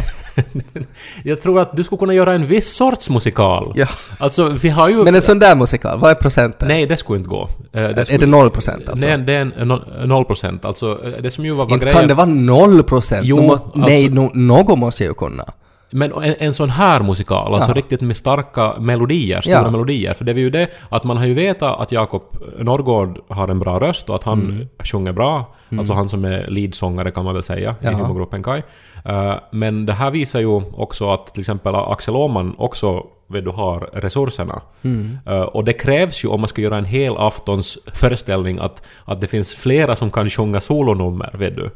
jag 1.25 1.43
tror 1.43 1.61
att 1.61 1.76
du 1.76 1.85
skulle 1.85 1.99
kunna 1.99 2.14
göra 2.14 2.35
en 2.35 2.47
viss 2.47 2.75
sorts 2.75 3.11
musikal. 3.11 3.73
ja. 3.75 3.87
Alltså, 4.19 4.49
vi 4.49 4.69
har 4.69 4.88
ju... 4.88 5.05
Men 5.05 5.14
en 5.14 5.23
sån 5.23 5.38
där 5.38 5.57
musikal, 5.57 5.99
vad 5.99 6.11
är 6.11 6.14
procenten? 6.14 6.69
Nej, 6.69 6.87
det 6.87 6.97
skulle 6.97 7.19
inte 7.19 7.28
gå. 7.31 7.49
Eh, 7.73 7.83
är 7.83 8.05
skulle- 8.05 8.19
det 8.19 8.26
noll 8.26 8.50
procent 8.50 8.88
alltså? 8.88 9.09
Nej, 9.09 9.19
det 9.19 9.33
är 9.33 9.40
en, 9.40 9.52
en, 9.52 9.69
noll- 9.73 10.07
noll 10.07 10.25
procent. 10.25 10.64
Alltså, 10.64 11.00
eh, 11.05 11.23
det 11.23 11.31
som 11.31 11.45
ju 11.45 11.50
var, 11.50 11.66
var 11.66 11.73
Inte 11.73 11.85
grejen... 11.85 11.99
kan 12.00 12.09
det 12.09 12.14
vara 12.14 12.26
noll 12.26 12.83
procent? 12.83 13.21
Jo, 13.26 13.43
må, 13.43 13.52
alltså- 13.52 13.71
Nej, 13.75 14.09
no, 14.09 14.31
något 14.35 14.78
måste 14.78 15.05
jag 15.05 15.11
ju 15.11 15.14
kunna. 15.14 15.45
Men 15.90 16.12
en, 16.12 16.35
en 16.38 16.55
sån 16.55 16.71
här 16.71 17.00
musikal, 17.02 17.55
alltså 17.55 17.71
Ja. 17.71 17.75
riktigt 17.75 18.00
med 18.00 18.16
starka 18.16 18.75
melodier, 18.78 19.40
stora 19.40 19.55
Ja. 19.55 19.71
melodier. 19.71 20.14
För 20.14 20.25
det 20.25 20.33
är 20.33 20.37
ju 20.37 20.50
det 20.50 20.69
att 20.88 21.05
man 21.05 21.16
har 21.16 21.26
ju 21.26 21.35
vetat 21.35 21.81
att 21.81 21.93
Jakob 21.93 22.23
Norrgård 22.59 23.19
har 23.28 23.49
en 23.49 23.59
bra 23.59 23.78
röst 23.81 24.09
och 24.09 24.14
att 24.14 24.25
han 24.25 24.40
Mm. 24.40 24.69
sjunger 24.85 25.12
bra. 25.12 25.55
Alltså 25.78 25.93
han 25.93 26.09
som 26.09 26.25
är 26.25 26.47
leadsångare 26.50 27.11
kan 27.11 27.25
man 27.25 27.35
väl 27.35 27.43
säga 27.43 27.71
i 27.71 27.85
Ja. 27.85 27.90
humorgruppen 27.90 28.43
Kai. 28.43 28.62
Eh, 29.05 29.35
men 29.50 29.87
det 29.87 29.93
här 29.93 30.11
visar 30.11 30.40
ju 30.40 30.47
också 30.73 31.11
att 31.11 31.26
till 31.35 31.40
exempel 31.40 31.75
Axel 31.75 32.16
Åhman 32.16 32.55
också 32.59 33.02
vet 33.28 33.45
du, 33.45 33.50
har 33.50 33.88
resurserna. 33.93 34.61
Mm. 34.83 35.19
Eh, 35.26 35.40
och 35.40 35.64
det 35.64 35.73
krävs 35.73 36.25
ju 36.25 36.28
om 36.28 36.40
man 36.40 36.49
ska 36.49 36.62
göra 36.62 36.76
en 36.78 36.85
hel 36.85 37.16
aftons 37.16 37.78
föreställning 37.95 38.59
att, 38.59 38.83
att 39.05 39.21
det 39.21 39.26
finns 39.26 39.55
flera 39.55 39.97
som 39.97 40.11
kan 40.11 40.31
sjunga 40.31 40.61
solonummer, 40.61 41.31
vet 41.38 41.57
du. 41.57 41.71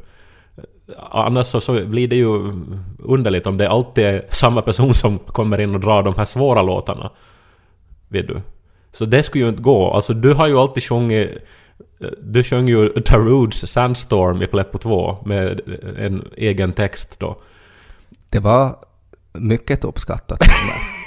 Annars 1.11 1.47
så, 1.47 1.61
så 1.61 1.85
blir 1.85 2.09
det 2.09 2.17
ju 2.17 2.52
underligt 2.99 3.47
om 3.47 3.57
det 3.57 3.69
alltid 3.69 4.05
är 4.05 4.26
samma 4.31 4.62
person 4.62 4.95
som 4.95 5.19
kommer 5.19 5.61
in 5.61 5.75
och 5.75 5.81
drar 5.81 6.02
de 6.02 6.14
här 6.17 6.25
svåra 6.25 6.62
låtarna. 6.62 7.11
Vet 8.09 8.29
du. 8.29 8.40
Så 8.93 9.05
det 9.05 9.23
skulle 9.23 9.45
ju 9.45 9.50
inte 9.50 9.62
gå. 9.62 9.90
Alltså 9.90 10.14
du 10.14 10.35
har 10.35 10.47
ju 10.47 10.57
alltid 10.57 10.83
sjungit... 10.83 11.31
Du 12.23 12.45
sjöng 12.45 12.69
ju 12.69 12.88
Taruds 12.88 13.67
Sandstorm 13.67 14.43
i 14.43 14.47
Pleppo 14.47 14.79
2 14.79 15.17
med 15.25 15.61
en 15.99 16.29
egen 16.37 16.73
text 16.73 17.21
då. 17.21 17.37
Det 18.31 18.38
var 18.38 18.76
mycket 19.33 19.85
uppskattat. 19.85 20.38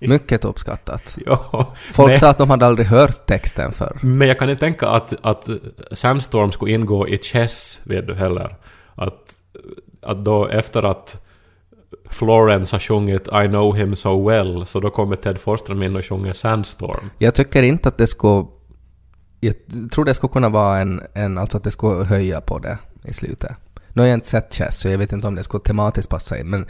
mycket 0.00 0.44
uppskattat. 0.44 1.18
Ja, 1.26 1.74
Folk 1.92 2.08
men, 2.08 2.18
sa 2.18 2.30
att 2.30 2.38
de 2.38 2.50
hade 2.50 2.66
aldrig 2.66 2.86
hört 2.86 3.26
texten 3.26 3.72
förr. 3.72 3.98
men 4.02 4.28
jag 4.28 4.38
kan 4.38 4.50
inte 4.50 4.60
tänka 4.60 4.88
att, 4.88 5.14
att 5.22 5.48
Sandstorm 5.92 6.52
skulle 6.52 6.72
ingå 6.72 7.08
i 7.08 7.18
Chess, 7.18 7.80
vet 7.84 8.06
du 8.06 8.14
heller. 8.14 8.56
Att, 8.94 9.40
att 10.02 10.24
då 10.24 10.46
efter 10.48 10.82
att 10.82 11.24
Florence 12.10 12.74
har 12.74 12.80
sjungit 12.80 13.28
I 13.28 13.48
know 13.48 13.76
him 13.76 13.96
so 13.96 14.28
well, 14.28 14.66
så 14.66 14.80
då 14.80 14.90
kommer 14.90 15.16
Ted 15.16 15.38
Forsström 15.38 15.82
in 15.82 15.96
och 15.96 16.04
sjunger 16.04 16.32
Sandstorm. 16.32 17.10
Jag 17.18 17.34
tycker 17.34 17.62
inte 17.62 17.88
att 17.88 17.98
det 17.98 18.06
skulle... 18.06 18.46
Jag 19.40 19.54
tror 19.92 20.04
det 20.04 20.14
skulle 20.14 20.32
kunna 20.32 20.48
vara 20.48 20.78
en, 20.78 21.02
en... 21.14 21.38
Alltså 21.38 21.56
att 21.56 21.64
det 21.64 21.70
skulle 21.70 22.04
höja 22.04 22.40
på 22.40 22.58
det 22.58 22.78
i 23.04 23.12
slutet. 23.12 23.52
Nu 23.88 24.02
har 24.02 24.06
jag 24.08 24.14
inte 24.16 24.26
sett 24.26 24.54
Chess, 24.54 24.78
så 24.78 24.88
jag 24.88 24.98
vet 24.98 25.12
inte 25.12 25.26
om 25.26 25.34
det 25.34 25.42
skulle 25.42 25.62
tematiskt 25.62 26.10
passa 26.10 26.38
in, 26.38 26.50
men 26.50 26.66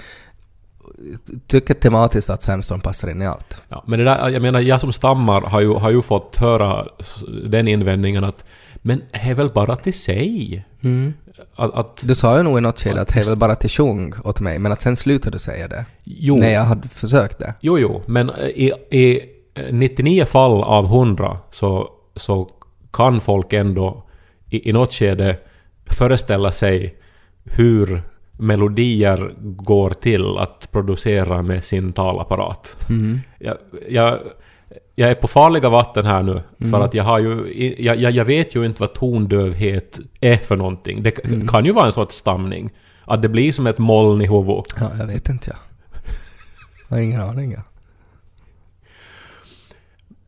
tycker 1.46 1.74
tematiskt 1.74 2.30
att 2.30 2.42
Sandstorm 2.42 2.80
passar 2.80 3.08
in 3.10 3.22
i 3.22 3.26
allt. 3.26 3.62
Ja, 3.68 3.84
men 3.86 3.98
det 3.98 4.04
där, 4.04 4.28
jag 4.28 4.42
menar, 4.42 4.60
jag 4.60 4.80
som 4.80 4.92
stammar 4.92 5.40
har 5.40 5.60
ju, 5.60 5.74
har 5.74 5.90
ju 5.90 6.02
fått 6.02 6.36
höra 6.36 6.86
den 7.44 7.68
invändningen 7.68 8.24
att 8.24 8.44
men 8.82 9.02
det 9.12 9.18
är 9.18 9.34
väl 9.34 9.48
bara 9.50 9.76
till 9.76 9.94
sig? 9.94 10.64
Att, 11.56 11.74
att, 11.74 12.02
Du 12.06 12.14
sa 12.14 12.36
ju 12.36 12.42
nog 12.42 12.58
i 12.58 12.60
något 12.60 12.78
skede 12.80 13.00
att 13.00 13.08
det 13.08 13.20
är 13.20 13.24
väl 13.24 13.36
bara 13.36 13.54
till 13.54 13.70
sjung 13.70 14.14
åt 14.24 14.40
mig, 14.40 14.58
men 14.58 14.72
att 14.72 14.82
sen 14.82 14.96
slutade 14.96 15.34
du 15.34 15.38
säga 15.38 15.68
det. 15.68 15.86
jo, 16.04 16.36
När 16.36 16.50
jag 16.52 16.62
hade 16.62 16.88
försökt 16.88 17.38
det. 17.38 17.54
jo, 17.60 17.78
jo, 17.78 18.02
men 18.06 18.30
i, 18.54 18.72
i 18.90 19.20
99 19.70 20.24
fall 20.24 20.62
av 20.62 20.84
100 20.84 21.38
så, 21.50 21.88
så 22.16 22.50
kan 22.92 23.20
folk 23.20 23.52
ändå 23.52 24.04
i, 24.50 24.70
i 24.70 24.72
något 24.72 24.92
skede 24.92 25.36
föreställa 25.90 26.52
sig 26.52 26.94
hur 27.44 28.02
melodier 28.38 29.32
går 29.40 29.90
till 29.90 30.38
att 30.38 30.68
producera 30.72 31.42
med 31.42 31.64
sin 31.64 31.92
talapparat. 31.92 32.76
Jag, 33.38 33.56
jag, 33.88 34.18
jag 34.94 35.10
är 35.10 35.14
på 35.14 35.26
farliga 35.28 35.68
vatten 35.68 36.06
här 36.06 36.22
nu, 36.22 36.42
för 36.70 36.80
att 36.84 36.94
jag 36.94 37.04
har 37.04 37.18
ju... 37.18 37.74
Jag, 37.78 37.96
jag, 37.96 38.24
vet 38.24 38.54
ju 38.54 38.66
inte 38.66 38.80
vad 38.82 38.94
tondövhet 38.94 39.98
är 40.20 40.36
för 40.36 40.56
någonting. 40.56 41.02
Det 41.02 41.10
k- 41.10 41.22
kan 41.48 41.64
ju 41.64 41.72
vara 41.72 41.86
en 41.86 41.92
sorts 41.92 42.16
stamning. 42.16 42.70
Att 43.04 43.22
det 43.22 43.28
blir 43.28 43.52
som 43.52 43.66
ett 43.66 43.78
moln 43.78 44.22
i 44.22 44.26
huvudet. 44.28 44.64
Ja, 44.80 44.90
jag 44.98 45.06
vet 45.06 45.28
inte 45.28 45.50
jag. 45.50 45.58
Jag 46.88 46.96
har 46.96 47.02
ingen 47.02 47.20
aning. 47.20 47.52
Ja. 47.52 47.62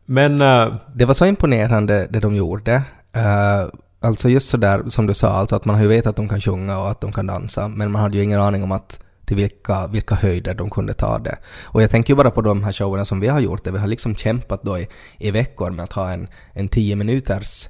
Men... 0.06 0.42
eh, 0.42 0.74
Det 0.94 1.04
var 1.04 1.14
så 1.14 1.26
imponerande 1.26 2.06
det 2.10 2.20
de 2.20 2.34
gjorde. 2.36 2.74
Uh, 3.16 3.68
alltså 4.00 4.28
just 4.28 4.48
sådär 4.48 4.82
som 4.88 5.06
du 5.06 5.14
sa, 5.14 5.28
alltså 5.28 5.56
att 5.56 5.64
man 5.64 5.76
har 5.76 5.82
ju 5.82 5.88
vetat 5.88 6.10
att 6.10 6.16
de 6.16 6.28
kan 6.28 6.40
sjunga 6.40 6.78
och 6.78 6.90
att 6.90 7.00
de 7.00 7.12
kan 7.12 7.26
dansa, 7.26 7.68
men 7.68 7.90
man 7.92 8.02
hade 8.02 8.16
ju 8.16 8.24
ingen 8.24 8.40
aning 8.40 8.62
om 8.62 8.72
att 8.72 9.00
till 9.24 9.36
vilka, 9.36 9.86
vilka 9.86 10.14
höjder 10.14 10.54
de 10.54 10.70
kunde 10.70 10.94
ta 10.94 11.18
det. 11.18 11.38
Och 11.64 11.82
jag 11.82 11.90
tänker 11.90 12.12
ju 12.12 12.16
bara 12.16 12.30
på 12.30 12.42
de 12.42 12.64
här 12.64 12.72
showerna 12.72 13.04
som 13.04 13.20
vi 13.20 13.28
har 13.28 13.40
gjort, 13.40 13.64
där 13.64 13.72
vi 13.72 13.78
har 13.78 13.86
liksom 13.86 14.14
kämpat 14.14 14.62
då 14.62 14.78
i, 14.78 14.88
i 15.18 15.30
veckor 15.30 15.70
med 15.70 15.84
att 15.84 15.92
ha 15.92 16.10
en, 16.10 16.28
en 16.52 16.68
tio 16.68 16.96
minuters 16.96 17.68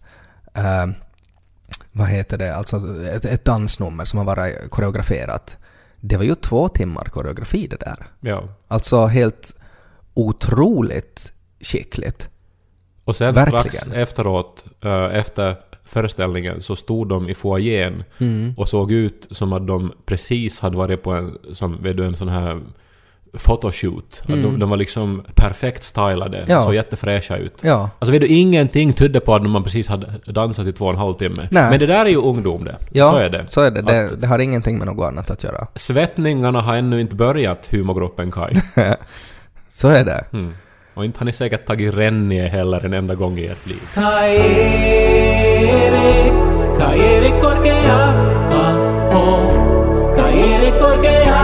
eh, 0.55 0.87
vad 1.93 2.09
heter 2.09 2.39
det, 2.39 2.55
alltså 2.55 2.77
ett, 3.13 3.25
ett 3.25 3.45
dansnummer 3.45 4.05
som 4.05 4.19
har 4.19 4.27
varit 4.27 4.71
koreograferat. 4.71 5.57
Det 6.01 6.17
var 6.17 6.25
ju 6.25 6.35
två 6.35 6.69
timmar 6.69 7.05
koreografi 7.05 7.67
det 7.67 7.77
där. 7.77 8.07
ja. 8.21 8.49
Alltså 8.69 9.07
helt 9.07 9.55
otroligt 10.15 11.33
skickligt. 11.61 12.31
Och 13.05 13.17
sen 13.17 13.35
Verkligen. 13.35 13.71
strax 13.71 13.87
efteråt, 13.93 14.65
eh, 14.85 15.05
efter 15.05 15.57
föreställningen, 15.91 16.63
så 16.63 16.77
stod 16.77 17.09
de 17.09 17.29
i 17.29 17.35
foajén 17.35 18.05
Mm. 18.19 18.55
och 18.57 18.69
såg 18.69 18.93
ut 18.93 19.27
som 19.31 19.53
att 19.53 19.67
de 19.67 19.93
precis 20.07 20.61
hade 20.61 20.77
varit 20.77 21.03
på 21.03 21.11
en, 21.13 21.39
som, 21.53 21.77
vet 21.83 21.97
du, 21.97 22.05
en 22.05 22.15
sån 22.15 22.29
här 22.29 22.61
photoshoot. 23.39 24.23
Att 24.23 24.29
De, 24.43 24.59
de 24.59 24.71
var 24.71 24.77
liksom 24.77 25.23
perfekt 25.35 25.85
stylade, 25.85 26.37
Mm. 26.39 26.51
Ja. 26.51 26.63
såg 26.63 26.75
jättefräscha 26.75 27.37
ut. 27.37 27.55
Ja, 27.63 27.91
Alltså 27.99 28.13
vet 28.13 28.21
du, 28.21 28.27
ingenting 28.27 28.93
tydde 28.93 29.21
på 29.21 29.35
att 29.35 29.43
man 29.51 29.63
precis 29.63 29.89
hade 29.89 30.07
dansat 30.27 30.67
i 30.67 30.73
två 30.73 30.85
och 30.85 30.91
en 30.91 30.97
halv 30.99 31.15
timme. 31.15 31.49
Nej. 31.51 31.71
Men 31.71 31.79
det 31.79 31.87
där 31.87 32.05
är 32.05 32.11
ju 32.11 32.17
ungdom 32.17 32.65
det. 32.65 32.77
ja 32.93 33.11
Så 33.13 33.17
är 33.19 33.29
det. 33.31 33.45
Så 33.49 33.61
är 33.61 33.71
det. 33.71 33.83
Det, 33.83 34.17
det 34.17 34.27
har 34.27 34.39
ingenting 34.39 34.79
med 34.79 34.87
något 34.87 35.07
annat 35.07 35.31
att 35.31 35.45
göra. 35.45 35.67
svettningarna 35.75 36.61
har 36.61 36.75
ännu 36.77 37.01
inte 37.01 37.15
börjat, 37.15 37.69
humorgruppen 37.71 38.31
Kai. 38.33 38.55
Så 39.71 39.89
är 39.89 40.05
det. 40.05 40.25
Mm. 40.33 40.53
Och 40.95 41.05
inte 41.05 41.19
har 41.19 41.25
ni 41.25 41.33
säkert 41.33 41.67
tagit 41.67 41.95
Rennie 41.95 42.49
heller 42.49 42.85
en 42.85 42.93
enda 42.93 43.15
gång 43.15 43.39
i 43.39 43.47
ert 43.47 43.67
liv. 43.67 43.81
Kai 43.95 45.30
Erik, 45.71 46.33
Kai 46.79 46.99
Erik 47.01 47.43
korkea, 47.43 48.01
aho. 48.53 49.25
Kai 50.17 50.39
Erik 50.53 50.75
korkea, 50.83 51.41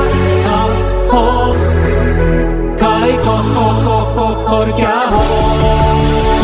aho. 0.56 1.52
Kai 2.80 3.12
koko 3.26 3.66
koko 3.86 4.26
korkea, 4.46 5.00
ho. 5.10 5.22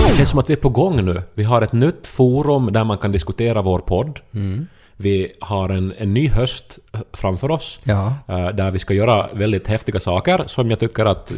Det 0.08 0.16
känns 0.16 0.30
som 0.30 0.38
att 0.38 0.50
vi 0.50 0.52
är 0.52 0.56
på 0.56 0.68
gång 0.68 1.04
nu. 1.04 1.22
Vi 1.34 1.44
har 1.44 1.62
ett 1.62 1.72
nytt 1.72 2.06
forum 2.06 2.72
där 2.72 2.84
man 2.84 2.98
kan 2.98 3.12
diskutera 3.12 3.62
vår 3.62 3.78
podd. 3.78 4.20
Vi 5.02 5.32
har 5.40 5.68
en, 5.68 5.92
en 5.98 6.14
ny 6.14 6.28
höst 6.28 6.78
framför 7.12 7.50
oss. 7.50 7.78
Ja. 7.84 8.14
eh, 8.28 8.48
Där 8.48 8.70
vi 8.70 8.78
ska 8.78 8.94
göra 8.94 9.28
väldigt 9.32 9.66
häftiga 9.68 10.00
saker 10.00 10.44
som 10.46 10.70
jag 10.70 10.78
tycker 10.80 11.04
att 11.06 11.32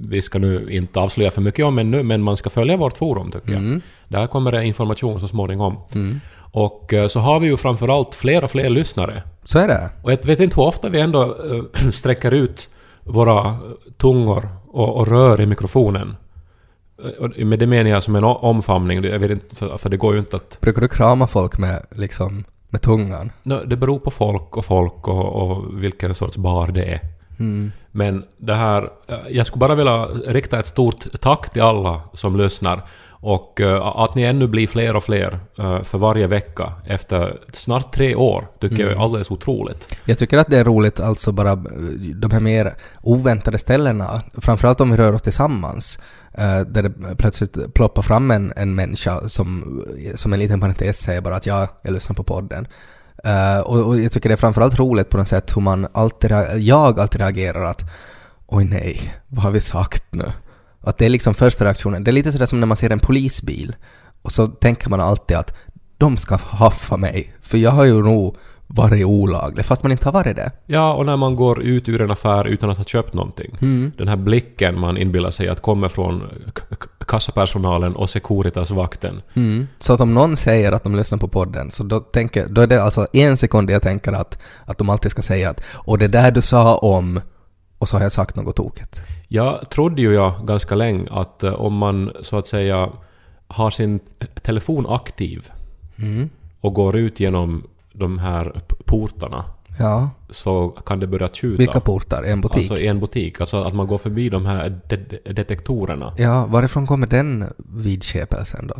vi 0.00 0.22
ska 0.22 0.38
nu 0.38 0.66
inte 0.70 1.00
avslöja 1.00 1.30
för 1.30 1.40
mycket 1.40 1.64
om 1.64 1.78
ännu, 1.78 2.02
men 2.02 2.22
man 2.22 2.36
ska 2.36 2.50
följa 2.50 2.76
vårt 2.76 2.98
forum 2.98 3.30
tycker 3.30 3.52
jag. 3.52 3.80
Där 4.08 4.26
kommer 4.26 4.52
det 4.52 4.64
information 4.64 5.20
så 5.20 5.28
småningom. 5.28 5.76
Och 6.52 6.92
eh, 6.92 7.08
så 7.08 7.20
har 7.20 7.40
vi 7.40 7.46
ju 7.46 7.56
framförallt 7.56 8.14
fler 8.14 8.44
och 8.44 8.50
fler 8.50 8.70
lyssnare. 8.70 9.22
Så 9.44 9.58
är 9.58 9.68
det. 9.68 9.90
Och 10.02 10.12
jag 10.12 10.26
vet 10.26 10.40
inte 10.40 10.56
hur 10.56 10.66
ofta 10.66 10.88
vi 10.88 11.00
ändå 11.00 11.22
äh, 11.22 11.88
sträcker 11.90 12.34
ut 12.34 12.68
våra 13.02 13.56
tungor 13.96 14.48
och, 14.68 14.96
och 14.96 15.06
rör 15.08 15.40
i 15.40 15.46
mikrofonen. 15.46 16.16
Eh, 17.38 17.44
med 17.46 17.58
det 17.58 17.66
menar 17.66 17.90
jag 17.90 18.02
som 18.02 18.16
en 18.16 18.24
omfamning. 18.24 19.04
Jag 19.04 19.18
vet 19.18 19.30
inte, 19.30 19.56
för, 19.56 19.78
för 19.78 19.88
det 19.88 19.96
går 19.96 20.12
ju 20.12 20.18
inte 20.18 20.36
att... 20.36 20.58
Brukar 20.60 20.80
du 20.80 20.88
krama 20.88 21.26
folk 21.26 21.58
med, 21.58 21.86
liksom, 21.90 22.44
med 22.74 22.82
tungan? 22.82 23.32
No, 23.42 23.64
det 23.66 23.76
beror 23.76 23.98
på 23.98 24.10
folk 24.10 24.56
och 24.56 24.64
folk 24.64 25.08
och, 25.08 25.26
och 25.42 25.82
vilken 25.82 26.14
sorts 26.14 26.36
bar 26.36 26.66
det 26.66 26.84
är. 26.84 27.00
Men 27.90 28.24
det 28.38 28.54
här... 28.54 28.82
eh, 29.08 29.16
Jag 29.30 29.46
skulle 29.46 29.60
bara 29.60 29.74
vilja 29.74 30.04
rikta 30.06 30.58
ett 30.58 30.66
stort 30.66 31.06
tack 31.20 31.52
till 31.52 31.62
alla 31.62 32.00
som 32.12 32.36
lyssnar. 32.36 32.86
Och 33.26 33.60
eh, 33.60 33.86
att 33.86 34.14
ni 34.14 34.22
ännu 34.22 34.48
blir 34.48 34.66
fler 34.66 34.96
och 34.96 35.04
fler 35.04 35.38
eh, 35.58 35.82
för 35.82 35.98
varje 35.98 36.26
vecka 36.26 36.72
efter 36.86 37.38
snart 37.52 37.92
tre 37.94 38.14
år 38.14 38.46
tycker 38.60 38.82
jag 38.82 38.92
är 38.92 39.02
alldeles 39.04 39.30
otroligt. 39.30 39.98
Jag 40.04 40.18
tycker 40.18 40.38
att 40.38 40.50
det 40.50 40.58
är 40.58 40.64
roligt, 40.64 41.00
alltså 41.00 41.32
bara 41.32 41.56
de 42.14 42.30
här 42.32 42.40
mer 42.40 42.74
oväntade 43.02 43.58
ställena, 43.58 44.22
framförallt 44.42 44.80
om 44.80 44.90
vi 44.90 44.96
rör 44.96 45.12
oss 45.12 45.22
tillsammans, 45.22 45.98
Eh, 46.38 46.60
där 46.60 46.82
det 46.82 47.16
plötsligt 47.16 47.74
ploppar 47.74 48.02
fram 48.02 48.30
en, 48.30 48.52
en 48.56 48.74
människa 48.74 49.28
som, 49.28 49.82
som 50.14 50.32
en 50.32 50.38
liten 50.38 50.60
parentes 50.60 50.98
säger 50.98 51.20
bara 51.20 51.36
att 51.36 51.46
ja, 51.46 51.68
jag 51.82 51.92
lyssnar 51.92 52.16
på 52.16 52.24
podden. 52.24 52.66
Uh, 53.26 53.60
och, 53.60 53.86
och 53.86 54.00
jag 54.00 54.12
tycker 54.12 54.28
det 54.28 54.34
är 54.34 54.36
framförallt 54.36 54.78
roligt 54.78 55.10
på 55.10 55.16
något 55.16 55.28
sätt 55.28 55.56
hur 55.56 55.62
man 55.62 55.86
alltid, 55.92 56.30
jag 56.56 57.00
alltid 57.00 57.20
reagerar 57.20 57.64
att 57.64 57.82
oj 58.46 58.64
nej, 58.64 59.14
vad 59.28 59.44
har 59.44 59.50
vi 59.50 59.60
sagt 59.60 60.04
nu? 60.10 60.24
Att 60.80 60.98
det 60.98 61.04
är 61.04 61.08
liksom 61.08 61.34
första 61.34 61.64
reaktionen. 61.64 62.04
Det 62.04 62.10
är 62.10 62.12
lite 62.12 62.32
sådär 62.32 62.46
som 62.46 62.60
när 62.60 62.66
man 62.66 62.76
ser 62.76 62.90
en 62.90 62.98
polisbil 62.98 63.76
och 64.22 64.32
så 64.32 64.46
tänker 64.46 64.90
man 64.90 65.00
alltid 65.00 65.36
att 65.36 65.56
de 65.98 66.16
ska 66.16 66.36
haffa 66.36 66.96
mig, 66.96 67.34
för 67.42 67.58
jag 67.58 67.70
har 67.70 67.84
ju 67.84 68.02
nog 68.02 68.36
varit 68.66 69.06
olaglig, 69.06 69.64
fast 69.64 69.82
man 69.82 69.92
inte 69.92 70.04
har 70.04 70.12
varit 70.12 70.36
det. 70.36 70.50
Ja, 70.66 70.94
och 70.94 71.06
när 71.06 71.16
man 71.16 71.34
går 71.34 71.62
ut 71.62 71.88
ur 71.88 72.00
en 72.00 72.10
affär 72.10 72.46
utan 72.46 72.70
att 72.70 72.76
ha 72.76 72.84
köpt 72.84 73.14
någonting. 73.14 73.56
Mm. 73.62 73.92
Den 73.96 74.08
här 74.08 74.16
blicken 74.16 74.78
man 74.80 74.96
inbillar 74.96 75.30
sig 75.30 75.48
att 75.48 75.62
kommer 75.62 75.88
från 75.88 76.22
kassapersonalen 77.06 77.96
och 77.96 78.10
Securitas-vakten. 78.10 79.22
Så 79.78 79.92
att 79.92 80.00
om 80.00 80.14
någon 80.14 80.36
säger 80.36 80.72
att 80.72 80.82
de 80.82 80.94
lyssnar 80.94 81.18
på 81.18 81.28
podden, 81.28 81.70
så 81.70 81.84
då, 81.84 82.00
tänker, 82.00 82.46
då 82.48 82.60
är 82.60 82.66
det 82.66 82.82
alltså 82.82 83.06
en 83.12 83.36
sekund 83.36 83.70
jag 83.70 83.82
tänker 83.82 84.12
att, 84.12 84.42
att 84.64 84.78
de 84.78 84.90
alltid 84.90 85.10
ska 85.10 85.22
säga 85.22 85.50
att 85.50 85.60
och 85.72 85.98
det 85.98 86.08
där 86.08 86.30
du 86.30 86.42
sa 86.42 86.76
om 86.76 87.20
och 87.78 87.88
så 87.88 87.96
har 87.96 88.02
jag 88.02 88.12
sagt 88.12 88.36
något 88.36 88.56
tokigt. 88.56 89.02
Jag 89.28 89.70
trodde 89.70 90.02
ju 90.02 90.14
jag 90.14 90.46
ganska 90.46 90.74
länge 90.74 91.08
att 91.10 91.42
eh, 91.42 91.52
om 91.52 91.74
man 91.74 92.12
så 92.20 92.38
att 92.38 92.46
säga 92.46 92.88
har 93.46 93.70
sin 93.70 94.00
telefon 94.42 94.86
aktiv 94.88 95.50
Mm. 95.96 96.28
och 96.60 96.74
går 96.74 96.96
ut 96.96 97.20
genom 97.20 97.64
de 97.94 98.18
här 98.18 98.60
portarna 98.84 99.44
Ja, 99.78 100.10
så 100.30 100.68
kan 100.68 101.00
det 101.00 101.06
börja 101.06 101.28
tjuta. 101.28 101.58
vilka 101.58 101.80
portar? 101.80 102.22
En 102.22 102.40
butik? 102.40 102.56
Alltså 102.70 102.78
en 102.84 103.00
butik. 103.00 103.40
Alltså 103.40 103.62
att 103.62 103.74
man 103.74 103.86
går 103.86 103.98
förbi 103.98 104.28
de 104.28 104.46
här 104.46 104.80
de- 104.88 105.32
detektorerna. 105.32 106.14
Ja, 106.18 106.46
varifrån 106.46 106.86
kommer 106.86 107.06
den 107.06 107.44
vidskepelsen 107.58 108.66
då? 108.66 108.74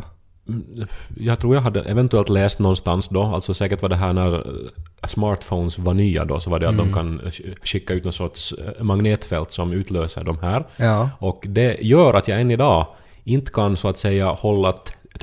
Mm, 0.47 0.87
Jag 1.17 1.39
tror 1.39 1.55
jag 1.55 1.61
hade 1.61 1.81
eventuellt 1.81 2.29
läst 2.29 2.59
någonstans 2.59 3.07
då, 3.09 3.23
alltså 3.23 3.53
säkert 3.53 3.81
var 3.81 3.89
det 3.89 3.95
här 3.95 4.13
när 4.13 4.35
eh, 4.35 5.07
smartphones 5.07 5.79
var 5.79 5.93
nya 5.93 6.25
då, 6.25 6.39
så 6.39 6.49
var 6.49 6.59
det 6.59 6.69
att 6.69 6.77
de 6.77 6.93
kan 6.93 7.21
sk- 7.21 7.55
skicka 7.63 7.93
ut 7.93 8.03
någon 8.03 8.13
sorts 8.13 8.51
eh, 8.77 8.83
magnetfält 8.83 9.51
som 9.51 9.73
utlöser 9.73 10.23
de 10.23 10.39
här. 10.39 10.65
Ja. 10.77 11.09
Och 11.19 11.43
det 11.49 11.77
gör 11.81 12.13
att 12.13 12.27
jag 12.27 12.41
än 12.41 12.51
idag 12.51 12.87
inte 13.23 13.51
kan 13.51 13.77
så 13.77 13.87
att 13.87 13.97
säga 13.97 14.29
hålla 14.29 14.73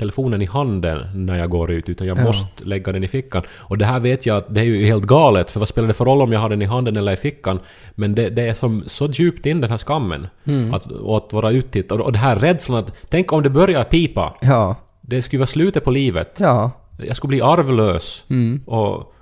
telefonen 0.03 0.41
i 0.41 0.45
handen 0.45 1.25
när 1.25 1.37
jag 1.39 1.49
går 1.49 1.71
ut, 1.71 1.89
utan 1.89 2.07
jag 2.07 2.17
Ja. 2.19 2.23
måste 2.23 2.63
lägga 2.63 2.91
den 2.91 3.03
i 3.03 3.07
fickan. 3.07 3.43
Och 3.69 3.77
det 3.77 3.85
här 3.85 3.99
vet 3.99 4.25
jag 4.25 4.37
att 4.37 4.53
det 4.55 4.61
är 4.61 4.65
ju 4.65 4.85
helt 4.85 5.03
galet, 5.03 5.51
för 5.51 5.59
vad 5.59 5.67
spelar 5.67 5.87
det 5.87 5.93
för 5.93 6.05
roll 6.05 6.21
om 6.21 6.31
jag 6.31 6.39
har 6.39 6.49
den 6.49 6.61
i 6.61 6.65
handen 6.65 6.97
eller 6.97 7.11
i 7.11 7.15
fickan? 7.15 7.59
Men 7.95 8.15
det, 8.15 8.29
det 8.29 8.47
är 8.47 8.53
som 8.53 8.83
så 8.87 9.05
djupt 9.05 9.45
in 9.45 9.61
den 9.61 9.69
här 9.69 9.77
skammen. 9.77 10.27
Att, 10.73 10.91
och 10.91 11.17
att 11.17 11.33
vara 11.33 11.51
uttittad. 11.51 12.01
Och 12.01 12.11
det 12.11 12.19
här 12.19 12.35
rädslan 12.35 12.79
att, 12.79 12.93
tänk 13.09 13.33
om 13.33 13.43
det 13.43 13.49
börjar 13.49 13.83
pipa. 13.83 14.33
Ja. 14.41 14.75
Det 15.01 15.21
skulle 15.21 15.39
vara 15.39 15.47
slutet 15.47 15.83
på 15.83 15.91
livet. 15.91 16.37
Ja. 16.39 16.71
Jag 17.07 17.15
skulle 17.15 17.29
bli 17.29 17.41
arvlös 17.41 18.25
Mm. 18.29 18.61
och 18.65 19.13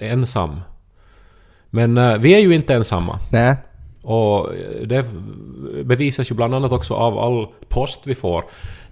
ensam. 0.00 0.60
Men 1.70 1.98
eh, 1.98 2.18
vi 2.18 2.34
är 2.34 2.38
ju 2.38 2.54
inte 2.54 2.74
ensamma. 2.74 3.18
Nej. 3.30 3.56
Och 4.02 4.50
det 4.86 5.04
bevisas 5.84 6.30
ju 6.30 6.34
bland 6.34 6.54
annat 6.54 6.72
också 6.72 6.94
av 6.94 7.18
all 7.18 7.46
post 7.68 8.00
vi 8.04 8.14
får. 8.14 8.44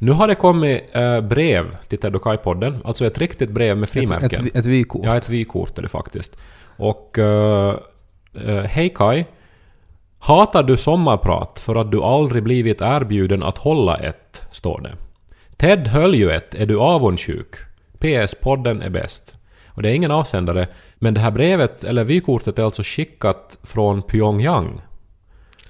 Nu 0.04 0.12
har 0.12 0.28
det 0.28 0.34
kommit 0.34 0.84
eh, 0.92 1.20
brev 1.20 1.76
till 1.88 1.98
Ted 1.98 2.16
och 2.16 2.22
Kai-podden, 2.22 2.78
alltså 2.84 3.06
ett 3.06 3.18
riktigt 3.18 3.50
brev 3.50 3.76
med 3.76 3.84
Ett, 3.84 3.90
frimärken. 3.90 4.46
ett, 4.46 4.56
ett 4.56 4.66
vykort. 4.66 5.04
Ja, 5.04 5.16
ett 5.16 5.28
vykort 5.28 5.78
är 5.78 5.82
det 5.82 5.88
faktiskt. 5.88 6.36
Och... 6.76 7.18
eh, 7.18 7.74
eh, 8.46 8.62
Hej 8.62 8.88
Kai. 8.94 9.24
Hatar 10.18 10.62
du 10.62 10.76
sommarprat 10.76 11.58
för 11.58 11.74
att 11.74 11.90
du 11.92 12.02
aldrig 12.02 12.42
blivit 12.42 12.80
erbjuden 12.80 13.42
att 13.42 13.58
hålla 13.58 13.96
ett? 13.96 14.46
Står 14.50 14.80
det. 14.80 14.94
Ted 15.56 15.88
höll 15.88 16.14
ju 16.14 16.30
ett. 16.30 16.54
Är 16.54 16.66
du 16.66 16.78
avundsjuk? 16.80 17.54
PS. 17.98 18.34
Podden 18.34 18.82
är 18.82 18.90
bäst. 18.90 19.34
Och 19.66 19.82
det 19.82 19.88
är 19.88 19.94
ingen 19.94 20.10
avsändare. 20.10 20.68
Men 20.94 21.14
det 21.14 21.20
här 21.20 21.30
brevet, 21.30 21.84
eller 21.84 22.04
vykortet, 22.04 22.58
är 22.58 22.62
alltså 22.62 22.82
skickat 22.84 23.58
från 23.62 24.02
Pyongyang. 24.02 24.80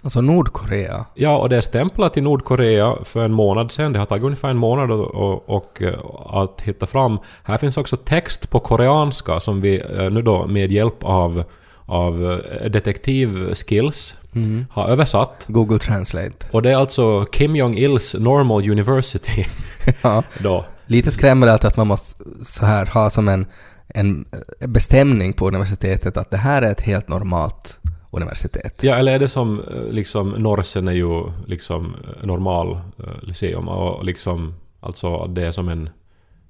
Alltså 0.05 0.21
Nordkorea. 0.21 1.05
Ja, 1.15 1.37
och 1.37 1.49
det 1.49 1.57
är 1.57 1.61
stämplat 1.61 2.15
till 2.15 2.23
Nordkorea 2.23 2.95
för 3.05 3.25
en 3.25 3.33
månad 3.33 3.73
sedan. 3.73 3.93
Det 3.93 3.99
har 3.99 4.07
tagit 4.07 4.25
ungefär 4.25 4.49
en 4.49 4.57
månad 4.57 4.91
och, 4.91 5.15
och, 5.15 5.49
och, 5.49 5.83
eh, 5.83 5.95
att 6.27 6.61
hitta 6.61 6.87
fram. 6.87 7.19
Här 7.45 7.59
finns 7.59 7.77
också 7.77 7.97
text 7.97 8.51
på 8.51 8.61
koreanska 8.61 9.41
som 9.41 9.61
vi 9.61 9.81
eh, 9.99 10.11
nu 10.11 10.23
då 10.23 10.47
med 10.47 10.73
hjälp 10.73 11.05
av, 11.05 11.45
av 11.87 12.41
eh, 12.63 12.71
detektivskills 12.71 14.15
har 14.71 14.89
översatt. 14.89 15.45
Google 15.49 15.79
Translate. 15.79 16.47
Och 16.51 16.63
det 16.63 16.71
är 16.71 16.77
alltså 16.77 17.25
Kim 17.25 17.57
Jong-Ils 17.57 18.21
Normal 18.21 18.71
University 18.71 19.45
Ja. 20.03 20.23
då. 20.39 20.65
Lite 20.87 21.11
skrämmande 21.11 21.55
att 21.55 21.77
man 21.77 21.87
måste 21.87 22.25
så 22.43 22.67
här 22.67 22.87
ha 22.87 23.11
som 23.11 23.29
en, 23.29 23.47
en 23.89 24.25
bestämning 24.59 25.33
på 25.33 25.49
universitetet 25.49 26.17
att 26.17 26.31
det 26.31 26.37
här 26.37 26.63
är 26.63 26.71
ett 26.71 26.81
helt 26.81 27.09
normalt 27.09 27.79
universitet. 28.17 28.81
Ja, 28.83 28.95
eller 28.97 29.13
är 29.15 29.19
det 29.19 29.29
som 29.29 29.61
eh, 29.61 29.93
liksom 29.93 30.31
Norsen 30.31 30.89
är 30.89 30.93
ju 30.93 31.23
liksom 31.47 31.95
eh, 32.21 32.27
normal 32.27 32.73
eh, 32.99 33.05
lyceum 33.23 33.69
och 33.69 34.05
liksom 34.05 34.55
alltså 34.81 35.27
det 35.27 35.43
är 35.47 35.51
som 35.53 35.69
en 35.69 35.89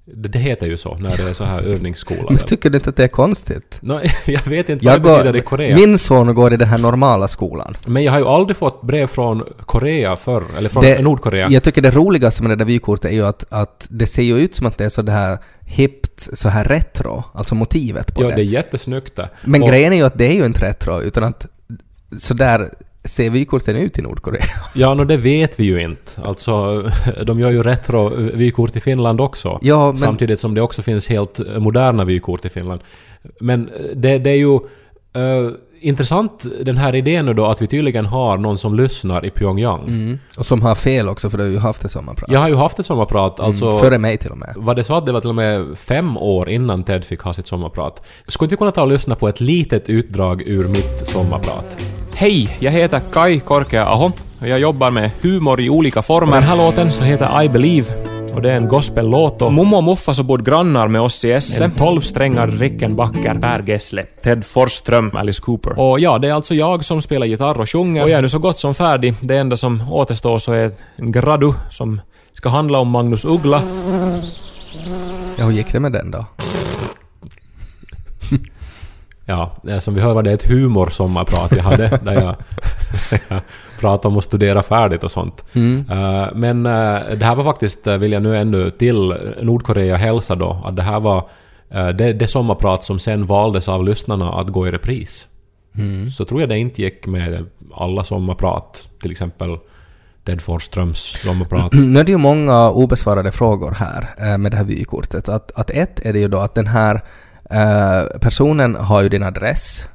det, 0.07 0.39
heter 0.39 0.67
ju 0.67 0.77
så 0.77 0.95
när 0.95 1.17
det 1.17 1.29
är 1.29 1.33
så 1.33 1.43
här 1.43 1.61
övningsskola. 1.73 2.23
Men 2.29 2.37
tycker 2.37 2.69
du 2.69 2.77
inte 2.77 2.89
att 2.89 2.95
det 2.95 3.03
är 3.03 3.07
konstigt? 3.07 3.79
Nå, 3.81 4.01
jag 4.25 4.41
vet 4.47 4.69
inte 4.69 4.85
Jag 4.85 4.99
vad 4.99 5.11
det 5.11 5.17
betyder 5.17 5.39
i 5.39 5.41
Korea. 5.41 5.75
min 5.75 5.97
son 5.97 6.35
går 6.35 6.53
i 6.53 6.57
den 6.57 6.67
här 6.67 6.77
normala 6.77 7.27
skolan. 7.27 7.77
Men 7.87 8.03
jag 8.03 8.11
har 8.11 8.19
ju 8.19 8.25
aldrig 8.25 8.57
fått 8.57 8.81
brev 8.81 9.07
från 9.07 9.43
Korea 9.65 10.15
förr, 10.15 10.43
eller 10.57 10.69
från 10.69 10.83
Det- 10.83 11.01
Nordkorea. 11.03 11.47
Jag 11.49 11.63
tycker 11.63 11.81
det 11.81 11.91
roligaste 11.91 12.43
med 12.43 12.51
det 12.51 12.55
där 12.55 12.65
vykortet 12.65 13.11
är 13.11 13.15
ju 13.15 13.25
att, 13.25 13.45
att 13.49 13.87
det 13.89 14.05
ser 14.07 14.23
ju 14.23 14.37
ut 14.37 14.55
som 14.55 14.67
att 14.67 14.77
det 14.77 14.85
är 14.85 14.89
så 14.89 15.01
det 15.01 15.11
här 15.11 15.37
hippt, 15.61 16.29
så 16.37 16.49
här 16.49 16.63
retro, 16.63 17.23
alltså 17.33 17.55
motivet 17.55 18.15
på 18.15 18.23
Ja, 18.23 18.27
det. 18.27 18.35
det 18.35 18.41
är 18.41 18.45
jättesnyggt 18.45 19.15
det. 19.15 19.29
Men 19.43 19.63
Och- 19.63 19.69
grejen 19.69 19.93
är 19.93 19.97
ju 19.97 20.03
att 20.03 20.17
det 20.17 20.25
är 20.27 20.33
ju 20.33 20.45
inte 20.45 20.65
retro, 20.69 21.01
utan 21.01 21.23
att 21.23 21.47
så 22.19 22.33
där 22.33 22.69
ser 23.03 23.29
vykorten 23.29 23.75
ut 23.75 23.99
i 23.99 24.01
Nordkorea. 24.01 24.41
Ja, 24.75 24.93
no, 24.93 25.03
det 25.03 25.17
vet 25.17 25.59
vi 25.59 25.63
ju 25.63 25.81
inte. 25.81 26.11
Alltså, 26.21 26.83
de 27.25 27.39
gör 27.39 27.51
ju 27.51 27.63
retro-vykort 27.63 28.75
i 28.75 28.79
Finland 28.79 29.21
också. 29.21 29.59
Ja, 29.61 29.87
men- 29.87 29.97
Samtidigt 29.97 30.39
som 30.39 30.53
det 30.53 30.61
också 30.61 30.81
finns 30.81 31.07
helt 31.07 31.39
moderna 31.57 32.03
vykort 32.05 32.45
i 32.45 32.49
Finland. 32.49 32.81
Men 33.39 33.69
eh, 33.69 33.73
det, 33.95 34.17
det 34.17 34.29
är 34.29 34.35
ju 34.35 34.55
eh, 35.13 35.51
intressant 35.79 36.45
den 36.63 36.77
här 36.77 36.95
idén 36.95 37.25
nu 37.25 37.33
då 37.33 37.45
att 37.45 37.61
vi 37.61 37.67
tydligen 37.67 38.05
har 38.05 38.37
någon 38.37 38.57
som 38.57 38.75
lyssnar 38.75 39.25
i 39.25 39.29
Pyongyang. 39.29 39.87
Mm. 39.87 40.19
Och 40.37 40.45
som 40.45 40.61
har 40.61 40.75
fel 40.75 41.09
också, 41.09 41.29
för 41.29 41.37
du 41.37 41.43
har 41.43 41.51
ju 41.51 41.59
haft 41.59 41.85
ett 41.85 41.91
sommarprat. 41.91 42.31
Jag 42.31 42.39
har 42.39 42.49
ju 42.49 42.55
haft 42.55 42.79
ett 42.79 42.85
sommarprat, 42.85 43.39
alltså... 43.39 43.65
mm. 43.65 43.79
Före 43.79 43.97
mig 43.97 44.17
till 44.17 44.31
och 44.31 44.37
med. 44.37 44.53
Var 44.55 44.75
det 44.75 44.83
så 44.83 44.93
att 44.95 45.05
det 45.05 45.11
var 45.11 45.21
till 45.21 45.29
och 45.29 45.35
med 45.35 45.77
fem 45.77 46.17
år 46.17 46.49
innan 46.49 46.83
Ted 46.83 47.05
fick 47.05 47.19
ha 47.21 47.33
sitt 47.33 47.47
sommarprat? 47.47 48.01
Skulle 48.27 48.45
inte 48.45 48.53
vi 48.53 48.57
kunna 48.57 48.71
ta 48.71 48.81
och 48.81 48.87
lyssna 48.87 49.15
på 49.15 49.27
ett 49.27 49.41
litet 49.41 49.89
utdrag 49.89 50.41
ur 50.41 50.67
mitt 50.67 51.07
sommarprat? 51.07 51.94
Hej, 52.17 52.57
jag 52.59 52.71
heter 52.71 53.01
Kai 53.13 53.39
Korkea-aho 53.39 54.11
och 54.39 54.47
jag 54.47 54.59
jobbar 54.59 54.91
med 54.91 55.11
humor 55.21 55.61
i 55.61 55.69
olika 55.69 56.01
former. 56.01 56.33
Den 56.33 56.43
här 56.43 56.57
låten 56.57 56.91
så 56.91 57.03
heter 57.03 57.43
I 57.43 57.49
Believe 57.49 57.93
och 58.33 58.41
det 58.41 58.51
är 58.51 58.55
en 58.55 58.67
gospellåt 58.67 59.41
och 59.41 59.53
Mommo 59.53 59.77
och 59.77 59.83
Muffa 59.83 60.13
så 60.13 60.23
bodde 60.23 60.43
grannar 60.43 60.87
med 60.87 61.01
oss 61.01 61.25
i 61.25 61.31
Esse. 61.31 61.65
En 61.65 61.71
tolvsträngad 61.71 62.59
Rickenbacker, 62.59 63.33
Per 63.33 63.63
Gessle, 63.67 64.03
Ted 64.23 64.45
Forsström, 64.45 65.11
Alice 65.15 65.41
Cooper. 65.41 65.79
Och 65.79 65.99
ja, 65.99 66.17
det 66.17 66.27
är 66.27 66.33
alltså 66.33 66.55
jag 66.55 66.85
som 66.85 67.01
spelar 67.01 67.25
gitarr 67.25 67.61
och 67.61 67.69
sjunger 67.69 68.03
och 68.03 68.09
jag 68.09 68.17
är 68.17 68.21
nu 68.21 68.29
så 68.29 68.39
gott 68.39 68.57
som 68.57 68.75
färdig. 68.75 69.13
Det 69.21 69.37
enda 69.37 69.57
som 69.57 69.91
återstår 69.91 70.39
så 70.39 70.53
är 70.53 70.71
en 70.95 71.11
gradu 71.11 71.53
som 71.69 72.01
ska 72.33 72.49
handla 72.49 72.79
om 72.79 72.89
Magnus 72.89 73.25
Uggla. 73.25 73.61
Ja, 75.37 75.45
hur 75.45 75.51
gick 75.51 75.71
det 75.71 75.79
med 75.79 75.91
den 75.91 76.11
då? 76.11 76.25
Ja, 79.25 79.51
eh, 79.67 79.79
som 79.79 79.95
vi 79.95 80.01
hör 80.01 80.13
var 80.13 80.23
det 80.23 80.31
ett 80.31 80.49
humorsommarprat 80.49 81.55
jag 81.55 81.63
hade 81.63 81.87
där 82.03 82.13
jag, 82.13 82.35
jag 83.29 83.41
pratade 83.79 84.07
om 84.07 84.17
att 84.17 84.23
studera 84.23 84.63
färdigt 84.63 85.03
och 85.03 85.11
sånt. 85.11 85.43
Eh, 85.89 86.27
men 86.35 86.65
eh, 86.65 86.99
det 87.17 87.25
här 87.25 87.35
var 87.35 87.43
faktiskt, 87.43 87.87
vill 87.87 88.11
jag 88.11 88.23
nu 88.23 88.37
ännu 88.37 88.71
till 88.71 89.15
Nordkorea 89.41 89.95
hälsa 89.95 90.35
då, 90.35 90.63
att 90.65 90.75
det 90.75 90.81
här 90.81 90.99
var 90.99 91.29
eh, 91.69 91.87
det, 91.87 92.13
det 92.13 92.27
sommarprat 92.27 92.83
som 92.83 92.99
sen 92.99 93.25
valdes 93.25 93.69
av 93.69 93.83
lyssnarna 93.83 94.33
att 94.33 94.47
gå 94.47 94.67
i 94.67 94.71
repris. 94.71 95.27
Så 96.17 96.25
tror 96.25 96.41
jag 96.41 96.49
det 96.49 96.57
inte 96.57 96.81
gick 96.81 97.07
med 97.07 97.45
alla 97.73 98.03
sommarprat, 98.03 98.89
till 99.01 99.11
exempel 99.11 99.57
Ted 100.23 100.41
Forsströms 100.41 100.99
sommarprat. 100.99 101.73
Nu 101.73 101.99
är 101.99 102.03
det 102.03 102.11
ju 102.11 102.17
många 102.17 102.69
obesvarade 102.69 103.31
frågor 103.31 103.71
här 103.71 104.37
med 104.37 104.51
det 104.51 104.57
här 104.57 104.63
vykortet. 104.63 105.29
Att, 105.29 105.51
att 105.51 105.69
ett 105.69 106.05
är 106.05 106.13
det 106.13 106.19
ju 106.19 106.27
då 106.27 106.37
att 106.37 106.55
den 106.55 106.67
här 106.67 107.01
eh, 107.49 108.19
personen 108.19 108.75
har 108.75 109.01
ju 109.01 109.09
din 109.09 109.23
adress. 109.23 109.85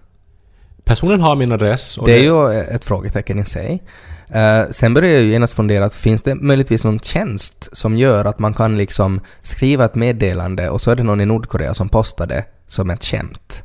Personen 0.85 1.21
har 1.21 1.37
min 1.37 1.53
adress. 1.53 1.99
Det 2.05 2.13
är 2.13 2.23
ju 2.23 2.61
ett 2.61 2.85
frågetecken 2.85 3.39
i 3.39 3.45
sig. 3.45 3.83
Eh, 4.29 4.63
sen 4.71 4.95
börjar 4.95 5.11
jag 5.11 5.23
ju 5.23 5.31
genast 5.31 5.53
fundera, 5.53 5.85
att 5.85 5.95
finns 5.95 6.23
det 6.23 6.35
möjligtvis 6.35 6.85
någon 6.85 6.99
tjänst 6.99 7.69
som 7.73 7.97
gör 7.99 8.25
att 8.25 8.39
man 8.39 8.55
kan 8.55 8.77
liksom 8.77 9.21
skriva 9.43 9.85
ett 9.85 9.95
meddelande 9.95 10.71
och 10.71 10.81
så 10.81 10.91
är 10.91 10.97
det 10.97 11.03
någon 11.03 11.21
i 11.21 11.27
Nordkorea 11.27 11.75
som 11.75 11.89
postar 11.89 12.27
det 12.27 12.45
som 12.67 12.91
ett 12.91 13.05
skämt? 13.05 13.65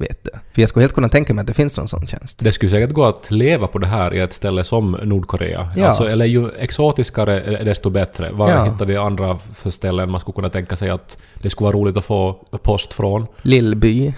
Vet 0.00 0.24
du? 0.24 0.30
För 0.52 0.62
jag 0.62 0.68
skulle 0.68 0.82
helt 0.82 0.94
kunna 0.94 1.08
tänka 1.08 1.34
mig 1.34 1.40
att 1.42 1.46
det 1.46 1.54
finns 1.54 1.76
någon 1.76 1.88
sån 1.88 2.06
tjänst. 2.06 2.38
Det 2.42 2.52
skulle 2.52 2.70
säkert 2.70 2.90
gå 2.92 3.04
att 3.04 3.30
leva 3.30 3.66
på 3.66 3.78
det 3.78 3.86
här 3.86 4.14
i 4.14 4.20
ett 4.20 4.32
ställe 4.32 4.64
som 4.64 4.92
Nordkorea. 5.02 5.68
Ja. 5.76 5.86
Alltså, 5.86 6.08
eller 6.08 6.24
ju 6.26 6.48
exotiskare 6.58 7.64
desto 7.64 7.90
bättre. 7.90 8.30
Var 8.32 8.50
Ja. 8.50 8.64
hittar 8.64 8.84
vi 8.86 8.96
andra 8.96 9.38
för 9.38 9.70
ställen 9.70 10.10
man 10.10 10.20
skulle 10.20 10.34
kunna 10.34 10.50
tänka 10.50 10.76
sig 10.76 10.90
att 10.90 11.18
det 11.34 11.50
skulle 11.50 11.64
vara 11.66 11.76
roligt 11.76 11.96
att 11.96 12.04
få 12.04 12.32
post 12.62 12.92
från? 12.94 13.26
Lillby. 13.42 14.14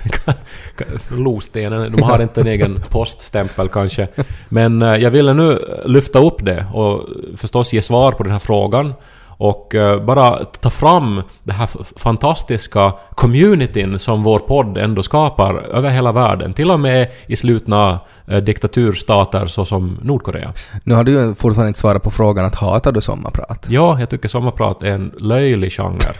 Lostenen, 1.16 1.92
de 1.92 2.02
har 2.02 2.22
inte 2.22 2.40
en 2.40 2.46
egen 2.46 2.80
poststämpel 2.88 3.68
kanske. 3.68 4.08
Men 4.48 4.82
eh, 4.82 4.96
jag 4.96 5.10
ville 5.10 5.34
nu 5.34 5.58
lyfta 5.86 6.18
upp 6.18 6.44
det 6.44 6.66
och 6.72 7.04
förstås 7.36 7.72
ge 7.72 7.82
svar 7.82 8.12
på 8.12 8.22
den 8.22 8.32
här 8.32 8.38
frågan. 8.38 8.94
Och 9.40 9.74
eh, 9.74 10.04
bara 10.04 10.44
ta 10.44 10.70
fram 10.70 11.22
det 11.42 11.52
här 11.52 11.68
fantastiska 11.98 12.92
communityn 13.14 13.98
som 13.98 14.22
vår 14.22 14.38
podd 14.38 14.78
ändå 14.78 15.02
skapar 15.02 15.54
över 15.54 15.90
hela 15.90 16.12
världen. 16.12 16.52
Till 16.52 16.70
och 16.70 16.80
med 16.80 17.10
i 17.26 17.36
slutna 17.36 18.00
eh, 18.26 18.38
diktaturstater 18.38 19.46
såsom 19.46 19.98
Nordkorea. 20.02 20.52
Nu 20.84 20.94
har 20.94 21.04
du 21.04 21.12
ju 21.12 21.34
fortfarande 21.34 21.68
inte 21.68 21.80
svarat 21.80 22.02
på 22.02 22.10
frågan 22.10 22.44
att 22.44 22.54
hatar 22.54 22.92
du 22.92 23.00
sommarprat? 23.00 23.66
Ja, 23.68 24.00
jag 24.00 24.10
tycker 24.10 24.28
sommarprat 24.28 24.82
är 24.82 24.90
en 24.90 25.12
löjlig 25.18 25.72
genre. 25.72 26.12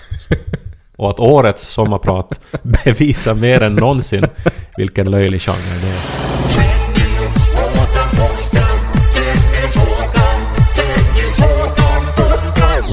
Och 0.96 1.10
att 1.10 1.20
årets 1.20 1.66
sommarprat 1.66 2.40
bevisar 2.62 3.34
mer 3.34 3.62
än 3.62 3.74
någonsin 3.74 4.26
vilken 4.76 5.10
löjlig 5.10 5.42
genre 5.42 5.80
det 5.82 5.88
är. 5.88 6.89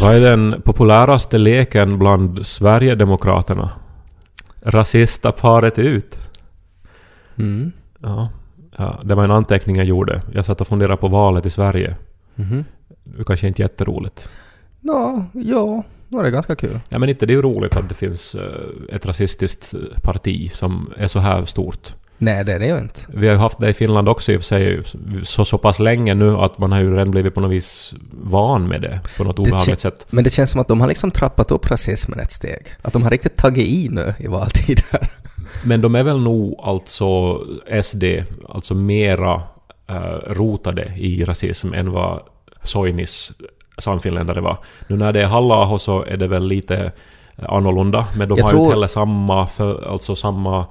Vad 0.08 0.16
är 0.16 0.22
den 0.22 0.62
populäraste 0.62 1.38
leken 1.38 2.00
bland 2.00 2.46
Sverigedemokraterna? 2.46 3.72
Rasistaparet 4.64 5.80
ut. 5.80 6.20
Mm. 7.38 7.72
Ja. 8.00 8.30
ja, 8.78 9.00
det 9.04 9.16
var 9.16 9.24
en 9.24 9.32
anteckning 9.32 9.76
jag 9.76 9.86
gjorde. 9.86 10.22
Jag 10.34 10.46
satt 10.46 10.62
och 10.62 10.68
funderade 10.68 10.98
på 10.98 11.08
valet 11.08 11.46
i 11.46 11.50
Sverige. 11.50 11.96
Mhm. 12.36 12.66
Det 13.04 13.24
kanske 13.24 13.48
inte 13.48 13.62
jätteroligt. 13.62 14.30
Nå, 14.80 15.26
ja, 15.34 15.84
då 16.08 16.20
är 16.20 16.24
det 16.24 16.32
ganska 16.32 16.56
kul. 16.56 16.80
Ja, 16.90 17.00
men 17.00 17.10
inte 17.10 17.26
det 17.26 17.34
är 17.34 17.36
ju 17.36 17.42
roligt 17.42 17.78
att 17.78 17.90
det 17.90 17.96
finns 17.96 18.36
eh, 18.36 18.96
ett 18.96 19.06
rasistiskt 19.06 19.74
parti 20.04 20.52
som 20.52 20.94
är 20.98 21.08
så 21.08 21.20
här 21.20 21.46
stort. 21.46 21.94
Nej, 22.18 22.46
det 22.46 22.54
är 22.54 22.60
det 22.60 22.66
ju 22.66 22.78
inte. 22.78 23.02
Vi 23.08 23.28
har 23.28 23.34
ju 23.34 23.40
haft 23.40 23.60
det 23.60 23.70
i 23.70 23.74
Finland 23.74 24.10
också 24.10 24.32
i 24.32 24.38
och 24.38 24.42
för 24.42 24.46
sig 24.48 24.82
så, 25.24 25.46
så 25.46 25.58
pass 25.58 25.80
länge 25.80 26.14
nu 26.14 26.38
att 26.38 26.58
man 26.58 26.72
har 26.72 26.80
ju 26.80 26.92
redan 26.92 27.12
blivit 27.12 27.34
på 27.34 27.42
något 27.42 27.52
vis 27.52 27.96
van 28.12 28.68
med 28.68 28.82
det 28.82 29.00
på 29.18 29.24
något 29.24 29.40
obehagligt 29.40 29.80
sätt. 29.80 30.06
Men 30.10 30.24
det 30.24 30.30
känns 30.30 30.52
som 30.52 30.62
att 30.62 30.68
de 30.68 30.82
har 30.82 30.88
liksom 30.88 31.12
trappat 31.12 31.52
upp 31.52 31.72
rasismen 31.72 32.20
ett 32.20 32.32
steg. 32.32 32.68
Att 32.82 32.94
de 32.94 33.04
har 33.04 33.10
riktigt 33.10 33.38
tagit 33.38 33.68
i 33.68 33.90
nu 33.92 34.14
i 34.20 34.28
valtider. 34.28 35.10
Men 35.64 35.82
de 35.82 35.96
är 35.96 36.04
väl 36.04 36.20
nog 36.20 36.60
alltså 36.64 37.40
SD, 37.82 38.04
alltså 38.50 38.76
mera 38.76 39.42
eh, 39.90 40.34
rotade 40.34 40.94
i 40.98 41.24
rasism 41.26 41.74
än 41.74 41.92
vad 41.92 42.22
Soinis 42.64 43.32
samfinländare 43.78 44.42
var. 44.42 44.58
Nu 44.88 44.96
när 44.96 45.14
det 45.14 45.22
är 45.22 45.26
halla 45.28 45.80
så 45.80 46.04
är 46.04 46.18
det 46.18 46.28
väl 46.28 46.48
lite 46.48 46.92
annorlunda, 47.36 48.06
men 48.16 48.30
de 48.30 48.38
Jag 48.38 48.44
har 48.46 48.52
ju 48.52 48.56
tror- 48.56 48.64
inte 48.66 48.76
heller 48.76 48.88
samma, 48.88 49.48
för, 49.48 49.92
alltså 49.92 50.16
samma 50.16 50.60
eh, 50.60 50.66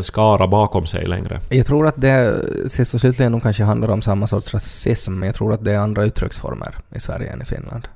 skara 0.00 0.48
bakom 0.48 0.86
sig 0.86 1.06
längre. 1.06 1.40
Jag 1.50 1.66
tror 1.66 1.86
att 1.86 2.00
det 2.00 2.44
sist 2.70 2.94
och 2.94 3.00
slutligen 3.00 3.32
nog 3.32 3.42
kanske 3.42 3.64
handlar 3.64 3.88
om 3.88 4.02
samma 4.02 4.26
sorts 4.26 4.54
rasism, 4.54 5.12
men 5.12 5.26
jag 5.26 5.34
tror 5.34 5.52
att 5.52 5.64
det 5.64 5.72
är 5.72 5.78
andra 5.78 6.04
uttrycksformer 6.04 6.78
i 6.94 7.00
Sverige 7.00 7.32
än 7.32 7.42
i 7.42 7.44
Finland. 7.44 7.88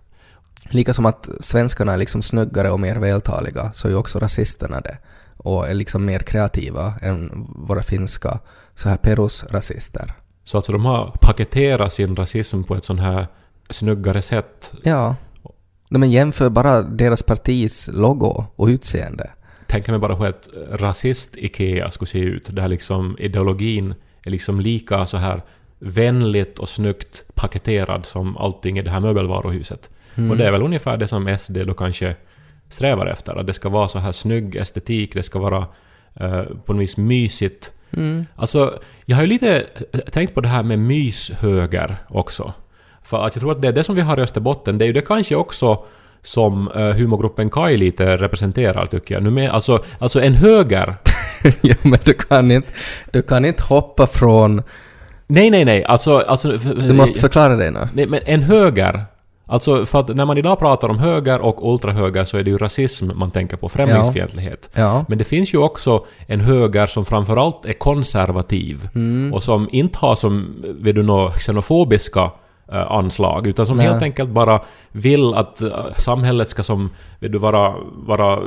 Lika 0.70 0.92
som 0.92 1.06
att 1.06 1.28
svenskarna 1.40 1.92
är 1.92 1.96
liksom 1.96 2.22
snyggare 2.22 2.70
och 2.70 2.80
mer 2.80 2.96
vältaliga, 2.96 3.72
så 3.72 3.88
är 3.88 3.92
ju 3.92 3.98
också 3.98 4.18
rasisterna 4.18 4.80
det. 4.80 4.98
Och 5.36 5.68
är 5.68 5.74
liksom 5.74 6.04
mer 6.04 6.18
kreativa 6.18 6.94
än 7.02 7.46
våra 7.56 7.82
finska 7.82 8.38
så 8.74 8.88
här 8.88 8.96
perus-rasister. 8.96 10.12
Så 10.44 10.56
alltså 10.56 10.72
de 10.72 10.84
har 10.84 11.16
paketerat 11.20 11.92
sin 11.92 12.16
rasism 12.16 12.62
på 12.62 12.74
ett 12.74 12.84
sånt 12.84 13.00
här 13.00 13.26
snyggare 13.70 14.22
sätt. 14.22 14.72
Ja. 14.82 15.16
Nej, 15.88 16.00
men 16.00 16.10
jämför 16.10 16.48
bara 16.48 16.82
deras 16.82 17.22
partis 17.22 17.90
logo 17.92 18.44
och 18.56 18.66
utseende. 18.66 19.30
Tänk 19.72 19.88
mig 19.88 19.98
bara 19.98 20.14
hur 20.14 20.28
ett 20.28 20.48
rasist-IKEA 20.70 21.90
skulle 21.90 22.08
se 22.08 22.18
ut, 22.18 22.48
där 22.50 22.68
liksom 22.68 23.16
ideologin 23.18 23.94
är 24.24 24.30
liksom 24.30 24.60
lika 24.60 25.06
så 25.06 25.16
här 25.16 25.42
vänligt 25.78 26.58
och 26.58 26.68
snyggt 26.68 27.24
paketerad 27.34 28.06
som 28.06 28.36
allting 28.36 28.78
i 28.78 28.82
det 28.82 28.90
här 28.90 29.00
möbelvaruhuset. 29.00 29.90
Mm. 30.14 30.30
Och 30.30 30.36
det 30.36 30.46
är 30.46 30.52
väl 30.52 30.62
ungefär 30.62 30.96
det 30.96 31.08
som 31.08 31.38
SD 31.38 31.58
då 31.66 31.74
kanske 31.74 32.16
strävar 32.68 33.06
efter, 33.06 33.36
att 33.36 33.46
det 33.46 33.52
ska 33.52 33.68
vara 33.68 33.88
så 33.88 33.98
här 33.98 34.12
snygg 34.12 34.56
estetik, 34.56 35.14
det 35.14 35.22
ska 35.22 35.38
vara 35.38 35.66
eh, 36.14 36.42
på 36.64 36.72
något 36.72 36.82
vis 36.82 36.96
mysigt. 36.96 37.72
Mm. 37.90 38.26
Alltså, 38.36 38.80
jag 39.04 39.16
har 39.16 39.22
ju 39.22 39.28
lite 39.28 39.66
tänkt 40.10 40.34
på 40.34 40.40
det 40.40 40.48
här 40.48 40.62
med 40.62 40.78
myshöger 40.78 41.96
också. 42.08 42.52
För 43.02 43.26
att 43.26 43.34
jag 43.34 43.40
tror 43.40 43.52
att 43.52 43.62
det 43.62 43.68
är 43.68 43.72
det 43.72 43.84
som 43.84 43.94
vi 43.94 44.00
har 44.00 44.18
i 44.18 44.22
Österbotten, 44.22 44.78
det 44.78 44.84
är 44.84 44.86
ju 44.86 44.92
det 44.92 45.06
kanske 45.06 45.36
också 45.36 45.84
som 46.22 46.68
uh, 46.68 46.92
humorgruppen 46.92 47.50
Kai 47.50 47.76
lite 47.76 48.16
representerar 48.16 48.86
tycker 48.86 49.14
jag. 49.14 49.22
Nu 49.22 49.30
med, 49.30 49.50
alltså, 49.50 49.82
alltså 49.98 50.20
en 50.20 50.34
höger... 50.34 50.96
ja, 51.60 51.74
men 51.82 51.98
du 52.04 52.12
kan 52.12 52.50
inte, 52.50 52.72
du 53.10 53.22
kan 53.22 53.44
inte 53.44 53.62
hoppa 53.62 54.06
från... 54.06 54.62
nej, 55.26 55.50
nej, 55.50 55.64
nej, 55.64 55.84
alltså... 55.84 56.18
alltså 56.18 56.48
Du 56.88 56.94
måste 56.94 57.20
förklara 57.20 57.56
dig 57.56 57.70
nu. 57.70 57.88
Nej, 57.92 58.06
men 58.06 58.20
en 58.24 58.42
höger... 58.42 59.04
Alltså, 59.46 59.86
för 59.86 60.00
att 60.00 60.08
när 60.16 60.24
man 60.24 60.38
idag 60.38 60.58
pratar 60.58 60.88
om 60.88 60.98
höger 60.98 61.40
och 61.40 61.72
ultrahöger 61.72 62.24
så 62.24 62.36
är 62.36 62.42
det 62.42 62.50
ju 62.50 62.58
rasism 62.58 63.10
man 63.14 63.30
tänker 63.30 63.56
på, 63.56 63.68
främlingsfientlighet. 63.68 64.70
Ja. 64.74 65.04
Men 65.08 65.18
det 65.18 65.24
finns 65.24 65.54
ju 65.54 65.58
också 65.58 66.04
en 66.26 66.40
höger 66.40 66.86
som 66.86 67.04
framförallt 67.04 67.64
är 67.64 67.72
konservativ 67.72 68.88
Mm. 68.94 69.34
och 69.34 69.42
som 69.42 69.68
inte 69.72 69.98
har 69.98 70.14
som, 70.14 70.64
vet 70.80 70.94
du, 70.94 71.02
några 71.02 71.30
xenofobiska 71.32 72.20
eh, 72.20 72.30
anslag 72.68 73.46
utan 73.46 73.66
som 73.66 73.76
Nej. 73.76 73.86
helt 73.86 74.02
enkelt 74.02 74.30
bara 74.30 74.60
vill 74.92 75.34
att 75.34 75.62
eh, 75.62 75.86
samhället 75.96 76.48
ska 76.48 76.62
som, 76.62 76.88
vet 77.18 77.32
du, 77.32 77.38
vara, 77.38 77.74
vara 77.92 78.32
eh, 78.32 78.38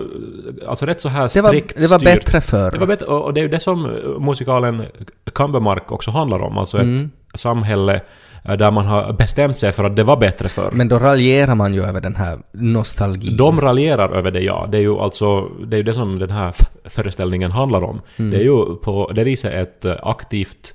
alltså 0.69 0.85
rätt 0.85 1.01
så 1.01 1.09
här 1.09 1.31
Det 1.33 1.41
var, 1.41 1.49
strikt 1.49 1.75
det 1.75 1.87
var 1.91 1.99
styrt. 1.99 2.13
bättre 2.15 2.41
förr. 2.41 2.71
Det 2.71 2.77
var 2.77 2.87
bättre, 2.87 3.05
och 3.05 3.33
det 3.33 3.39
är 3.39 3.43
ju 3.43 3.47
det 3.49 3.59
som 3.59 3.85
eh, 3.85 4.19
musikalen 4.19 4.83
Kambemark 5.33 5.91
också 5.91 6.11
handlar 6.11 6.39
om, 6.39 6.57
alltså 6.57 6.77
Mm. 6.77 7.09
ett 7.33 7.39
samhälle 7.39 8.01
eh, 8.45 8.53
där 8.57 8.71
man 8.71 8.85
har 8.85 9.13
bestämt 9.13 9.57
sig 9.57 9.71
för 9.71 9.83
att 9.83 9.95
det 9.95 10.03
var 10.03 10.17
bättre 10.17 10.49
förr. 10.49 10.69
Men 10.73 10.87
då 10.87 10.99
raljerar 10.99 11.55
man 11.55 11.73
ju 11.73 11.83
över 11.83 12.01
den 12.01 12.15
här 12.15 12.37
nostalgin. 12.51 13.37
De 13.37 13.61
raljerar 13.61 14.09
över 14.09 14.31
det, 14.31 14.39
ja. 14.41 14.67
Det 14.71 14.77
är 14.77 14.81
ju 14.81 14.97
alltså 14.99 15.41
det, 15.65 15.77
är 15.77 15.83
det 15.83 15.93
som 15.93 16.19
den 16.19 16.31
här 16.31 16.53
föreställningen 16.85 17.51
handlar 17.51 17.83
om. 17.83 18.01
Mm. 18.17 18.31
Det 18.31 18.37
är 18.37 18.43
ju 18.43 18.75
på 18.75 19.11
det 19.15 19.23
viset 19.23 19.53
ett 19.53 19.85
eh, 19.85 19.93
aktivt 20.03 20.73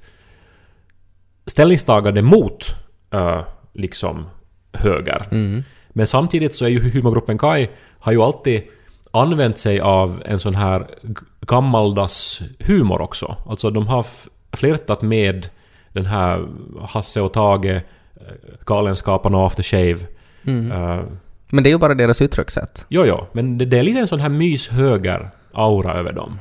ställningstagande 1.46 2.22
mot 2.22 2.74
eh, 3.10 3.40
liksom 3.72 4.26
höger. 4.72 5.26
Mm. 5.30 5.62
Men 5.88 6.06
samtidigt 6.06 6.54
så 6.54 6.64
är 6.64 6.68
ju 6.68 6.90
humorgruppen 6.90 7.38
Kai 7.38 7.68
har 7.98 8.12
ju 8.12 8.22
alltid 8.22 8.62
använt 9.10 9.58
sig 9.58 9.80
av 9.80 10.22
en 10.24 10.40
sån 10.40 10.54
här 10.54 10.86
gammaldags 11.40 12.40
humor 12.58 13.00
också. 13.00 13.36
Alltså 13.46 13.70
de 13.70 13.86
har 13.86 14.06
flirtat 14.52 15.02
med 15.02 15.48
den 15.92 16.06
här 16.06 16.46
Hasse 16.80 17.20
och 17.20 17.32
Tage, 17.32 17.66
eh, 17.66 17.82
Galenskaparna 18.66 19.38
och 19.38 19.46
After 19.46 19.62
Shave. 19.62 19.98
Mm. 20.46 20.72
eh, 20.72 21.04
Men 21.50 21.64
det 21.64 21.70
är 21.70 21.72
ju 21.72 21.78
bara 21.78 21.94
deras 21.94 22.22
uttryckssätt. 22.22 22.86
Jo, 22.88 23.04
jo, 23.06 23.26
men 23.32 23.58
det, 23.58 23.64
det 23.64 23.78
är 23.78 23.82
lite 23.82 23.98
en 24.00 24.08
sån 24.08 24.20
här 24.20 24.28
myshöger-aura 24.28 25.94
över 25.94 26.12
dem. 26.12 26.38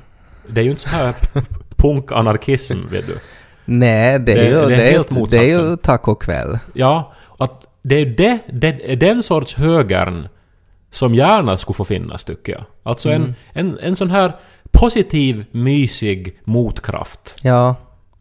Det 0.48 0.62
är 0.62 0.66
ju 0.66 0.70
inte 0.70 0.82
så 0.82 0.90
här 0.90 1.14
punk-anarkism, 1.76 2.78
vet 2.92 3.08
du. 3.08 3.18
Nej, 3.66 4.20
det 4.20 4.32
är 4.32 4.36
Det- 4.36 4.46
ju, 4.46 4.52
det 4.52 4.64
är 4.64 4.68
det 4.78 4.88
är, 4.88 4.92
helt 4.92 5.32
det 5.32 5.38
är 5.38 5.70
ju 5.70 5.76
tacokväll. 5.78 6.60
Ja, 6.74 7.14
att 7.38 7.68
det 7.82 7.96
är 7.96 8.06
det, 8.06 8.40
det 8.54 8.96
den 8.96 9.24
sorts 9.24 9.56
högern 9.56 10.28
som 10.92 11.16
gärna 11.16 11.58
skulle 11.58 11.74
få 11.76 11.86
finnas, 11.86 12.24
tycker 12.24 12.52
jag. 12.52 12.64
Alltså 12.84 13.10
en, 13.10 13.36
en, 13.54 13.80
en 13.82 13.96
sån 13.96 14.10
här 14.10 14.36
positiv, 14.72 15.46
mysig 15.52 16.40
motkraft. 16.44 17.36
Ja. 17.44 17.76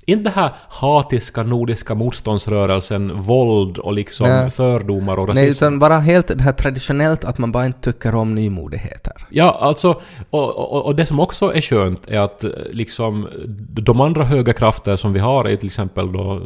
Inte 0.09 0.25
det 0.31 0.35
här 0.40 0.51
hatiska 0.68 1.42
nordiska 1.42 1.94
motståndsrörelsen, 1.94 3.21
våld 3.21 3.79
och 3.79 3.92
liksom 3.92 4.29
Nej. 4.29 4.51
fördomar 4.51 5.16
och 5.18 5.29
rasism. 5.29 5.40
Nej, 5.42 5.51
utan 5.51 5.79
bara 5.79 5.99
helt 5.99 6.29
det 6.29 6.42
här 6.42 6.53
traditionellt 6.53 7.25
att 7.25 7.38
man 7.38 7.53
bara 7.53 7.66
inte 7.66 7.92
tycker 7.92 8.14
om 8.14 8.35
nymodigheter. 8.35 9.12
Ja, 9.31 9.59
alltså, 9.61 10.01
och, 10.31 10.57
och, 10.57 10.87
och 10.87 10.97
det 10.97 11.07
som 11.07 11.21
också 11.21 11.55
är 11.55 11.61
skönt 11.61 12.09
är 12.09 12.21
att 12.21 12.44
eh, 12.44 12.51
liksom 12.71 13.29
de 13.59 14.01
andra 14.01 14.25
höga 14.25 14.53
krafter 14.53 14.97
som 14.97 15.12
vi 15.12 15.21
har 15.21 15.44
är 15.44 15.57
till 15.57 15.66
exempel 15.66 16.12
då 16.12 16.35
eh, 16.37 16.40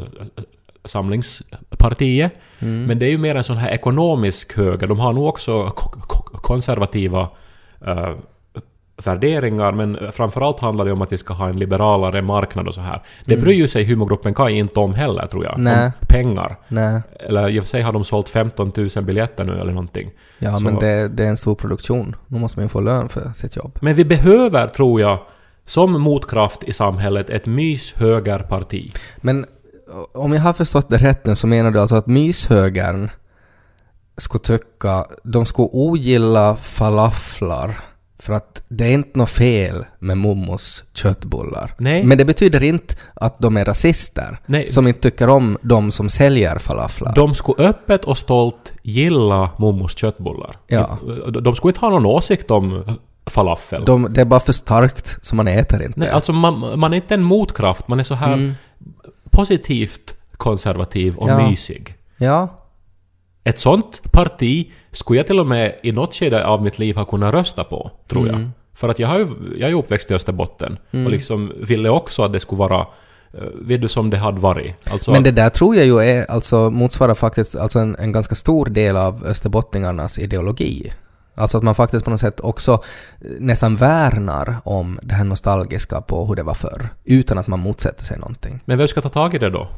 Samlingspartiet. 0.84 2.32
Men 2.58 2.98
det 2.98 3.06
är 3.06 3.10
ju 3.10 3.18
mer 3.18 3.34
en 3.34 3.44
sån 3.44 3.56
här 3.56 3.70
ekonomisk 3.70 4.56
höger. 4.56 4.86
De 4.86 4.98
har 5.00 5.12
nog 5.12 5.26
också 5.26 5.70
ko- 5.70 6.00
ko- 6.06 6.38
konservativa 6.38 7.28
eh, 7.86 8.10
värderingar, 9.04 9.72
men 9.72 9.98
framförallt 10.12 10.60
handlar 10.60 10.84
det 10.84 10.92
om 10.92 11.02
att 11.02 11.12
vi 11.12 11.18
ska 11.18 11.34
ha 11.34 11.48
en 11.48 11.58
liberalare 11.58 12.22
marknad 12.22 12.68
och 12.68 12.74
så 12.74 12.80
här. 12.80 13.02
Det 13.24 13.36
bryr 13.36 13.54
ju 13.54 13.68
sig 13.68 13.84
humorgruppen 13.84 14.34
Kai 14.34 14.52
inte 14.52 14.80
om 14.80 14.94
heller, 14.94 15.26
tror 15.26 15.44
jag. 15.44 15.58
Nej. 15.58 15.84
Om 15.86 15.92
pengar. 16.08 16.56
Nej. 16.68 17.00
Eller 17.20 17.48
i 17.48 17.58
och 17.60 17.64
för 17.64 17.68
sig 17.70 17.82
har 17.82 17.92
de 17.92 18.04
sålt 18.04 18.28
15 18.28 18.72
000 18.96 19.04
biljetter 19.04 19.44
nu 19.44 19.60
eller 19.60 19.72
någonting. 19.72 20.10
Ja, 20.38 20.56
Så- 20.56 20.62
men 20.64 20.74
det, 20.78 21.08
det 21.08 21.24
är 21.24 21.28
en 21.28 21.36
stor 21.36 21.54
produktion. 21.54 22.16
Då 22.26 22.38
måste 22.38 22.58
man 22.58 22.64
ju 22.64 22.68
få 22.68 22.80
lön 22.80 23.08
för 23.08 23.32
sitt 23.34 23.56
jobb. 23.56 23.78
Men 23.82 23.94
vi 23.94 24.04
behöver, 24.04 24.66
tror 24.68 25.00
jag, 25.00 25.18
som 25.64 26.00
motkraft 26.02 26.64
i 26.64 26.72
samhället, 26.72 27.30
ett 27.30 27.46
myshögerparti. 27.46 28.92
Men 29.16 29.46
om 30.14 30.32
jag 30.32 30.40
har 30.40 30.52
förstått 30.52 30.88
det 30.90 30.96
rätt 30.96 31.26
nu 31.26 31.34
så 31.34 31.46
menar 31.46 31.70
du 31.70 31.80
alltså 31.80 31.96
att 31.96 32.06
myshögern 32.06 33.10
skulle 34.16 34.42
tycka, 34.42 35.04
de 35.24 35.46
skulle 35.46 35.68
ogilla 35.72 36.56
falaflar 36.56 37.74
för 38.22 38.32
att 38.32 38.62
det 38.68 38.84
är 38.84 38.92
inte 38.92 39.18
något 39.18 39.30
fel 39.30 39.84
med 39.98 40.18
mommos 40.18 40.84
köttbullar. 40.94 41.74
Nej. 41.78 42.04
Men 42.04 42.18
det 42.18 42.24
betyder 42.24 42.62
inte 42.62 42.94
att 43.14 43.38
de 43.38 43.56
är 43.56 43.64
rasister 43.64 44.38
Nej. 44.46 44.66
som 44.66 44.86
inte 44.88 45.00
tycker 45.00 45.28
om 45.28 45.58
de 45.62 45.92
som 45.92 46.10
säljer 46.10 46.58
falaflar. 46.58 47.12
De 47.14 47.34
skulle 47.34 47.68
öppet 47.68 48.04
och 48.04 48.18
stolt 48.18 48.72
gilla 48.82 49.50
mommos 49.56 49.96
köttbullar. 49.96 50.56
Ja. 50.66 50.98
De 51.42 51.54
skulle 51.56 51.70
inte 51.70 51.80
ha 51.80 51.90
någon 51.90 52.06
åsikt 52.06 52.50
om 52.50 52.96
falafel. 53.26 53.84
De, 53.84 54.12
det 54.12 54.20
är 54.20 54.24
bara 54.24 54.40
för 54.40 54.52
starkt 54.52 55.18
så 55.24 55.36
man 55.36 55.48
äter 55.48 55.82
inte. 55.82 56.00
Nej, 56.00 56.08
alltså 56.10 56.32
man, 56.32 56.78
man 56.80 56.92
är 56.92 56.96
inte 56.96 57.14
en 57.14 57.22
motkraft, 57.22 57.88
man 57.88 58.00
är 58.00 58.04
så 58.04 58.14
här 58.14 58.32
Mm. 58.32 58.52
positivt 59.30 60.14
konservativ 60.36 61.16
och 61.16 61.30
Ja. 61.30 61.48
mysig. 61.50 61.94
Ja, 62.16 62.56
Ett 63.44 63.58
sånt 63.58 64.12
parti 64.12 64.70
skulle 64.92 65.18
jag 65.18 65.26
till 65.26 65.40
och 65.40 65.46
med 65.46 65.74
i 65.82 65.92
något 65.92 66.14
skede 66.14 66.46
av 66.46 66.62
mitt 66.62 66.78
liv 66.78 66.96
ha 66.96 67.04
kunnat 67.04 67.34
rösta 67.34 67.64
på, 67.64 67.90
tror 68.08 68.26
jag. 68.26 68.36
Mm. 68.36 68.52
För 68.74 68.88
att 68.88 68.98
jag, 68.98 69.08
har 69.08 69.18
ju, 69.18 69.26
jag 69.58 69.70
är 69.70 69.74
uppväxt 69.74 70.10
i 70.10 70.14
Österbotten 70.14 70.78
och 70.90 71.10
liksom 71.10 71.52
ville 71.56 71.88
också 71.88 72.22
att 72.22 72.32
det 72.32 72.40
skulle 72.40 72.58
vara 72.58 72.86
eh, 73.34 73.42
vet 73.60 73.82
du, 73.82 73.88
som 73.88 74.10
det 74.10 74.16
hade 74.16 74.40
varit. 74.40 74.74
Alltså, 74.90 75.12
Men 75.12 75.22
det 75.22 75.30
där 75.30 75.50
tror 75.50 75.76
jag 75.76 75.86
ju 75.86 76.00
är, 76.00 76.30
alltså 76.30 76.70
motsvarar 76.70 77.14
faktiskt 77.14 77.56
alltså 77.56 77.78
en, 77.78 77.96
en 77.98 78.12
ganska 78.12 78.34
stor 78.34 78.66
del 78.66 78.96
av 78.96 79.24
österbottningarnas 79.26 80.18
ideologi. 80.18 80.92
Alltså 81.34 81.58
att 81.58 81.64
man 81.64 81.74
faktiskt 81.74 82.04
på 82.04 82.10
något 82.10 82.20
sätt 82.20 82.40
också 82.40 82.72
eh, 82.72 82.80
nästan 83.38 83.76
värnar 83.76 84.56
om 84.64 84.98
det 85.02 85.14
här 85.14 85.24
nostalgiska 85.24 86.00
på 86.00 86.26
hur 86.26 86.34
det 86.34 86.42
var 86.42 86.54
förr, 86.54 86.88
utan 87.04 87.38
att 87.38 87.46
man 87.46 87.60
motsätter 87.60 88.04
sig 88.04 88.18
någonting. 88.18 88.60
men 88.64 88.78
vem 88.78 88.88
ska 88.88 89.00
ta 89.00 89.08
tag 89.08 89.34
i 89.34 89.38
det 89.38 89.50
då? 89.50 89.68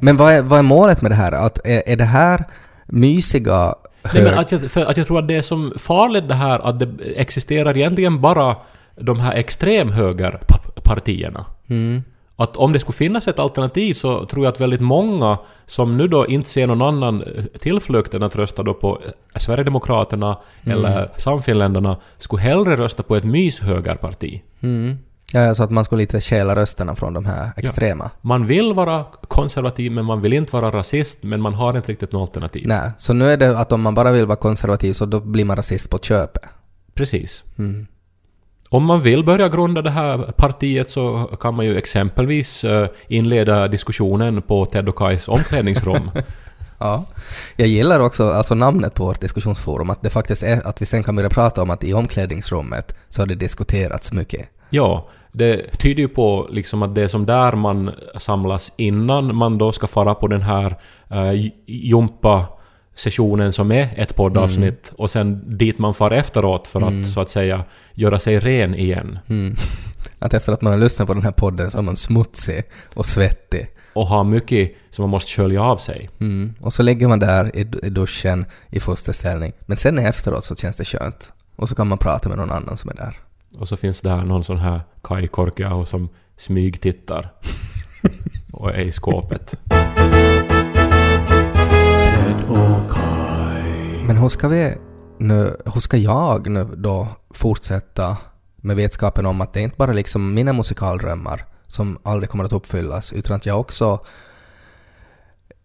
Men 0.00 0.16
vad 0.16 0.32
är, 0.32 0.42
vad 0.42 0.58
är 0.58 0.62
målet 0.62 1.02
med 1.02 1.10
det 1.10 1.14
här? 1.14 1.32
Att 1.32 1.66
är, 1.66 1.82
är 1.86 1.96
det 1.96 2.04
här 2.04 2.44
mysiga 2.86 3.74
Nej, 4.14 4.22
men 4.22 4.38
att, 4.38 4.52
jag, 4.52 4.70
för 4.70 4.84
att 4.84 4.96
jag 4.96 5.06
tror 5.06 5.18
att 5.18 5.28
det 5.28 5.36
är 5.36 5.42
som 5.42 5.72
farligt 5.78 6.28
det 6.28 6.34
här 6.34 6.58
att 6.58 6.78
det 6.78 6.88
existerar 7.16 7.76
egentligen 7.76 8.20
bara 8.20 8.56
de 8.96 9.20
här 9.20 9.34
extremhögerpartierna. 9.34 11.44
Mm. 11.66 12.02
Att 12.36 12.56
om 12.56 12.72
det 12.72 12.80
skulle 12.80 12.96
finnas 12.96 13.28
ett 13.28 13.38
alternativ 13.38 13.94
så 13.94 14.26
tror 14.26 14.44
jag 14.44 14.52
att 14.52 14.60
väldigt 14.60 14.80
många 14.80 15.38
som 15.66 15.96
nu 15.96 16.08
då 16.08 16.26
inte 16.26 16.48
ser 16.48 16.66
någon 16.66 16.82
annan 16.82 17.24
tillflykt 17.60 18.14
än 18.14 18.22
att 18.22 18.36
rösta 18.36 18.62
då 18.62 18.74
på 18.74 19.00
Sverigedemokraterna 19.36 20.38
Mm. 20.64 20.78
eller 20.78 21.10
Samfinländarna 21.16 21.96
skulle 22.18 22.42
hellre 22.42 22.76
rösta 22.76 23.02
på 23.02 23.16
ett 23.16 23.24
myshögerparti. 23.24 24.42
Mm. 24.60 24.98
Ja, 25.32 25.54
så 25.54 25.62
att 25.62 25.70
man 25.70 25.84
skulle 25.84 26.02
lite 26.02 26.20
stjäla 26.20 26.56
rösterna 26.56 26.94
från 26.94 27.14
de 27.14 27.24
här 27.24 27.50
extrema. 27.56 28.10
Man 28.20 28.46
vill 28.46 28.74
vara 28.74 29.04
konservativ 29.28 29.92
men 29.92 30.04
man 30.04 30.20
vill 30.20 30.32
inte 30.32 30.52
vara 30.52 30.70
rasist 30.70 31.22
men 31.22 31.40
man 31.40 31.54
har 31.54 31.76
inte 31.76 31.92
riktigt 31.92 32.12
något 32.12 32.28
alternativ. 32.28 32.66
Nej, 32.66 32.90
så 32.98 33.12
nu 33.12 33.30
är 33.30 33.36
det 33.36 33.58
att 33.58 33.72
om 33.72 33.80
man 33.80 33.94
bara 33.94 34.10
vill 34.10 34.26
vara 34.26 34.36
konservativ 34.36 34.92
så 34.92 35.06
då 35.06 35.20
blir 35.20 35.44
man 35.44 35.56
rasist 35.56 35.90
på 35.90 35.98
köpet. 35.98 36.42
Precis. 36.94 37.44
Mm. 37.58 37.86
Om 38.68 38.84
man 38.84 39.00
vill 39.00 39.24
börja 39.24 39.48
grunda 39.48 39.82
det 39.82 39.90
här 39.90 40.18
partiet 40.18 40.90
så 40.90 41.36
kan 41.40 41.54
man 41.54 41.66
ju 41.66 41.76
exempelvis 41.76 42.64
eh, 42.64 42.88
inleda 43.08 43.68
diskussionen 43.68 44.42
på 44.42 44.66
Ted 44.66 44.88
och 44.88 44.96
Kais 44.96 45.28
omklädningsrum. 45.28 46.10
Ja. 46.78 47.04
Jag 47.56 47.68
gillar 47.68 48.00
också 48.00 48.30
alltså 48.30 48.54
namnet 48.54 48.94
på 48.94 49.04
vårt 49.04 49.20
diskussionsforum, 49.20 49.90
att 49.90 50.02
det 50.02 50.10
faktiskt 50.10 50.42
är 50.42 50.66
att 50.66 50.82
vi 50.82 50.86
sen 50.86 51.02
kan 51.02 51.16
börja 51.16 51.28
prata 51.28 51.62
om 51.62 51.70
att 51.70 51.84
i 51.84 51.92
omklädningsrummet 51.92 52.96
så 53.08 53.22
har 53.22 53.26
det 53.26 53.34
diskuterats 53.34 54.12
mycket. 54.12 54.48
Ja, 54.70 55.08
det 55.32 55.78
tyder 55.78 56.02
ju 56.02 56.08
på 56.08 56.48
liksom 56.50 56.82
att 56.82 56.94
det 56.94 57.02
är 57.02 57.08
som 57.08 57.26
där 57.26 57.52
man 57.52 57.90
samlas 58.18 58.72
innan 58.76 59.36
man 59.36 59.58
då 59.58 59.72
ska 59.72 59.86
fara 59.86 60.14
på 60.14 60.26
den 60.26 60.42
här 60.42 60.76
uh, 61.12 61.50
jumpa 61.66 62.46
sessionen 62.94 63.52
som 63.52 63.72
är 63.72 63.94
ett 63.96 64.16
poddavsnitt 64.16 64.92
och 64.98 65.10
sen 65.10 65.58
dit 65.58 65.78
man 65.78 65.94
far 65.94 66.10
efteråt 66.10 66.68
för 66.68 66.80
att 66.80 67.12
så 67.12 67.20
att 67.20 67.30
säga 67.30 67.64
göra 67.94 68.18
sig 68.18 68.38
ren 68.38 68.74
igen 68.74 69.18
Mm. 69.28 69.54
Att 70.18 70.34
efter 70.34 70.52
att 70.52 70.62
man 70.62 70.72
har 70.72 70.80
lyssnat 70.80 71.08
på 71.08 71.14
den 71.14 71.22
här 71.22 71.32
podden 71.32 71.70
så 71.70 71.78
är 71.78 71.82
man 71.82 71.96
smutsig 71.96 72.64
och 72.94 73.06
svettig. 73.06 73.68
och 73.92 74.06
ha 74.06 74.24
mycket 74.24 74.72
som 74.90 75.02
man 75.02 75.10
måste 75.10 75.30
skölja 75.30 75.62
av 75.62 75.76
sig. 75.76 76.10
Mm. 76.20 76.54
Och 76.60 76.72
så 76.72 76.82
ligger 76.82 77.08
man 77.08 77.18
där 77.18 77.56
i, 77.56 77.60
i 77.60 77.90
duschen 77.90 78.46
i 78.70 78.80
fosterställning. 78.80 79.52
Men 79.66 79.76
sen 79.76 79.98
efteråt 79.98 80.44
så 80.44 80.56
känns 80.56 80.76
det 80.76 80.84
skönt. 80.84 81.32
Och 81.56 81.68
så 81.68 81.74
kan 81.74 81.88
man 81.88 81.98
prata 81.98 82.28
med 82.28 82.38
någon 82.38 82.50
annan 82.50 82.76
som 82.76 82.90
är 82.90 82.94
där. 82.94 83.16
Och 83.58 83.68
så 83.68 83.76
finns 83.76 84.00
där 84.00 84.24
någon 84.24 84.44
sån 84.44 84.58
här 84.58 84.80
Kai 85.02 85.28
Korkeaho 85.28 85.84
som 85.84 86.08
smygtittar 86.36 87.32
och 88.52 88.70
är 88.70 88.80
i 88.80 88.92
skåpet. 88.92 89.54
Men 94.06 94.16
hur 94.16 94.28
ska 94.28 94.48
vi 94.48 94.74
nu, 95.18 95.56
hur 95.74 95.80
ska 95.80 95.96
jag 95.96 96.48
nu 96.48 96.64
då 96.76 97.08
fortsätta 97.30 98.16
med 98.56 98.76
vetskapen 98.76 99.26
om 99.26 99.40
att 99.40 99.52
det 99.52 99.60
inte 99.60 99.76
bara 99.76 99.92
liksom 99.92 100.34
mina 100.34 100.52
musikaldrömmar 100.52 101.44
som 101.66 101.98
aldrig 102.02 102.30
kommer 102.30 102.44
att 102.44 102.52
uppfyllas, 102.52 103.12
utan 103.12 103.36
att 103.36 103.46
jag 103.46 103.60
också 103.60 104.04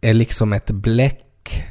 är 0.02 0.14
liksom 0.14 0.54
ett 0.54 0.72
bläck 0.72 1.66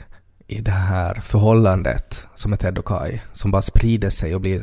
i 0.50 0.60
det 0.60 0.70
här 0.70 1.14
förhållandet 1.14 2.26
som 2.34 2.52
är 2.52 2.56
Ted 2.56 2.78
och 2.78 2.84
Kai, 2.84 3.20
som 3.32 3.50
bara 3.50 3.62
sprider 3.62 4.10
sig 4.10 4.34
och 4.34 4.40
blir 4.40 4.62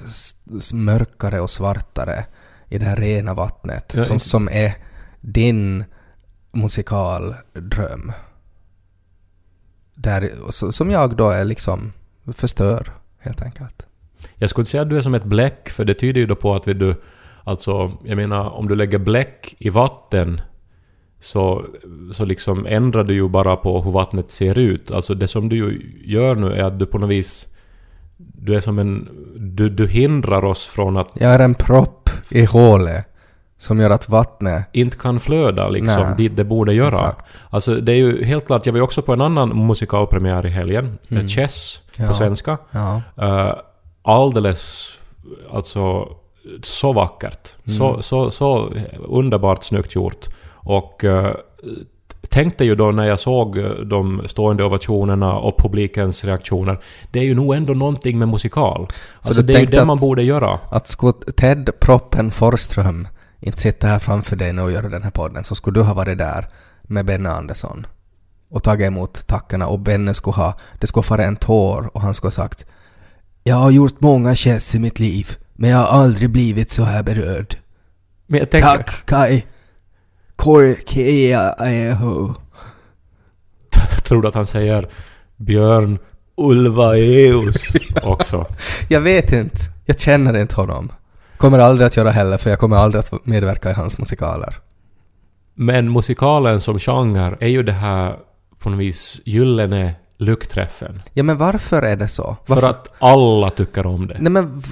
mörkare 0.74 1.42
och 1.42 1.50
svartare 1.50 2.26
i 2.70 2.78
det 2.78 2.86
här 2.86 2.96
rena 2.96 3.34
vattnet, 3.34 3.94
Ja, 3.98 4.04
som, 4.04 4.20
som 4.20 4.50
är 4.52 4.76
din 5.22 5.84
musikaldröm. 6.52 8.12
Där, 9.96 10.32
som 10.72 10.92
jag 10.92 11.16
då 11.16 11.30
är 11.30 11.46
liksom 11.46 11.94
förstör, 12.34 12.94
helt 13.20 13.42
enkelt. 13.42 13.86
Jag 14.36 14.50
skulle 14.50 14.66
säga 14.66 14.82
att 14.82 14.90
du 14.90 14.98
är 14.98 15.02
som 15.02 15.14
ett 15.14 15.26
bläck, 15.26 15.70
för 15.70 15.86
det 15.86 15.94
tyder 15.94 16.20
ju 16.20 16.28
då 16.28 16.36
på 16.36 16.56
att 16.56 16.64
du, 16.64 16.96
alltså, 17.44 17.98
jag 18.06 18.16
menar 18.16 18.50
om 18.50 18.68
du 18.68 18.76
lägger 18.76 19.00
bläck 19.00 19.56
i 19.58 19.70
vatten 19.70 20.42
så, 21.20 21.66
så 22.12 22.26
liksom 22.26 22.66
ändrar 22.66 23.04
du 23.04 23.14
ju 23.14 23.30
bara 23.30 23.56
på 23.56 23.82
hur 23.82 23.92
vattnet 23.92 24.32
ser 24.32 24.58
ut. 24.58 24.92
Alltså 24.92 25.14
det 25.14 25.28
som 25.28 25.50
du 25.50 25.82
gör 26.06 26.36
nu 26.36 26.54
är 26.54 26.64
att 26.64 26.80
du 26.80 26.86
på 26.86 26.98
något 26.98 27.10
vis... 27.10 27.48
Du 28.18 28.56
är 28.56 28.60
som 28.60 28.80
en... 28.80 29.10
Du, 29.36 29.70
du 29.70 29.88
hindrar 29.88 30.46
oss 30.46 30.66
från 30.66 30.98
att 30.98 31.12
Jag 31.14 31.32
är 31.34 31.40
en 31.40 31.54
propp 31.56 32.10
i 32.30 32.46
hålet 32.46 33.06
som 33.60 33.80
gör 33.80 33.90
att 33.90 34.10
vattnet... 34.10 34.70
inte 34.74 34.98
kan 34.98 35.20
flöda 35.20 35.70
liksom 35.70 36.02
Nej. 36.02 36.14
dit 36.18 36.36
det 36.36 36.44
borde 36.44 36.74
göra. 36.74 36.90
Exakt. 36.90 37.40
Alltså 37.50 37.76
det 37.76 37.92
är 37.92 37.96
ju 37.98 38.24
helt 38.24 38.46
klart, 38.46 38.66
jag 38.66 38.74
var 38.74 38.78
ju 38.78 38.84
också 38.84 39.02
på 39.02 39.14
en 39.14 39.22
annan 39.22 39.68
musikalpremiär 39.68 40.46
i 40.46 40.50
helgen, 40.50 40.98
Mm. 41.10 41.28
Chess 41.28 41.82
på 41.98 42.04
Ja. 42.04 42.14
svenska. 42.14 42.58
Ja. 42.72 43.02
Uh, 43.22 43.54
alldeles, 44.02 44.92
alltså 45.54 46.08
så 46.64 46.94
vackert. 46.94 47.48
Så, 47.78 47.90
Mm. 47.90 48.02
så, 48.02 48.32
så 48.32 48.74
underbart 49.08 49.64
snyggt 49.64 49.96
gjort. 49.96 50.28
Och 50.68 51.04
uh, 51.04 51.32
tänkte 52.30 52.66
ju 52.66 52.76
då 52.76 52.92
när 52.92 53.04
jag 53.04 53.20
såg 53.20 53.58
eh, 53.58 53.70
de 53.70 54.22
stående 54.28 54.64
ovationerna 54.64 55.38
och 55.38 55.60
publikens 55.60 56.24
reaktioner, 56.24 56.80
det 57.12 57.20
är 57.20 57.24
ju 57.24 57.36
nog 57.36 57.56
ändå 57.56 57.74
någonting 57.74 58.20
med 58.20 58.28
musikal. 58.28 58.88
Alltså 59.22 59.42
du 59.42 59.48
det 59.48 59.54
är 59.54 59.60
ju 59.60 59.66
det 59.66 59.82
att- 59.82 59.88
man 59.88 59.98
borde 59.98 60.24
göra. 60.24 60.60
Att 60.72 60.88
skulle 60.88 61.14
Ted 61.14 61.80
Proppen 61.80 62.32
Forström 62.32 63.08
inte 63.40 63.58
sitta 63.60 63.88
här 63.88 64.00
framför 64.00 64.36
dig 64.36 64.54
nu 64.54 64.62
och 64.62 64.72
göra 64.72 64.90
den 64.90 65.04
här 65.04 65.12
podden 65.12 65.44
så 65.44 65.56
skulle 65.56 65.80
du 65.80 65.84
ha 65.84 65.94
varit 65.94 66.18
där 66.18 66.48
med 66.84 67.06
Benny 67.06 67.30
Andersson 67.30 67.88
och 68.50 68.64
tagit 68.64 68.88
emot 68.88 69.28
tackarna 69.28 69.68
och 69.68 69.80
Benny 69.80 70.14
skulle 70.14 70.36
ha, 70.36 70.58
det 70.80 70.88
skulle 70.88 71.04
fara 71.04 71.24
en 71.26 71.36
tår 71.36 71.90
och 71.94 72.02
han 72.02 72.14
skulle 72.14 72.28
ha 72.28 72.32
sagt 72.32 72.66
Jag 73.44 73.56
har 73.56 73.72
gjort 73.72 74.02
många 74.02 74.36
chess 74.36 74.76
i 74.76 74.80
mitt 74.80 75.00
liv 75.00 75.28
men 75.54 75.70
jag 75.70 75.78
har 75.78 76.02
aldrig 76.02 76.30
blivit 76.30 76.70
så 76.70 76.84
här 76.84 77.04
berörd. 77.04 77.56
Tänker, 78.30 78.60
Tack 78.60 79.06
Kai! 79.06 79.44
Korkea 80.38 81.54
eho. 81.54 82.34
tror 84.04 84.22
du 84.22 84.28
att 84.28 84.36
han 84.36 84.48
säger 84.48 84.90
Björn 85.38 86.00
Ulvaeus 86.38 87.76
också? 88.04 88.46
Jag 88.90 89.02
vet 89.02 89.34
inte. 89.34 89.60
Jag 89.86 90.00
känner 90.00 90.38
inte 90.38 90.56
honom. 90.56 90.92
Kommer 91.38 91.60
aldrig 91.60 91.88
att 91.88 91.98
göra 91.98 92.12
heller 92.12 92.38
för 92.38 92.50
jag 92.50 92.60
kommer 92.60 92.76
aldrig 92.76 93.00
att 93.00 93.26
medverka 93.26 93.70
i 93.70 93.74
hans 93.74 94.00
musikaler. 94.00 94.56
Men 95.54 95.92
musikalen 95.92 96.62
som 96.62 96.80
genre 96.80 97.38
är 97.40 97.48
ju 97.48 97.64
det 97.64 97.72
här 97.72 98.16
på 98.60 98.70
något 98.70 98.80
vis 98.80 99.22
gyllene 99.26 99.96
lyckträffen. 100.18 101.02
Ja 101.14 101.24
men 101.24 101.38
varför 101.38 101.82
är 101.82 101.96
det 101.96 102.08
så? 102.08 102.38
Varför? 102.46 102.62
För 102.62 102.70
att 102.70 102.88
alla 103.00 103.50
tycker 103.50 103.86
om 103.86 104.08
det. 104.08 104.18
Nej 104.20 104.32
men 104.32 104.64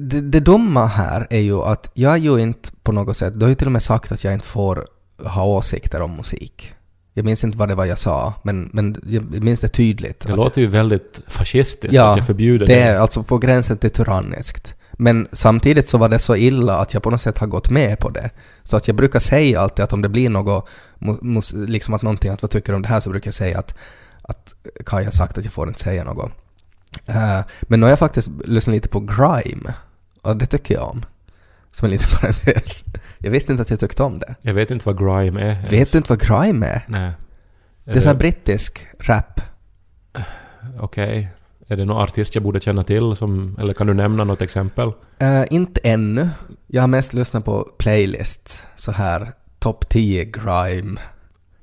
det, 0.00 0.20
det 0.20 0.40
dumma 0.40 0.86
här 0.86 1.26
är 1.30 1.40
ju 1.40 1.62
att 1.62 1.90
jag 1.94 2.18
ju 2.18 2.38
inte 2.38 2.70
på 2.82 2.92
något 2.92 3.16
sätt, 3.16 3.34
du 3.34 3.40
har 3.44 3.48
ju 3.48 3.54
till 3.54 3.66
och 3.66 3.72
med 3.72 3.82
sagt 3.82 4.12
att 4.12 4.24
jag 4.24 4.34
inte 4.34 4.46
får 4.46 4.84
ha 5.24 5.44
åsikter 5.44 6.00
om 6.00 6.16
musik. 6.16 6.72
Jag 7.14 7.24
minns 7.24 7.44
inte 7.44 7.58
vad 7.58 7.68
det 7.68 7.74
var 7.74 7.84
jag 7.84 7.98
sa, 7.98 8.34
men, 8.42 8.70
men 8.72 8.96
jag 9.06 9.42
minns 9.44 9.60
det 9.60 9.68
tydligt. 9.68 10.20
Det 10.20 10.32
att- 10.32 10.36
låter 10.36 10.60
ju 10.60 10.66
väldigt 10.66 11.20
fascistiskt 11.26 11.94
Ja, 11.94 12.10
att 12.10 12.16
jag 12.16 12.26
förbjuder 12.26 12.66
det 12.66 12.74
det. 12.74 12.80
är 12.82 12.98
alltså 12.98 13.22
på 13.22 13.38
gränsen 13.38 13.78
till 13.78 13.90
tyranniskt. 13.90 14.74
Men 15.00 15.28
samtidigt 15.32 15.88
så 15.88 15.98
var 15.98 16.08
det 16.08 16.18
så 16.18 16.36
illa 16.36 16.76
att 16.78 16.94
jag 16.94 17.02
på 17.02 17.10
något 17.10 17.20
sätt 17.20 17.38
har 17.38 17.46
gått 17.46 17.70
med 17.70 17.98
på 17.98 18.10
det. 18.10 18.30
Så 18.62 18.76
att 18.76 18.86
jag 18.88 18.96
brukar 18.96 19.18
säga 19.18 19.60
alltid 19.60 19.84
att 19.84 19.92
om 19.92 20.02
det 20.02 20.08
blir 20.08 20.30
något, 20.30 20.68
liksom 21.52 21.94
att 21.94 22.02
någonting, 22.02 22.30
att 22.30 22.42
vad 22.42 22.50
tycker 22.50 22.72
du 22.72 22.76
om 22.76 22.82
det 22.82 22.88
här, 22.88 23.00
så 23.00 23.10
brukar 23.10 23.28
jag 23.28 23.34
säga 23.34 23.58
att, 23.58 23.74
att 24.28 24.54
Kaj 24.86 25.04
har 25.04 25.10
sagt 25.10 25.38
att 25.38 25.44
jag 25.44 25.52
får 25.52 25.68
inte 25.68 25.80
säga 25.80 26.04
något. 26.04 26.30
Eh, 27.06 27.40
men 27.62 27.80
nu 27.80 27.86
har 27.86 27.90
jag 27.90 27.98
faktiskt 27.98 28.28
lyssnat 28.44 28.74
lite 28.74 28.88
på 28.88 29.00
Grime. 29.00 29.74
Och 30.22 30.36
det 30.36 30.46
tycker 30.46 30.74
jag 30.74 30.88
om. 30.88 31.02
Som 31.72 31.84
en 31.84 31.90
liten 31.90 32.08
parentes. 32.20 32.84
Jag 33.18 33.30
visste 33.30 33.52
inte 33.52 33.62
att 33.62 33.70
jag 33.70 33.80
tyckte 33.80 34.02
om 34.02 34.18
det. 34.18 34.34
Jag 34.40 34.54
vet 34.54 34.70
inte 34.70 34.86
vad 34.86 34.98
grime 34.98 35.40
är. 35.42 35.70
Vet 35.70 35.92
du 35.92 35.98
inte 35.98 36.12
vad 36.12 36.20
Grime 36.20 36.66
är? 36.66 36.84
Nej. 36.88 37.12
Det 37.84 37.96
är 37.96 38.00
så 38.00 38.08
här 38.08 38.16
brittisk 38.16 38.86
rap. 39.00 39.40
Okej. 40.80 41.32
Är 41.66 41.76
det 41.76 41.84
någon 41.84 42.02
artist 42.02 42.34
jag 42.34 42.44
borde 42.44 42.60
känna 42.60 42.84
till 42.84 43.16
som... 43.16 43.56
Eller 43.60 43.72
kan 43.72 43.86
du 43.86 43.94
nämna 43.94 44.24
något 44.24 44.42
exempel? 44.42 44.92
Eh, 45.18 45.44
inte 45.50 45.80
ännu. 45.84 46.28
Jag 46.66 46.82
har 46.82 46.86
mest 46.88 47.12
lyssnat 47.12 47.44
på 47.44 47.68
playlists. 47.78 48.64
Så 48.76 48.92
här, 48.92 49.32
topp 49.58 49.88
10 49.88 50.24
grime. 50.24 51.00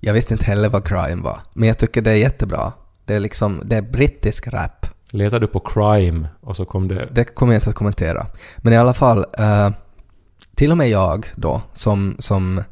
Jag 0.05 0.13
visste 0.13 0.33
inte 0.33 0.45
heller 0.45 0.69
vad 0.69 0.87
grime 0.87 1.23
var. 1.23 1.39
Men 1.53 1.67
jag 1.67 1.77
tycker 1.77 2.01
det 2.01 2.11
är 2.11 2.15
jättebra. 2.15 2.71
Det 3.05 3.15
är 3.15 3.19
liksom, 3.19 3.61
det 3.65 3.75
är 3.75 3.81
brittisk 3.81 4.47
rap. 4.47 4.85
Letar 5.11 5.39
du 5.39 5.47
på 5.47 5.59
crime 5.59 6.27
och 6.41 6.55
så 6.55 6.65
kom 6.65 6.87
det... 6.87 7.09
Det 7.11 7.23
kommer 7.23 7.53
jag 7.53 7.57
inte 7.57 7.69
att 7.69 7.75
kommentera. 7.75 8.27
Men 8.57 8.73
i 8.73 8.77
alla 8.77 8.93
fall, 8.93 9.25
eh, 9.37 9.69
till 10.55 10.71
och 10.71 10.77
med 10.77 10.89
jag 10.89 11.27
då, 11.35 11.61
som, 11.73 12.15
som 12.19 12.63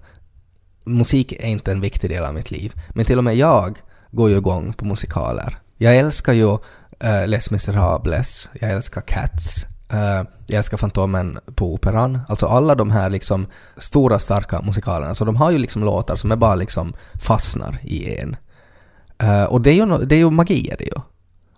musik 0.85 1.31
är 1.31 1.47
inte 1.47 1.71
en 1.71 1.81
viktig 1.81 2.09
del 2.09 2.23
av 2.23 2.33
mitt 2.33 2.51
liv. 2.51 2.73
Men 2.89 3.05
till 3.05 3.17
och 3.17 3.23
med 3.23 3.35
jag 3.35 3.81
går 4.11 4.29
ju 4.29 4.37
igång 4.37 4.73
på 4.73 4.85
musikaler. 4.85 5.57
Jag 5.77 5.97
älskar 5.97 6.33
ju 6.33 6.51
uh, 6.51 7.27
Les 7.27 7.51
Misérables, 7.51 8.49
jag 8.61 8.71
älskar 8.71 9.01
Cats, 9.01 9.65
uh, 9.93 10.27
jag 10.47 10.57
älskar 10.57 10.77
Fantomen 10.77 11.37
på 11.55 11.73
Operan. 11.73 12.19
Alltså 12.27 12.45
alla 12.45 12.75
de 12.75 12.91
här 12.91 13.09
liksom 13.09 13.45
stora 13.77 14.19
starka 14.19 14.61
musikalerna. 14.61 15.13
Så 15.13 15.25
de 15.25 15.35
har 15.35 15.51
ju 15.51 15.57
liksom 15.57 15.83
låtar 15.83 16.15
som 16.15 16.31
är 16.31 16.35
bara 16.35 16.55
liksom 16.55 16.93
fastnar 17.21 17.79
i 17.83 18.19
en. 18.19 18.35
Uh, 19.23 19.43
och 19.43 19.61
det 19.61 19.69
är, 19.69 19.73
ju, 19.75 19.85
no- 19.85 20.05
det 20.05 20.15
är 20.15 20.19
ju 20.19 20.29
magi 20.29 20.69
är 20.71 20.77
det 20.77 20.83
ju. 20.83 21.01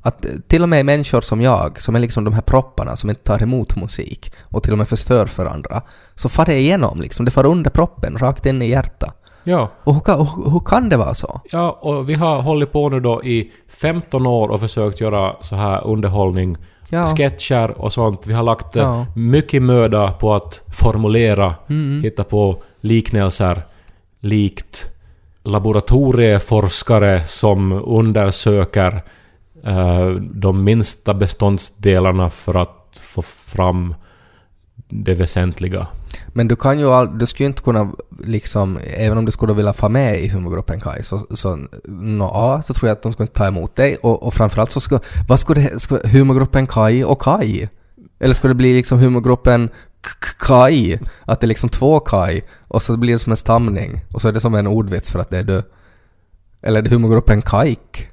Att 0.02 0.26
till 0.48 0.64
och 0.64 0.70
med 0.70 0.86
människor 0.86 1.22
som 1.22 1.42
jag, 1.42 1.82
som 1.82 1.96
är 1.96 2.00
liksom 2.00 2.24
de 2.24 2.34
här 2.34 2.42
propparna 2.42 2.96
som 2.96 3.10
inte 3.10 3.24
tar 3.24 3.44
emot 3.44 3.76
musik 3.76 4.34
och 4.44 4.64
till 4.64 4.72
och 4.72 4.78
med 4.78 4.88
förstör 4.88 5.26
för 5.26 5.46
andra, 5.46 5.82
så 6.16 6.30
far 6.30 6.46
det 6.46 6.60
igenom 6.60 7.02
liksom. 7.02 7.26
Det 7.26 7.32
far 7.32 7.46
under 7.46 7.70
proppen, 7.70 8.18
rakt 8.18 8.46
in 8.46 8.62
i 8.62 8.70
hjärtat. 8.70 9.22
Ja, 9.44 9.72
Och 9.84 9.94
hur, 9.94 10.18
hur, 10.18 10.52
hur 10.52 10.60
kan 10.60 10.90
det 10.90 10.98
vara 10.98 11.14
så? 11.14 11.42
Ja, 11.52 11.80
och 11.82 12.10
vi 12.10 12.14
har 12.14 12.42
hållit 12.42 12.72
på 12.72 12.90
nu 12.90 13.00
då 13.00 13.24
i 13.24 13.52
15 13.70 14.28
år 14.28 14.50
och 14.50 14.60
försökt 14.60 15.02
göra 15.02 15.36
så 15.42 15.56
här 15.56 15.88
underhållning, 15.88 16.58
Ja. 16.92 17.06
sketcher 17.06 17.72
och 17.82 17.94
sånt. 17.94 18.28
Vi 18.28 18.34
har 18.34 18.44
lagt 18.44 18.76
eh, 18.76 18.84
Ja. 18.84 19.06
mycket 19.16 19.62
möda 19.64 20.12
på 20.12 20.34
att 20.36 20.62
formulera, 20.74 21.56
Mm. 21.70 22.02
hitta 22.04 22.24
på 22.24 22.58
liknelser 22.82 23.62
likt 24.20 24.86
laboratorieforskare 25.44 27.24
som 27.28 27.72
undersöker 27.72 29.02
eh, 29.64 30.10
de 30.20 30.64
minsta 30.64 31.14
beståndsdelarna 31.14 32.30
för 32.30 32.56
att 32.62 33.02
få 33.04 33.22
fram 33.22 33.96
det 34.90 35.14
väsentliga. 35.14 35.88
Men 36.38 36.48
du 36.48 36.56
kan 36.56 36.80
ju 36.80 36.90
all, 36.90 37.18
du 37.18 37.26
skulle 37.26 37.46
ju 37.46 37.48
inte 37.48 37.62
kunna 37.62 37.92
liksom, 38.26 38.80
även 38.98 39.18
om 39.18 39.26
du 39.26 39.32
skulle 39.32 39.54
vilja 39.54 39.74
få 39.74 39.90
med 39.90 40.20
i 40.20 40.28
humorgruppen 40.28 40.80
Kai, 40.80 41.04
så, 41.04 41.20
så 41.32 41.60
nå, 41.86 42.26
ja, 42.34 42.62
så 42.62 42.74
tror 42.74 42.88
jag 42.88 42.96
att 42.96 43.02
de 43.02 43.14
skulle 43.14 43.24
inte 43.24 43.38
ta 43.38 43.48
emot 43.48 43.76
dig. 43.76 43.96
Och, 43.96 44.24
och 44.24 44.34
framförallt 44.34 44.72
så 44.72 44.80
skulle, 44.80 45.02
vad 45.28 45.40
skulle 45.40 45.62
det, 45.62 45.80
skulle 45.80 46.10
humorgruppen 46.10 46.68
Kai 46.68 47.04
och 47.04 47.22
Kai? 47.22 47.68
Eller 48.20 48.34
skulle 48.34 48.52
det 48.52 48.56
bli 48.56 48.74
liksom 48.74 49.00
humorgruppen 49.00 49.70
K- 50.04 50.46
Kai? 50.48 51.00
Att 51.26 51.40
det 51.40 51.46
är 51.46 51.48
liksom 51.48 51.70
två 51.70 52.00
Kai, 52.00 52.42
och 52.68 52.82
så 52.82 52.98
blir 52.98 53.14
det 53.14 53.20
som 53.20 53.32
en 53.32 53.38
stamning, 53.38 54.02
och 54.14 54.22
så 54.22 54.28
är 54.28 54.32
det 54.32 54.40
som 54.40 54.56
en 54.56 54.68
ordvits 54.68 55.10
för 55.10 55.20
att 55.20 55.30
det 55.30 55.38
är 55.38 55.44
du. 55.44 55.64
Eller 56.62 56.80
är 56.80 56.84
det 56.84 56.90
humorgruppen 56.90 57.42
Kaik? 57.42 58.08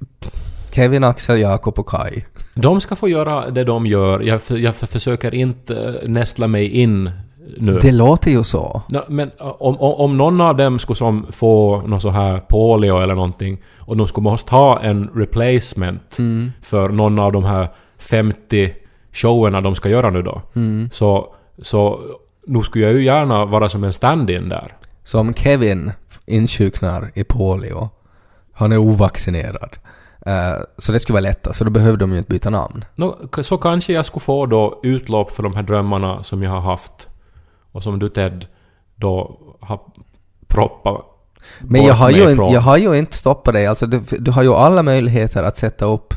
Kevin, 0.71 1.05
Axel, 1.05 1.41
Jakob 1.41 1.79
och 1.79 1.89
Kai. 1.89 2.25
De 2.55 2.81
ska 2.81 2.97
få 2.97 3.09
göra 3.09 3.51
det 3.51 3.65
de 3.65 3.87
gör. 3.87 4.21
Jag, 4.21 4.41
jag 4.49 4.77
försöker 4.77 5.35
inte 5.35 6.03
nästla 6.07 6.47
mig 6.47 6.69
in 6.69 7.11
nu. 7.59 7.79
Det 7.83 7.93
låter 7.93 8.31
ju 8.31 8.45
så. 8.45 8.83
Men 9.09 9.31
om, 9.39 9.77
om, 9.81 9.95
om 9.95 10.17
någon 10.17 10.41
av 10.41 10.57
dem 10.57 10.79
skulle 10.79 10.97
som 10.97 11.27
få 11.31 11.83
något 11.87 12.03
så 12.03 12.11
här 12.11 12.41
polio 12.49 12.99
eller 13.03 13.15
någonting 13.15 13.63
och 13.79 13.97
de 13.97 14.09
skulle 14.09 14.25
måste 14.25 14.55
ha 14.55 14.81
en 14.81 15.11
replacement 15.15 16.19
Mm. 16.19 16.53
för 16.63 16.89
någon 16.89 17.19
av 17.19 17.33
de 17.33 17.45
här 17.45 17.69
50 17.99 18.73
showerna 19.13 19.61
de 19.61 19.75
ska 19.75 19.89
göra 19.89 20.11
nu 20.11 20.23
då. 20.23 20.43
Mm. 20.55 20.89
Så, 20.93 21.35
så 21.63 22.01
nu 22.47 22.63
skulle 22.63 22.85
jag 22.85 22.95
ju 22.95 23.05
gärna 23.05 23.45
vara 23.45 23.69
som 23.69 23.85
en 23.85 23.93
stand-in 23.93 24.49
där. 24.49 24.77
Så 25.05 25.21
om 25.21 25.35
Kevin 25.35 25.93
insjuknar 26.27 27.11
i 27.15 27.25
polio, 27.25 27.91
han 28.53 28.73
är 28.73 28.79
ovaccinerad, 28.79 29.77
eh, 30.27 30.63
så 30.79 30.93
det 30.93 30.99
skulle 30.99 31.15
vara 31.15 31.21
lättast, 31.21 31.59
för 31.59 31.65
då 31.65 31.71
behövde 31.71 31.99
de 32.05 32.13
ju 32.13 32.19
inte 32.19 32.31
byta 32.31 32.51
namn. 32.51 32.85
Så 33.43 33.57
kanske 33.57 33.93
jag 33.93 34.07
skulle 34.07 34.21
få 34.21 34.47
då 34.47 34.81
utlopp 34.83 35.31
för 35.31 35.43
de 35.43 35.55
här 35.55 35.63
drömmarna 35.63 36.23
som 36.23 36.43
jag 36.43 36.51
har 36.51 36.61
haft 36.61 37.09
och 37.73 37.83
som 37.83 37.99
du 37.99 38.09
Ted 38.09 38.47
då 38.95 39.39
har 39.61 39.81
proppat 40.47 41.05
Men 41.61 41.85
jag 41.85 41.95
har, 41.95 42.11
ju 42.11 42.31
inte, 42.31 42.43
jag 42.43 42.61
har 42.61 42.77
ju 42.77 42.99
inte 42.99 43.17
stoppat 43.17 43.55
dig, 43.55 43.67
alltså 43.67 43.87
du, 43.87 44.01
du 44.19 44.31
har 44.31 44.43
ju 44.43 44.55
alla 44.55 44.83
möjligheter 44.83 45.43
att 45.43 45.57
sätta 45.57 45.85
upp 45.85 46.15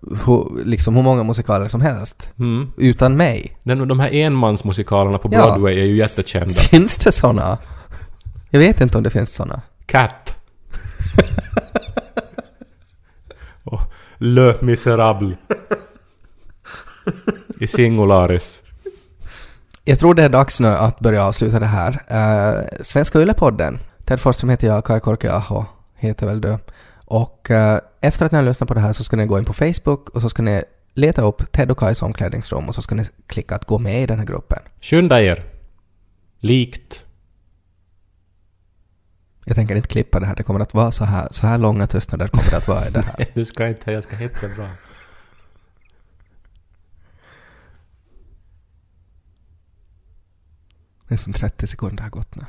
hur, 0.00 0.64
liksom 0.64 0.96
hur 0.96 1.02
många 1.02 1.22
musikaler 1.22 1.68
som 1.68 1.80
helst. 1.80 2.30
Mm. 2.38 2.72
Utan 2.76 3.16
mig. 3.16 3.58
Den, 3.62 3.88
de 3.88 4.00
här 4.00 4.10
enmansmusikalerna 4.12 5.18
på 5.18 5.28
Ja. 5.32 5.46
Broadway 5.46 5.80
är 5.80 5.84
ju 5.84 5.96
jättekända. 5.96 6.54
Finns 6.70 6.96
det 6.96 7.12
såna? 7.12 7.58
Jag 8.50 8.60
vet 8.60 8.80
inte 8.80 8.98
om 8.98 9.04
det 9.04 9.10
finns 9.10 9.34
såna. 9.34 9.62
Cat. 9.86 10.34
Le 14.18 14.54
Miserable. 14.60 15.36
I 17.60 17.66
singularis. 17.66 18.57
Jag 19.88 19.98
tror 19.98 20.14
det 20.14 20.22
är 20.22 20.28
dags 20.28 20.60
nu 20.60 20.68
att 20.68 21.00
börja 21.00 21.24
avsluta 21.24 21.60
det 21.60 21.66
här. 21.66 21.92
Uh, 21.92 22.64
Svenska 22.82 23.20
Yllepodden. 23.20 23.78
Ted 24.04 24.20
Forsström 24.20 24.50
heter 24.50 24.66
jag, 24.66 24.84
Kai 24.84 25.00
Korkeaho 25.00 25.64
heter 25.94 26.26
väl 26.26 26.40
du. 26.40 26.58
Och 27.04 27.50
eh, 27.50 27.80
efter 28.00 28.26
att 28.26 28.32
ni 28.32 28.38
har 28.38 28.42
lyssnat 28.42 28.68
på 28.68 28.74
det 28.74 28.80
här 28.80 28.92
så 28.92 29.04
ska 29.04 29.16
ni 29.16 29.26
gå 29.26 29.38
in 29.38 29.44
på 29.44 29.52
Facebook 29.52 30.08
och 30.08 30.22
så 30.22 30.28
ska 30.28 30.42
ni 30.42 30.64
leta 30.94 31.22
upp 31.22 31.52
Ted 31.52 31.70
och 31.70 31.78
Kais 31.78 32.02
omklädningsrum 32.02 32.68
och 32.68 32.74
så 32.74 32.82
ska 32.82 32.94
ni 32.94 33.04
klicka 33.26 33.54
att 33.54 33.64
gå 33.64 33.78
med 33.78 34.02
i 34.02 34.06
den 34.06 34.18
här 34.18 34.26
gruppen. 34.26 34.58
Skynda 34.80 35.22
er. 35.22 35.44
Likt. 36.40 37.04
Jag 39.44 39.56
tänker 39.56 39.76
inte 39.76 39.88
klippa 39.88 40.20
det 40.20 40.26
här, 40.26 40.36
det 40.36 40.42
kommer 40.42 40.60
att 40.60 40.74
vara 40.74 40.90
så 40.90 41.04
här, 41.04 41.28
så 41.30 41.46
här 41.46 41.58
långa 41.58 41.86
tystnader 41.86 42.28
kommer 42.28 42.50
det 42.50 42.56
att 42.56 42.68
vara 42.68 42.86
i 42.86 42.90
det 42.90 43.00
här. 43.00 43.26
Du 43.34 43.44
ska 43.44 43.68
inte, 43.68 43.92
jag 43.92 44.02
ska 44.04 44.16
hitta 44.16 44.48
bra. 44.56 44.66
Nästan 51.08 51.32
30 51.32 51.66
sekunder 51.66 52.02
har 52.02 52.10
gått 52.10 52.36
nu. 52.36 52.44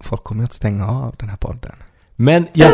Folk 0.00 0.24
kommer 0.24 0.42
ju 0.42 0.44
att 0.44 0.52
stänga 0.52 0.88
av 0.88 1.14
den 1.18 1.28
här 1.28 1.36
podden. 1.36 1.76
Men 2.16 2.46
jag... 2.52 2.72